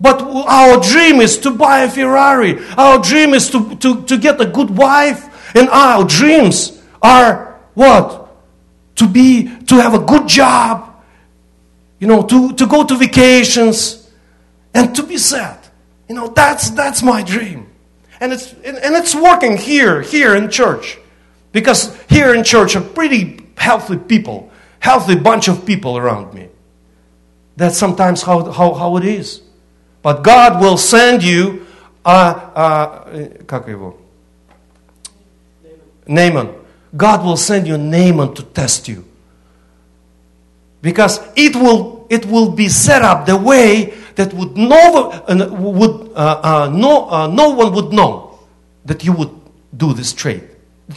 but 0.02 0.20
our 0.20 0.80
dream 0.80 1.20
is 1.20 1.38
to 1.38 1.52
buy 1.52 1.84
a 1.84 1.88
Ferrari. 1.88 2.58
Our 2.76 3.00
dream 3.00 3.34
is 3.34 3.48
to, 3.50 3.76
to, 3.76 4.02
to 4.06 4.18
get 4.18 4.40
a 4.40 4.46
good 4.46 4.76
wife. 4.76 5.54
And 5.54 5.68
our 5.68 6.04
dreams 6.04 6.82
are 7.00 7.60
what? 7.74 8.21
to 8.96 9.08
be 9.08 9.50
to 9.66 9.76
have 9.76 9.94
a 9.94 9.98
good 9.98 10.28
job 10.28 10.94
you 11.98 12.06
know 12.06 12.22
to, 12.22 12.52
to 12.54 12.66
go 12.66 12.84
to 12.84 12.96
vacations 12.96 14.10
and 14.74 14.94
to 14.96 15.02
be 15.02 15.18
sad. 15.18 15.58
You 16.08 16.14
know 16.14 16.28
that's 16.28 16.70
that's 16.70 17.02
my 17.02 17.22
dream. 17.22 17.68
And 18.20 18.32
it's 18.32 18.52
and, 18.52 18.76
and 18.76 18.94
it's 18.94 19.14
working 19.14 19.56
here 19.56 20.02
here 20.02 20.34
in 20.34 20.50
church. 20.50 20.98
Because 21.52 21.94
here 22.08 22.34
in 22.34 22.44
church 22.44 22.76
are 22.76 22.80
pretty 22.80 23.40
healthy 23.56 23.98
people 23.98 24.50
healthy 24.82 25.14
bunch 25.14 25.46
of 25.46 25.64
people 25.64 25.96
around 25.96 26.34
me. 26.34 26.48
That's 27.56 27.78
sometimes 27.78 28.22
how, 28.22 28.50
how, 28.50 28.74
how 28.74 28.96
it 28.96 29.04
is. 29.04 29.40
But 30.02 30.22
god 30.22 30.60
will 30.60 30.76
send 30.76 31.22
you 31.22 31.66
uh, 32.04 32.08
uh, 32.08 33.10
eh, 33.12 33.28
Naaman. 36.08 36.61
God 36.96 37.24
will 37.24 37.36
send 37.36 37.66
you 37.66 37.78
Naaman 37.78 38.34
to 38.34 38.42
test 38.42 38.88
you. 38.88 39.04
Because 40.82 41.20
it 41.36 41.54
will, 41.54 42.06
it 42.10 42.26
will 42.26 42.50
be 42.50 42.68
set 42.68 43.02
up 43.02 43.26
the 43.26 43.36
way 43.36 43.94
that 44.16 44.34
would 44.34 44.56
no, 44.56 45.10
uh, 45.10 45.48
would, 45.50 46.10
uh, 46.14 46.40
uh, 46.42 46.70
no, 46.72 47.08
uh, 47.08 47.26
no 47.28 47.50
one 47.50 47.72
would 47.72 47.92
know 47.92 48.40
that 48.84 49.04
you 49.04 49.12
would 49.12 49.30
do 49.76 49.94
this 49.94 50.12
trade. 50.12 50.48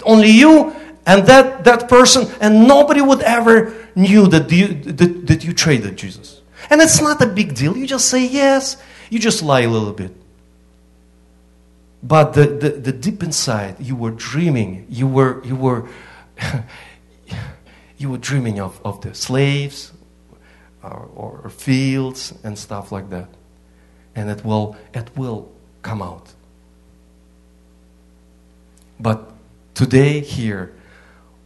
Only 0.04 0.32
you 0.32 0.76
and 1.06 1.26
that, 1.28 1.64
that 1.66 1.88
person, 1.88 2.28
and 2.42 2.68
nobody 2.68 3.02
would 3.02 3.22
ever 3.22 3.74
knew 3.96 4.28
that 4.28 4.52
you, 4.52 4.68
that, 4.68 5.28
that 5.28 5.44
you 5.44 5.54
traded 5.54 5.98
Jesus. 5.98 6.42
And 6.70 6.82
it's 6.82 7.00
not 7.00 7.22
a 7.22 7.28
big 7.28 7.54
deal. 7.54 7.78
You 7.78 7.86
just 7.86 8.10
say 8.10 8.26
yes, 8.26 8.82
you 9.10 9.20
just 9.20 9.44
lie 9.44 9.62
a 9.62 9.70
little 9.70 9.94
bit. 9.94 10.12
But 12.06 12.34
the, 12.34 12.46
the, 12.46 12.70
the 12.70 12.92
deep 12.92 13.24
inside, 13.24 13.80
you 13.80 13.96
were 13.96 14.12
dreaming. 14.12 14.86
You 14.90 15.08
were, 15.08 15.44
you 15.44 15.56
were, 15.56 15.90
you 17.98 18.12
were 18.12 18.20
dreaming 18.20 18.60
of, 18.60 18.80
of 18.86 19.02
the 19.02 19.16
slaves 19.16 19.92
or, 20.84 21.10
or 21.16 21.50
fields 21.50 22.32
and 22.44 22.60
stuff 22.60 22.92
like 22.92 23.10
that. 23.10 23.28
And 24.14 24.30
it 24.30 24.46
will, 24.46 24.78
it 24.94 25.10
will 25.18 25.52
come 25.82 26.04
out. 26.04 26.32
But 29.00 29.32
today, 29.74 30.20
here, 30.20 30.74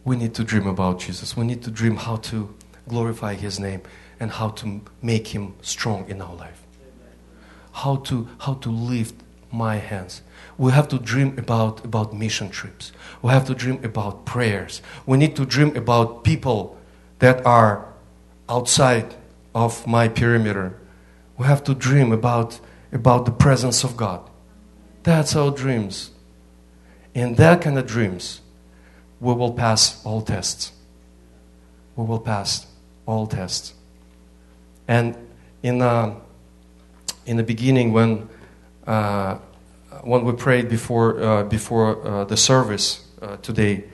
we 0.04 0.16
need 0.16 0.34
to 0.34 0.44
dream 0.44 0.66
about 0.66 1.00
Jesus. 1.00 1.34
We 1.34 1.46
need 1.46 1.62
to 1.62 1.70
dream 1.70 1.96
how 1.96 2.16
to 2.16 2.54
glorify 2.86 3.32
His 3.32 3.58
name 3.58 3.80
and 4.20 4.30
how 4.30 4.50
to 4.50 4.82
make 5.00 5.28
Him 5.28 5.54
strong 5.62 6.06
in 6.10 6.20
our 6.20 6.34
life 6.34 6.60
how 7.72 7.96
to, 7.96 8.28
how 8.40 8.54
to 8.54 8.70
lift 8.70 9.14
my 9.52 9.76
hands. 9.76 10.22
We 10.58 10.72
have 10.72 10.88
to 10.88 10.98
dream 10.98 11.38
about, 11.38 11.84
about 11.84 12.12
mission 12.12 12.50
trips. 12.50 12.92
We 13.22 13.30
have 13.30 13.46
to 13.46 13.54
dream 13.54 13.80
about 13.84 14.24
prayers. 14.24 14.82
We 15.06 15.16
need 15.16 15.36
to 15.36 15.44
dream 15.44 15.76
about 15.76 16.24
people 16.24 16.78
that 17.18 17.44
are 17.46 17.86
outside 18.48 19.14
of 19.54 19.86
my 19.86 20.08
perimeter. 20.08 20.78
We 21.38 21.46
have 21.46 21.64
to 21.64 21.74
dream 21.74 22.12
about, 22.12 22.60
about 22.92 23.24
the 23.24 23.32
presence 23.32 23.84
of 23.84 23.96
God. 23.96 24.28
That's 25.02 25.34
our 25.34 25.50
dreams. 25.50 26.10
In 27.14 27.34
that 27.36 27.62
kind 27.62 27.78
of 27.78 27.86
dreams, 27.86 28.40
we 29.20 29.34
will 29.34 29.52
pass 29.52 30.04
all 30.04 30.22
tests. 30.22 30.72
We 31.96 32.04
will 32.04 32.20
pass 32.20 32.66
all 33.06 33.26
tests. 33.26 33.74
And 34.86 35.16
in 35.62 35.82
uh, 35.82 36.14
in 37.26 37.36
the 37.36 37.42
beginning 37.42 37.92
when 37.92 38.28
when 40.02 40.24
we 40.24 40.32
prayed 40.32 40.68
before 40.68 41.22
uh, 41.22 41.44
before 41.44 42.06
uh, 42.06 42.24
the 42.24 42.36
service 42.36 43.06
uh, 43.22 43.36
today. 43.36 43.84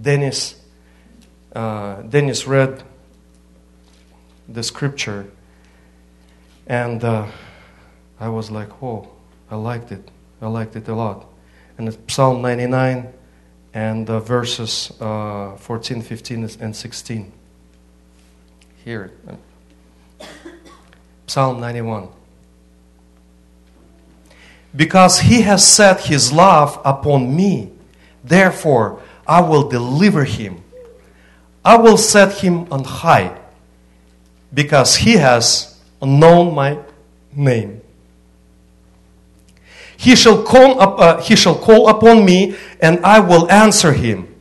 Dennis 0.00 0.60
uh, 1.54 2.02
Dennis 2.02 2.46
read 2.46 2.82
the 4.48 4.62
scripture, 4.62 5.26
and 6.66 7.02
uh, 7.02 7.26
I 8.20 8.28
was 8.28 8.50
like, 8.50 8.82
"Oh, 8.82 9.08
I 9.50 9.56
liked 9.56 9.92
it. 9.92 10.10
I 10.42 10.48
liked 10.48 10.76
it 10.76 10.88
a 10.88 10.94
lot." 10.94 11.26
And 11.78 11.88
it's 11.88 11.98
Psalm 12.14 12.40
99 12.42 13.12
and 13.72 14.08
uh, 14.08 14.20
verses 14.20 14.92
uh, 15.00 15.56
14, 15.56 16.02
15, 16.02 16.50
and 16.60 16.76
16. 16.76 17.32
Here, 18.84 19.10
Psalm 21.26 21.58
91. 21.58 22.08
Because 24.76 25.20
he 25.20 25.40
has 25.40 25.66
set 25.66 26.02
his 26.02 26.30
love 26.30 26.78
upon 26.84 27.34
me, 27.34 27.70
therefore 28.22 29.00
I 29.26 29.40
will 29.40 29.70
deliver 29.70 30.24
him. 30.24 30.62
I 31.64 31.78
will 31.78 31.96
set 31.96 32.40
him 32.40 32.70
on 32.70 32.84
high, 32.84 33.40
because 34.52 34.96
he 34.96 35.14
has 35.14 35.80
known 36.02 36.54
my 36.54 36.78
name. 37.32 37.80
He 39.96 40.14
shall 40.14 40.42
call, 40.42 40.78
up, 40.78 41.00
uh, 41.00 41.22
he 41.22 41.36
shall 41.36 41.54
call 41.54 41.88
upon 41.88 42.22
me, 42.26 42.54
and 42.82 43.02
I 43.02 43.20
will 43.20 43.50
answer 43.50 43.94
him. 43.94 44.33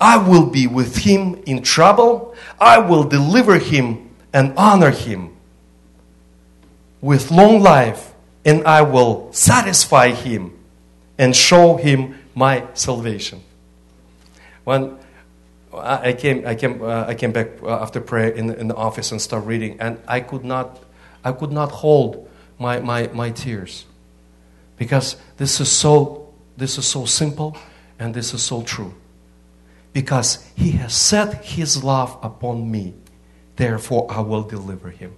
I 0.00 0.16
will 0.16 0.46
be 0.46 0.66
with 0.66 0.96
him 0.96 1.42
in 1.46 1.62
trouble. 1.62 2.34
I 2.60 2.78
will 2.78 3.04
deliver 3.04 3.58
him 3.58 4.14
and 4.32 4.52
honor 4.56 4.90
him 4.90 5.36
with 7.00 7.30
long 7.30 7.60
life, 7.60 8.12
and 8.44 8.66
I 8.66 8.82
will 8.82 9.32
satisfy 9.32 10.10
him 10.10 10.52
and 11.18 11.34
show 11.34 11.76
him 11.76 12.18
my 12.34 12.66
salvation. 12.74 13.42
When 14.64 14.98
I 15.72 16.12
came, 16.12 16.46
I 16.46 16.54
came, 16.54 16.82
uh, 16.82 17.04
I 17.06 17.14
came 17.14 17.32
back 17.32 17.62
uh, 17.62 17.82
after 17.82 18.00
prayer 18.00 18.30
in, 18.30 18.50
in 18.50 18.68
the 18.68 18.74
office 18.74 19.12
and 19.12 19.20
started 19.20 19.46
reading, 19.46 19.78
and 19.80 19.98
I 20.08 20.20
could 20.20 20.44
not, 20.44 20.82
I 21.24 21.32
could 21.32 21.52
not 21.52 21.70
hold 21.70 22.28
my, 22.58 22.80
my, 22.80 23.08
my 23.08 23.30
tears 23.30 23.84
because 24.76 25.16
this 25.36 25.60
is 25.60 25.70
so 25.70 26.26
this 26.56 26.78
is 26.78 26.86
so 26.86 27.04
simple 27.04 27.56
and 27.98 28.14
this 28.14 28.32
is 28.32 28.42
so 28.42 28.62
true. 28.62 28.94
Because 29.96 30.44
he 30.54 30.72
has 30.72 30.92
set 30.92 31.42
his 31.42 31.82
love 31.82 32.18
upon 32.22 32.70
me, 32.70 32.92
therefore 33.56 34.06
I 34.10 34.20
will 34.20 34.42
deliver 34.42 34.90
him. 34.90 35.16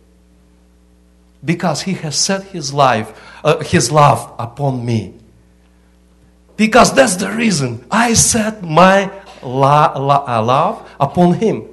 Because 1.45 1.83
he 1.83 1.95
has 1.95 2.15
set 2.15 2.45
his 2.55 2.73
life, 2.73 3.11
uh, 3.43 3.59
his 3.59 3.91
love 3.91 4.33
upon 4.39 4.87
me. 4.87 5.19
Because 6.57 6.95
that's 6.95 7.17
the 7.17 7.29
reason 7.29 7.85
I 7.91 8.15
set 8.15 8.63
my 8.63 9.11
la- 9.43 9.99
la- 9.99 10.25
uh, 10.29 10.45
love 10.45 10.89
upon 11.01 11.35
him. 11.35 11.65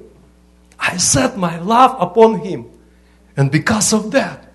I 0.76 0.96
set 0.96 1.38
my 1.38 1.60
love 1.60 1.94
upon 2.02 2.40
him. 2.40 2.66
And 3.36 3.52
because 3.52 3.92
of 3.92 4.10
that, 4.10 4.52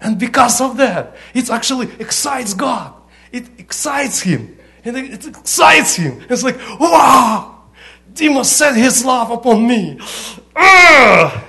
and 0.00 0.16
because 0.16 0.60
of 0.60 0.76
that, 0.76 1.16
it 1.34 1.50
actually 1.50 1.90
excites 1.98 2.54
God. 2.54 2.94
It 3.32 3.48
excites 3.58 4.20
Him. 4.20 4.57
And 4.84 4.96
it 4.96 5.26
excites 5.26 5.96
Him. 5.96 6.22
It's 6.28 6.42
like, 6.42 6.58
wow! 6.78 7.64
Dima 8.12 8.44
set 8.44 8.76
His 8.76 9.04
love 9.04 9.30
upon 9.30 9.66
me. 9.66 9.98
Ah! 10.54 11.44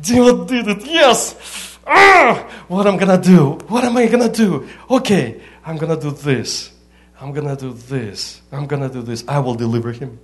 Did 0.00 0.68
it. 0.68 0.86
Yes! 0.86 1.78
Ah! 1.86 2.48
What 2.68 2.86
am 2.86 2.94
I'm 2.94 2.98
gonna 3.00 3.20
do? 3.20 3.52
What 3.68 3.84
am 3.84 3.96
I 3.96 4.06
gonna 4.06 4.32
do? 4.32 4.68
Okay, 4.90 5.40
I'm 5.64 5.76
gonna 5.76 6.00
do 6.00 6.10
this. 6.10 6.72
I'm 7.20 7.32
gonna 7.32 7.56
do 7.56 7.72
this. 7.72 8.40
I'm 8.52 8.66
gonna 8.66 8.88
do 8.88 9.02
this. 9.02 9.24
I 9.28 9.40
will 9.40 9.54
deliver 9.54 9.92
him. 9.92 10.18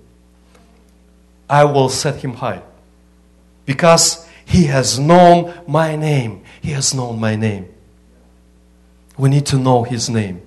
I 1.49 1.63
will 1.65 1.89
set 1.89 2.15
him 2.15 2.33
high. 2.33 2.61
Because 3.65 4.27
He 4.45 4.63
has 4.65 4.97
known 4.97 5.53
my 5.67 5.97
name. 5.97 6.43
He 6.61 6.71
has 6.71 6.93
known 6.93 7.19
my 7.19 7.35
name. 7.35 7.67
We 9.17 9.29
need 9.29 9.45
to 9.47 9.57
know 9.57 9.83
His 9.83 10.09
name. 10.09 10.41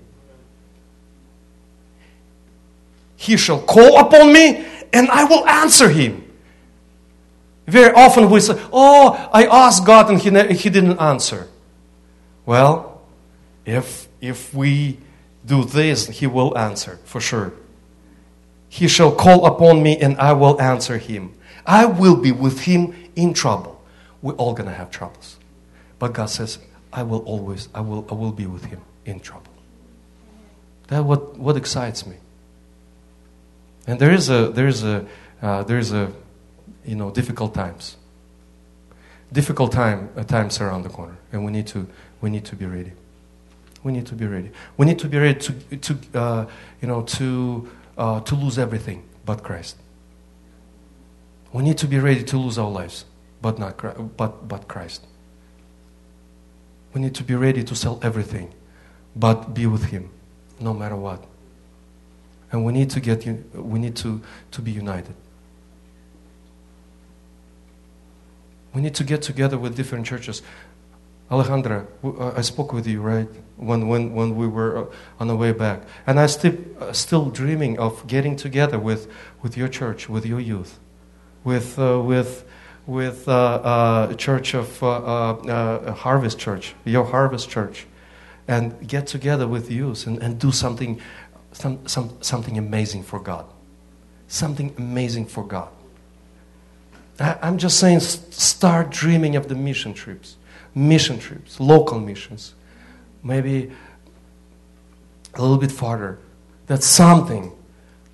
He 3.21 3.37
shall 3.37 3.61
call 3.61 3.99
upon 3.99 4.33
me 4.33 4.65
and 4.95 5.11
I 5.11 5.25
will 5.25 5.47
answer 5.47 5.91
him. 5.91 6.25
Very 7.67 7.93
often 7.93 8.31
we 8.31 8.41
say, 8.41 8.55
Oh, 8.73 9.29
I 9.31 9.45
asked 9.45 9.85
God 9.85 10.09
and 10.09 10.19
he, 10.19 10.31
he 10.57 10.71
didn't 10.71 10.99
answer. 10.99 11.47
Well, 12.47 13.03
if, 13.67 14.09
if 14.23 14.55
we 14.55 14.97
do 15.45 15.65
this, 15.65 16.07
he 16.07 16.27
will 16.27 16.57
answer 16.57 16.99
for 17.05 17.21
sure. 17.21 17.53
He 18.71 18.89
shall 18.89 19.15
call 19.15 19.45
upon 19.45 19.83
me 19.83 19.99
and 19.99 20.17
I 20.17 20.33
will 20.33 20.59
answer 20.59 20.97
him. 20.97 21.35
I 21.67 21.85
will 21.85 22.17
be 22.17 22.33
with 22.33 22.61
him 22.61 23.11
in 23.17 23.35
trouble. 23.35 23.85
We're 24.23 24.33
all 24.33 24.55
going 24.55 24.71
to 24.71 24.75
have 24.75 24.91
troubles. 24.91 25.37
But 25.99 26.15
God 26.15 26.31
says, 26.31 26.59
I 26.91 27.03
will 27.03 27.21
always, 27.25 27.69
I 27.75 27.83
will, 27.83 28.07
I 28.11 28.15
will 28.15 28.33
be 28.33 28.47
with 28.47 28.65
him 28.65 28.81
in 29.05 29.21
trouble. 29.21 29.53
That's 30.87 31.05
what, 31.05 31.39
what 31.39 31.59
excites 31.59 32.07
me. 32.07 32.17
And 33.87 33.99
there 33.99 34.13
is 34.13 34.29
a, 34.31 34.49
there 34.49 34.69
is 34.69 34.85
a, 34.85 35.07
uh, 35.43 35.63
there 35.65 35.79
is 35.79 35.93
a, 35.93 36.13
you 36.85 36.97
know, 36.97 37.11
difficult 37.11 37.55
times. 37.55 37.97
Difficult 39.33 39.73
time, 39.73 40.11
uh, 40.17 40.25
times 40.25 40.61
around 40.61 40.83
the 40.83 40.89
corner. 40.89 41.17
And 41.33 41.45
we 41.45 41.53
need 41.53 41.67
to, 41.69 41.87
we 42.21 42.31
need 42.31 42.45
to 42.47 42.57
be 42.57 42.67
ready. 42.67 42.93
We 43.83 43.93
need 43.93 44.07
to 44.07 44.15
be 44.15 44.27
ready. 44.27 44.51
We 44.77 44.87
need 44.87 44.99
to 44.99 45.09
be 45.09 45.19
ready 45.19 45.39
to, 45.41 45.77
to 45.77 45.99
uh, 46.15 46.47
you 46.83 46.89
know, 46.89 47.03
to, 47.03 47.71
uh, 47.97 48.21
to 48.21 48.35
lose 48.35 48.59
everything 48.59 49.05
but 49.25 49.43
Christ. 49.43 49.77
We 51.53 51.63
need 51.63 51.79
to 51.79 51.87
be 51.87 51.99
ready 51.99 52.23
to 52.25 52.37
lose 52.37 52.59
our 52.59 52.71
lives, 52.71 53.05
but 53.43 53.59
not 53.59 54.17
but, 54.17 54.49
but 54.49 54.69
Christ. 54.69 55.07
We 56.95 57.01
need 57.01 57.15
to 57.17 57.25
be 57.25 57.35
ready 57.35 57.65
to 57.65 57.75
sell 57.75 57.99
everything, 58.03 58.53
but 59.15 59.55
be 59.55 59.67
with 59.67 59.85
Him, 59.85 60.11
no 60.59 60.75
matter 60.75 60.97
what. 60.97 61.25
And 62.53 62.65
we 62.65 62.73
need 62.73 62.91
to 62.91 63.01
get 63.01 63.27
we 63.55 63.79
need 63.79 63.97
to, 63.97 64.21
to 64.51 64.63
be 64.63 64.71
united. 64.71 65.15
We 68.75 68.81
need 68.83 68.95
to 68.95 69.05
get 69.05 69.23
together 69.23 69.59
with 69.59 69.77
different 69.77 70.07
churches. 70.07 70.43
Alejandra, 71.31 71.87
uh, 72.03 72.33
I 72.37 72.41
spoke 72.41 72.73
with 72.73 72.87
you, 72.87 73.01
right? 73.01 73.29
When, 73.57 73.87
when, 73.89 74.15
when 74.15 74.35
we 74.35 74.49
were 74.49 74.79
uh, 74.79 74.95
on 75.21 75.29
the 75.29 75.37
way 75.37 75.53
back. 75.53 75.83
And 76.07 76.19
I'm 76.19 76.29
still, 76.29 76.57
uh, 76.81 76.93
still 76.93 77.31
dreaming 77.31 77.79
of 77.79 78.05
getting 78.07 78.35
together 78.35 78.79
with, 78.79 79.09
with 79.43 79.57
your 79.57 79.69
church, 79.69 80.09
with 80.09 80.27
your 80.27 80.41
youth, 80.41 80.81
with, 81.45 81.79
uh, 81.79 82.01
with, 82.01 82.45
with 82.87 83.29
uh, 83.29 83.33
uh, 83.33 84.15
Church 84.15 84.55
of 84.55 84.83
uh, 84.83 85.93
Harvest 85.93 86.39
Church, 86.39 86.75
your 86.85 87.05
Harvest 87.05 87.49
Church, 87.49 87.87
and 88.49 88.89
get 88.89 89.07
together 89.07 89.47
with 89.47 89.71
youth 89.71 90.09
and, 90.09 90.19
and 90.21 90.37
do 90.39 90.51
something 90.51 91.01
some, 91.53 91.87
some, 91.87 92.17
something 92.21 92.59
amazing 92.59 93.03
for 93.03 93.21
God. 93.21 93.47
Something 94.29 94.75
amazing 94.79 95.27
for 95.27 95.45
God. 95.45 95.69
I, 97.19 97.39
I'm 97.43 97.59
just 97.59 97.79
saying, 97.79 98.01
start 98.01 98.91
dreaming 98.91 99.37
of 99.37 99.49
the 99.49 99.55
mission 99.55 99.95
trips, 99.95 100.37
mission 100.75 101.19
trips, 101.19 101.61
local 101.61 102.01
missions. 102.01 102.55
Maybe 103.23 103.71
a 105.35 105.43
little 105.43 105.59
bit 105.59 105.73
farther. 105.73 106.19
That's 106.67 106.87
something 106.87 107.53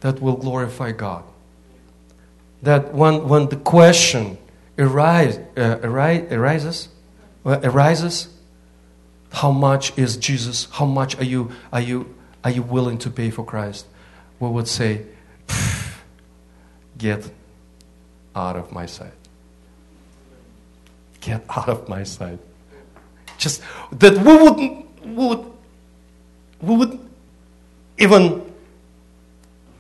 that 0.01 0.21
will 0.21 0.37
glorify 0.37 0.93
God. 0.93 1.25
That 2.63 2.93
when, 2.95 3.29
when 3.29 3.49
the 3.49 3.57
question 3.57 4.39
arise, 4.79 5.39
uh, 5.57 5.79
arise, 5.83 6.33
arises, 6.33 6.89
uh, 7.45 7.61
arises, 7.63 8.29
how 9.31 9.51
much 9.51 9.97
is 9.99 10.17
Jesus? 10.17 10.67
How 10.73 10.87
much 10.87 11.19
are 11.19 11.25
you, 11.25 11.53
are 11.73 11.81
you 11.81 12.15
are 12.47 12.51
you 12.51 12.63
willing 12.63 12.97
to 12.99 13.11
pay 13.11 13.31
for 13.31 13.45
Christ? 13.45 13.87
We 14.39 14.49
would 14.49 14.69
say, 14.69 15.05
Get 16.97 17.29
out 18.37 18.55
of 18.55 18.71
my 18.71 18.87
sight. 18.87 19.19
Get 21.21 21.43
out 21.51 21.69
of 21.69 21.89
my 21.89 22.05
sight. 22.05 22.39
Just 23.37 23.63
that 23.91 24.13
we 24.13 24.37
wouldn't, 24.37 24.87
we 25.05 25.27
would, 25.27 25.53
we 26.63 26.77
would 26.77 27.01
even, 27.99 28.43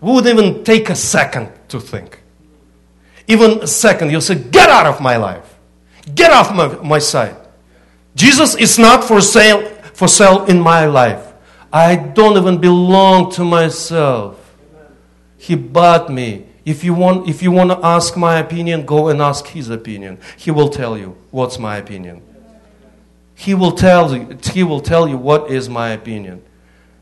we 0.00 0.12
would 0.12 0.26
even 0.26 0.64
take 0.64 0.90
a 0.90 0.96
second 0.96 1.52
to 1.68 1.78
think. 1.78 2.20
Even 3.28 3.62
a 3.62 3.68
second, 3.68 4.10
you'll 4.10 4.20
say, 4.20 4.34
Get 4.34 4.68
out 4.70 4.86
of 4.86 5.00
my 5.00 5.16
life. 5.18 5.54
Get 6.16 6.32
off 6.32 6.52
my, 6.52 6.66
my 6.82 6.98
sight. 6.98 7.36
Jesus 8.16 8.56
is 8.56 8.76
not 8.76 9.04
for 9.04 9.20
sale, 9.20 9.62
for 9.94 10.08
sale 10.08 10.46
in 10.46 10.58
my 10.58 10.86
life. 10.86 11.25
I 11.76 11.94
don't 11.94 12.38
even 12.38 12.58
belong 12.58 13.30
to 13.32 13.44
myself. 13.44 14.56
He 15.36 15.54
bought 15.54 16.10
me. 16.10 16.46
If 16.64 16.82
you 16.82 16.94
want, 16.94 17.28
if 17.28 17.42
you 17.42 17.52
want 17.52 17.70
to 17.70 17.78
ask 17.84 18.16
my 18.16 18.38
opinion, 18.38 18.86
go 18.86 19.08
and 19.08 19.20
ask 19.20 19.46
his 19.48 19.68
opinion. 19.68 20.18
He 20.38 20.50
will 20.50 20.70
tell 20.70 20.96
you 20.96 21.18
what's 21.30 21.58
my 21.58 21.76
opinion. 21.76 22.22
He 23.34 23.52
will 23.52 23.72
tell 23.72 24.16
you, 24.16 24.38
he 24.42 24.62
will 24.62 24.80
tell 24.80 25.06
you 25.06 25.18
what 25.18 25.50
is 25.50 25.68
my 25.68 25.90
opinion. 25.90 26.42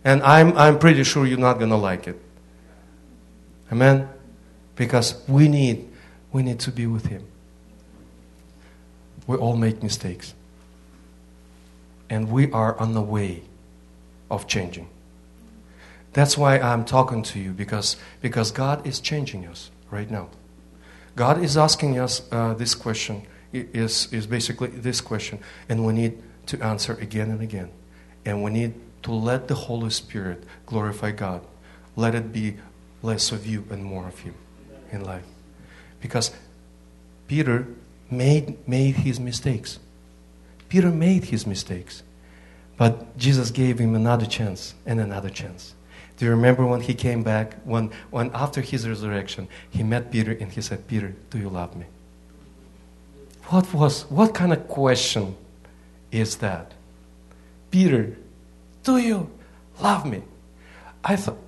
And 0.03 0.21
I'm, 0.25 0.59
I'm 0.59 0.81
pretty 0.81 1.05
sure 1.05 1.25
you're 1.25 1.39
not 1.39 1.59
going 1.59 1.71
to 1.71 1.77
like 1.77 2.09
it. 2.09 2.21
Amen? 3.71 4.09
Because 4.75 5.23
we 5.29 5.47
need, 5.47 5.89
we 6.33 6.43
need 6.43 6.59
to 6.59 6.73
be 6.73 6.89
with 6.89 7.07
him. 7.07 7.25
We 9.29 9.37
all 9.37 9.57
make 9.57 9.85
mistakes. 9.85 10.35
And 12.11 12.29
we 12.29 12.51
are 12.51 12.77
on 12.81 12.93
the 12.95 13.03
way 13.03 13.45
of 14.35 14.47
changing. 14.47 14.89
That's 16.13 16.39
why 16.39 16.59
I'm 16.59 16.85
talking 16.85 17.23
to 17.25 17.41
you 17.41 17.53
because, 17.53 17.97
because 18.21 18.51
God 18.51 18.87
is 18.87 19.01
changing 19.01 19.47
us 19.47 19.71
right 19.91 20.11
now. 20.11 20.29
God 21.17 21.43
is 21.43 21.57
asking 21.57 21.99
us 21.99 22.23
uh, 22.31 22.55
this 22.55 22.75
question, 22.75 23.27
is, 23.53 24.13
is 24.13 24.27
basically 24.27 24.69
this 24.69 25.01
question, 25.01 25.39
and 25.69 25.85
we 25.85 25.93
need 25.93 26.23
to 26.47 26.61
answer 26.63 26.95
again 26.95 27.31
and 27.31 27.41
again. 27.41 27.71
And 28.25 28.43
we 28.43 28.51
need 28.51 28.75
to 29.05 29.13
let 29.13 29.49
the 29.49 29.55
Holy 29.55 29.91
Spirit 29.91 30.45
glorify 30.67 31.11
God. 31.11 31.43
Let 31.97 32.15
it 32.15 32.33
be 32.33 32.57
less 33.03 33.33
of 33.33 33.47
you 33.47 33.65
and 33.71 33.85
more 33.85 34.09
of 34.09 34.19
Him 34.21 34.35
in 34.91 35.05
life. 35.05 35.27
Because 36.01 36.33
Peter 37.29 37.67
made, 38.11 38.67
made 38.69 38.97
his 38.97 39.19
mistakes. 39.19 39.79
Peter 40.69 40.91
made 40.91 41.25
his 41.25 41.47
mistakes. 41.47 42.03
But 42.77 43.17
Jesus 43.17 43.51
gave 43.51 43.79
him 43.79 43.95
another 43.95 44.27
chance 44.27 44.75
and 44.85 45.01
another 45.01 45.31
chance. 45.31 45.75
Do 46.17 46.25
you 46.25 46.31
remember 46.31 46.65
when 46.65 46.81
he 46.81 46.95
came 46.95 47.23
back, 47.23 47.57
when, 47.65 47.91
when 48.11 48.31
after 48.35 48.61
his 48.61 48.89
resurrection, 48.89 49.49
he 49.71 49.83
met 49.83 50.11
Peter 50.11 50.33
and 50.33 50.51
he 50.51 50.61
said, 50.61 50.87
Peter, 50.87 51.15
do 51.31 51.39
you 51.39 51.49
love 51.49 51.77
me? 51.77 51.87
What 53.47 53.73
was, 53.75 54.03
what 54.11 54.33
kind 54.33 54.53
of 54.53 54.69
question 54.69 55.37
is 56.11 56.37
that? 56.37 56.73
Peter, 57.71 58.17
do 58.85 58.97
you 58.97 59.31
love 59.81 60.07
me? 60.07 60.23
I 61.03 61.17
thought, 61.17 61.39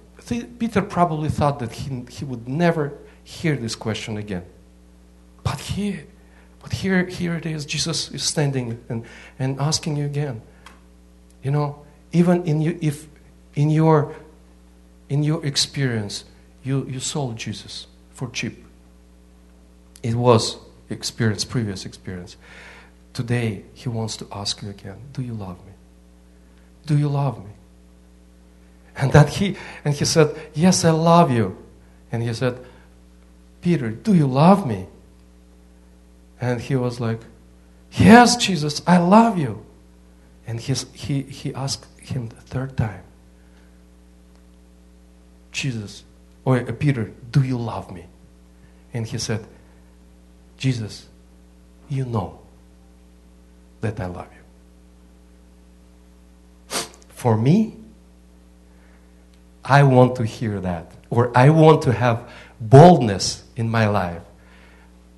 Peter 0.59 0.83
probably 0.83 1.29
thought 1.29 1.61
that 1.61 1.73
he, 1.73 2.05
he 2.11 2.25
would 2.25 2.49
never 2.49 2.93
hear 3.23 3.57
this 3.57 3.75
question 3.75 4.17
again. 4.17 4.45
But 5.45 5.61
here, 5.61 6.07
but 6.61 6.73
here, 6.73 7.07
here 7.07 7.37
it 7.37 7.47
is. 7.47 7.65
Jesus 7.65 8.11
is 8.11 8.25
standing 8.25 8.85
and, 8.89 9.05
and 9.39 9.61
asking 9.61 9.97
you 9.97 10.05
again. 10.05 10.43
You 11.43 11.51
know, 11.51 11.85
even 12.13 12.45
in 12.45 12.61
you, 12.61 12.79
if 12.81 13.07
in 13.55 13.71
your 13.71 14.15
in 15.09 15.23
your 15.23 15.45
experience 15.45 16.25
you, 16.63 16.87
you 16.89 17.01
sold 17.01 17.37
Jesus 17.37 17.87
for 18.11 18.29
cheap. 18.31 18.65
It 20.03 20.15
was 20.15 20.59
experience, 20.91 21.45
previous 21.45 21.85
experience. 21.85 22.37
Today 23.13 23.65
he 23.75 23.89
wants 23.89 24.17
to 24.19 24.27
ask 24.33 24.63
you 24.63 24.71
again, 24.71 24.99
do 25.13 25.23
you 25.23 25.35
love 25.35 25.59
me? 25.65 25.73
Do 26.87 26.97
you 26.97 27.09
love 27.09 27.39
me? 27.45 27.51
And 28.97 29.13
that 29.13 29.29
he 29.29 29.57
and 29.85 29.95
he 29.95 30.05
said, 30.05 30.35
Yes, 30.55 30.85
I 30.85 30.91
love 30.91 31.31
you. 31.31 31.59
And 32.11 32.23
he 32.23 32.33
said, 32.33 32.65
Peter, 33.61 33.91
do 33.91 34.15
you 34.15 34.27
love 34.27 34.67
me? 34.67 34.87
And 36.41 36.61
he 36.61 36.77
was 36.77 36.99
like, 36.99 37.21
Yes, 37.93 38.37
Jesus, 38.37 38.81
I 38.87 38.99
love 38.99 39.37
you. 39.37 39.66
And 40.47 40.61
his, 40.61 40.87
he, 40.93 41.23
he 41.23 41.53
asked 41.55 41.87
him 42.01 42.29
the 42.29 42.37
third 42.37 42.77
time, 42.77 43.03
Jesus, 45.51 46.05
or 46.45 46.59
uh, 46.59 46.73
Peter, 46.79 47.13
do 47.31 47.43
you 47.43 47.59
love 47.59 47.91
me? 47.91 48.07
And 48.95 49.07
he 49.07 49.19
said, 49.19 49.45
Jesus, 50.57 51.09
you 51.89 52.05
know 52.05 52.39
that 53.81 53.99
I 54.01 54.07
love 54.07 54.29
you. 56.69 56.79
For 57.09 57.37
me, 57.37 57.77
I 59.65 59.83
want 59.83 60.17
to 60.17 60.25
hear 60.25 60.61
that, 60.61 60.93
or 61.11 61.37
I 61.37 61.51
want 61.51 61.83
to 61.83 61.93
have 61.93 62.31
boldness 62.61 63.43
in 63.57 63.69
my 63.69 63.89
life. 63.89 64.23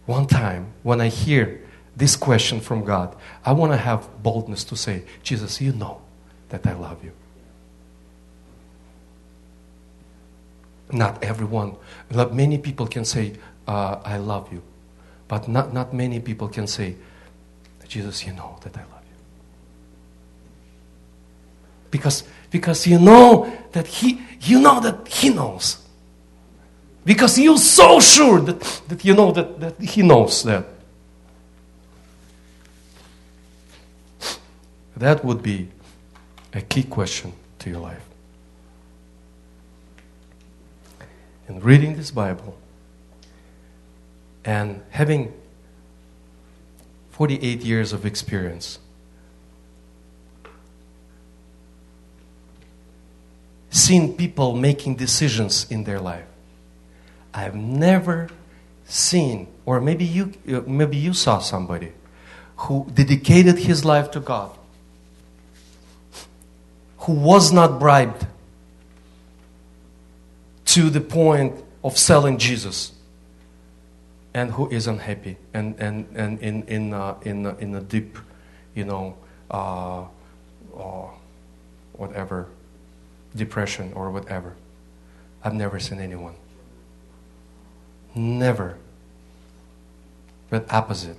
One 0.07 0.26
time, 0.26 0.72
when 0.83 1.03
I 1.03 1.09
hear 1.09 1.61
this 1.99 2.15
question 2.15 2.61
from 2.61 2.85
God, 2.85 3.15
I 3.45 3.53
want 3.53 3.73
to 3.73 3.77
have 3.77 4.23
boldness 4.23 4.63
to 4.65 4.77
say, 4.77 5.03
Jesus, 5.25 5.61
you 5.61 5.73
know 5.73 6.01
that 6.49 6.65
I 6.65 6.73
love 6.73 7.03
you. 7.03 7.11
Not 10.93 11.23
everyone, 11.25 11.75
many 12.33 12.57
people 12.57 12.87
can 12.87 13.05
say, 13.05 13.35
uh, 13.67 13.99
I 14.05 14.19
love 14.19 14.51
you. 14.53 14.63
But 15.27 15.49
not, 15.49 15.75
not 15.75 15.93
many 15.93 16.21
people 16.21 16.49
can 16.49 16.69
say, 16.69 16.95
Jesus, 17.89 18.25
you 18.25 18.33
know 18.33 18.59
that 18.63 18.77
I 18.77 18.81
love 18.81 19.03
you. 19.11 19.17
Because, 21.91 22.23
because 22.51 22.87
you 22.87 23.01
know 23.01 23.53
that 23.73 23.89
he, 23.89 24.23
you 24.43 24.61
know 24.61 24.81
that 24.81 25.09
he 25.09 25.31
knows. 25.31 25.85
Because 27.05 27.39
you're 27.39 27.59
so 27.59 27.99
sure 27.99 28.41
that, 28.41 28.61
that 28.89 29.05
you 29.05 29.15
know 29.15 29.33
that, 29.33 29.59
that 29.61 29.81
he 29.81 30.03
knows 30.03 30.45
that. 30.45 30.78
That 34.99 35.25
would 35.25 35.43
be 35.43 35.69
a 36.53 36.61
key 36.61 36.83
question 36.83 37.33
to 37.61 37.71
your 37.71 37.79
life. 37.79 38.05
And 41.47 41.65
reading 41.65 41.97
this 41.97 42.11
Bible 42.11 42.59
and 44.45 44.83
having 44.91 45.33
48 47.13 47.61
years 47.61 47.93
of 47.93 48.05
experience, 48.05 48.81
seen 53.71 54.17
people 54.17 54.55
making 54.57 54.97
decisions 54.97 55.71
in 55.71 55.85
their 55.85 56.01
life. 56.01 56.27
I've 57.33 57.55
never 57.55 58.31
seen, 58.85 59.47
or 59.65 59.81
maybe 59.81 60.05
you, 60.05 60.33
maybe 60.67 60.97
you 60.97 61.13
saw 61.13 61.39
somebody 61.39 61.93
who 62.57 62.91
dedicated 62.93 63.59
his 63.59 63.85
life 63.85 64.11
to 64.11 64.21
God, 64.21 64.58
who 66.99 67.13
was 67.13 67.53
not 67.53 67.79
bribed 67.79 68.27
to 70.67 70.91
the 70.91 71.01
point 71.01 71.65
of 71.83 71.97
selling 71.97 72.39
Jesus 72.39 72.93
and 74.35 74.51
who 74.53 74.69
is 74.69 74.87
unhappy 74.87 75.37
and, 75.55 75.75
and, 75.79 76.07
and 76.15 76.39
in, 76.41 76.63
in, 76.65 76.93
uh, 76.93 77.17
in, 77.23 77.47
uh, 77.47 77.55
in 77.59 77.75
a 77.75 77.81
deep, 77.81 78.19
you 78.75 78.85
know, 78.85 79.17
uh, 79.51 80.03
uh, 80.79 81.09
whatever, 81.95 82.49
depression 83.35 83.93
or 83.95 84.11
whatever. 84.11 84.55
I've 85.43 85.55
never 85.55 85.81
seen 85.81 86.01
anyone. 86.01 86.35
Never. 88.15 88.77
But 90.51 90.73
opposite. 90.73 91.17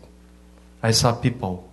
I 0.83 0.91
saw 0.91 1.13
people 1.13 1.69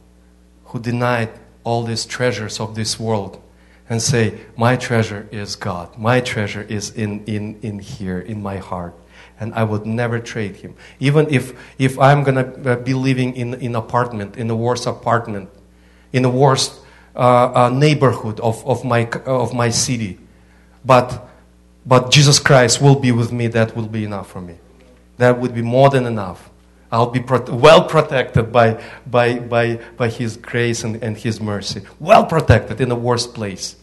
who 0.66 0.80
denied 0.80 1.30
all 1.64 1.82
these 1.82 2.06
treasures 2.06 2.60
of 2.60 2.74
this 2.74 2.98
world 2.98 3.42
and 3.88 4.02
say, 4.02 4.38
My 4.56 4.76
treasure 4.76 5.28
is 5.30 5.56
God. 5.56 5.96
My 5.98 6.20
treasure 6.20 6.62
is 6.62 6.90
in, 6.90 7.24
in, 7.24 7.58
in 7.62 7.78
here, 7.78 8.18
in 8.18 8.42
my 8.42 8.56
heart. 8.56 8.94
And 9.38 9.52
I 9.54 9.64
would 9.64 9.84
never 9.84 10.18
trade 10.18 10.56
him. 10.56 10.74
Even 10.98 11.26
if, 11.30 11.52
if 11.78 11.98
I'm 11.98 12.22
going 12.22 12.36
to 12.36 12.72
uh, 12.72 12.76
be 12.76 12.94
living 12.94 13.36
in 13.36 13.54
an 13.54 13.74
apartment, 13.74 14.36
in 14.36 14.48
the 14.48 14.56
worst 14.56 14.86
apartment, 14.86 15.50
in 16.12 16.22
the 16.22 16.30
worst 16.30 16.80
uh, 17.14 17.52
uh, 17.54 17.68
neighborhood 17.70 18.40
of, 18.40 18.66
of, 18.66 18.84
my, 18.84 19.08
of 19.26 19.52
my 19.54 19.68
city. 19.68 20.18
But, 20.84 21.28
but 21.84 22.10
Jesus 22.10 22.38
Christ 22.38 22.80
will 22.80 22.98
be 22.98 23.12
with 23.12 23.30
me. 23.30 23.46
That 23.48 23.76
will 23.76 23.88
be 23.88 24.04
enough 24.04 24.30
for 24.30 24.40
me. 24.40 24.56
That 25.18 25.38
would 25.38 25.54
be 25.54 25.62
more 25.62 25.90
than 25.90 26.06
enough. 26.06 26.50
I'll 26.90 27.10
be 27.10 27.20
pro- 27.20 27.54
well 27.54 27.84
protected 27.88 28.52
by, 28.52 28.82
by, 29.06 29.38
by, 29.38 29.76
by 29.96 30.08
His 30.08 30.36
grace 30.36 30.84
and, 30.84 31.02
and 31.02 31.16
His 31.16 31.40
mercy. 31.40 31.82
Well 31.98 32.26
protected 32.26 32.80
in 32.80 32.88
the 32.88 32.96
worst 32.96 33.34
place. 33.34 33.76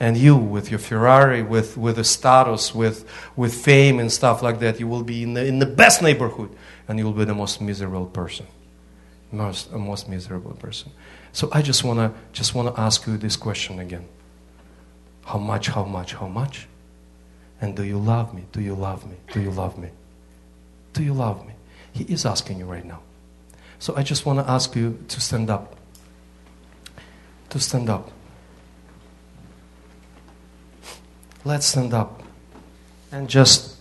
And 0.00 0.16
you, 0.16 0.36
with 0.36 0.70
your 0.70 0.80
Ferrari, 0.80 1.42
with, 1.42 1.76
with 1.76 1.96
the 1.96 2.04
status, 2.04 2.74
with, 2.74 3.08
with 3.36 3.54
fame 3.54 4.00
and 4.00 4.10
stuff 4.10 4.42
like 4.42 4.58
that, 4.58 4.80
you 4.80 4.88
will 4.88 5.04
be 5.04 5.22
in 5.22 5.34
the, 5.34 5.46
in 5.46 5.60
the 5.60 5.66
best 5.66 6.02
neighborhood. 6.02 6.50
And 6.88 6.98
you 6.98 7.04
will 7.04 7.12
be 7.12 7.24
the 7.24 7.34
most 7.34 7.60
miserable 7.60 8.06
person. 8.06 8.46
Most, 9.30 9.72
most 9.72 10.08
miserable 10.08 10.52
person. 10.52 10.92
So 11.32 11.48
I 11.52 11.62
just 11.62 11.82
want 11.82 11.98
to 11.98 12.12
just 12.32 12.54
wanna 12.54 12.72
ask 12.76 13.06
you 13.06 13.16
this 13.16 13.36
question 13.36 13.78
again. 13.80 14.06
How 15.24 15.38
much, 15.38 15.68
how 15.68 15.84
much, 15.84 16.14
how 16.14 16.28
much? 16.28 16.68
And 17.60 17.74
do 17.74 17.82
you 17.82 17.98
love 17.98 18.34
me? 18.34 18.44
Do 18.52 18.60
you 18.60 18.74
love 18.74 19.06
me? 19.06 19.16
Do 19.32 19.40
you 19.40 19.50
love 19.50 19.78
me? 19.78 19.88
Do 20.92 21.02
you 21.02 21.14
love 21.14 21.44
me? 21.46 21.53
He 21.94 22.04
is 22.04 22.26
asking 22.26 22.58
you 22.58 22.66
right 22.66 22.84
now. 22.84 23.00
So 23.78 23.94
I 23.96 24.02
just 24.02 24.26
want 24.26 24.40
to 24.40 24.50
ask 24.50 24.74
you 24.74 24.98
to 25.08 25.20
stand 25.20 25.48
up. 25.48 25.76
To 27.50 27.60
stand 27.60 27.88
up. 27.88 28.10
Let's 31.44 31.66
stand 31.66 31.94
up 31.94 32.22
and 33.12 33.28
just 33.28 33.76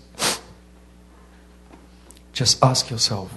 just 2.34 2.64
ask 2.64 2.90
yourself 2.90 3.34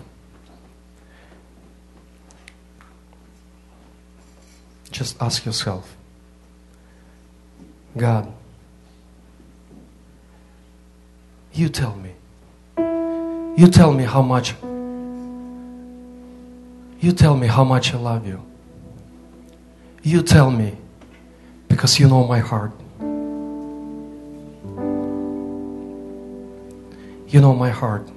just 4.90 5.20
ask 5.22 5.44
yourself 5.46 5.96
God 7.96 8.32
you 11.52 11.68
tell 11.68 11.94
me 11.94 12.15
you 13.57 13.68
tell 13.68 13.92
me 13.92 14.04
how 14.04 14.22
much 14.22 14.54
you 17.00 17.12
tell 17.12 17.36
me 17.36 17.46
how 17.46 17.62
much 17.62 17.94
I 17.94 17.98
love 17.98 18.26
you. 18.26 18.42
You 20.02 20.22
tell 20.22 20.50
me 20.50 20.76
because 21.68 22.00
you 22.00 22.09
know 22.09 22.26
my 22.26 22.38
heart. 22.38 22.72
You 27.28 27.40
know 27.40 27.54
my 27.54 27.70
heart. 27.70 28.09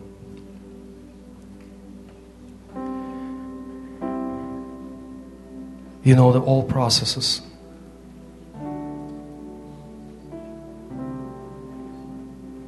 You 6.03 6.15
know 6.15 6.31
the 6.31 6.39
all 6.39 6.63
processes. 6.63 7.41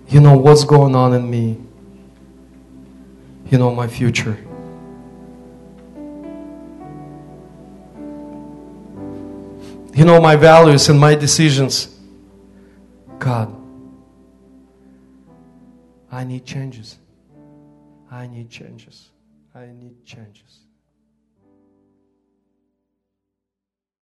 You 0.09 0.19
know 0.19 0.35
what's 0.35 0.65
going 0.65 0.93
on 0.93 1.13
in 1.13 1.29
me. 1.29 1.57
You 3.51 3.57
know 3.57 3.75
my 3.75 3.87
future. 3.87 4.37
You 9.93 10.05
know 10.05 10.21
my 10.21 10.37
values 10.37 10.87
and 10.87 10.97
my 10.97 11.15
decisions. 11.15 11.99
God, 13.19 13.53
I 16.09 16.23
need 16.23 16.45
changes. 16.45 16.97
I 18.09 18.25
need 18.27 18.49
changes. 18.49 19.09
I 19.53 19.65
need 19.65 20.05
changes. 20.05 20.59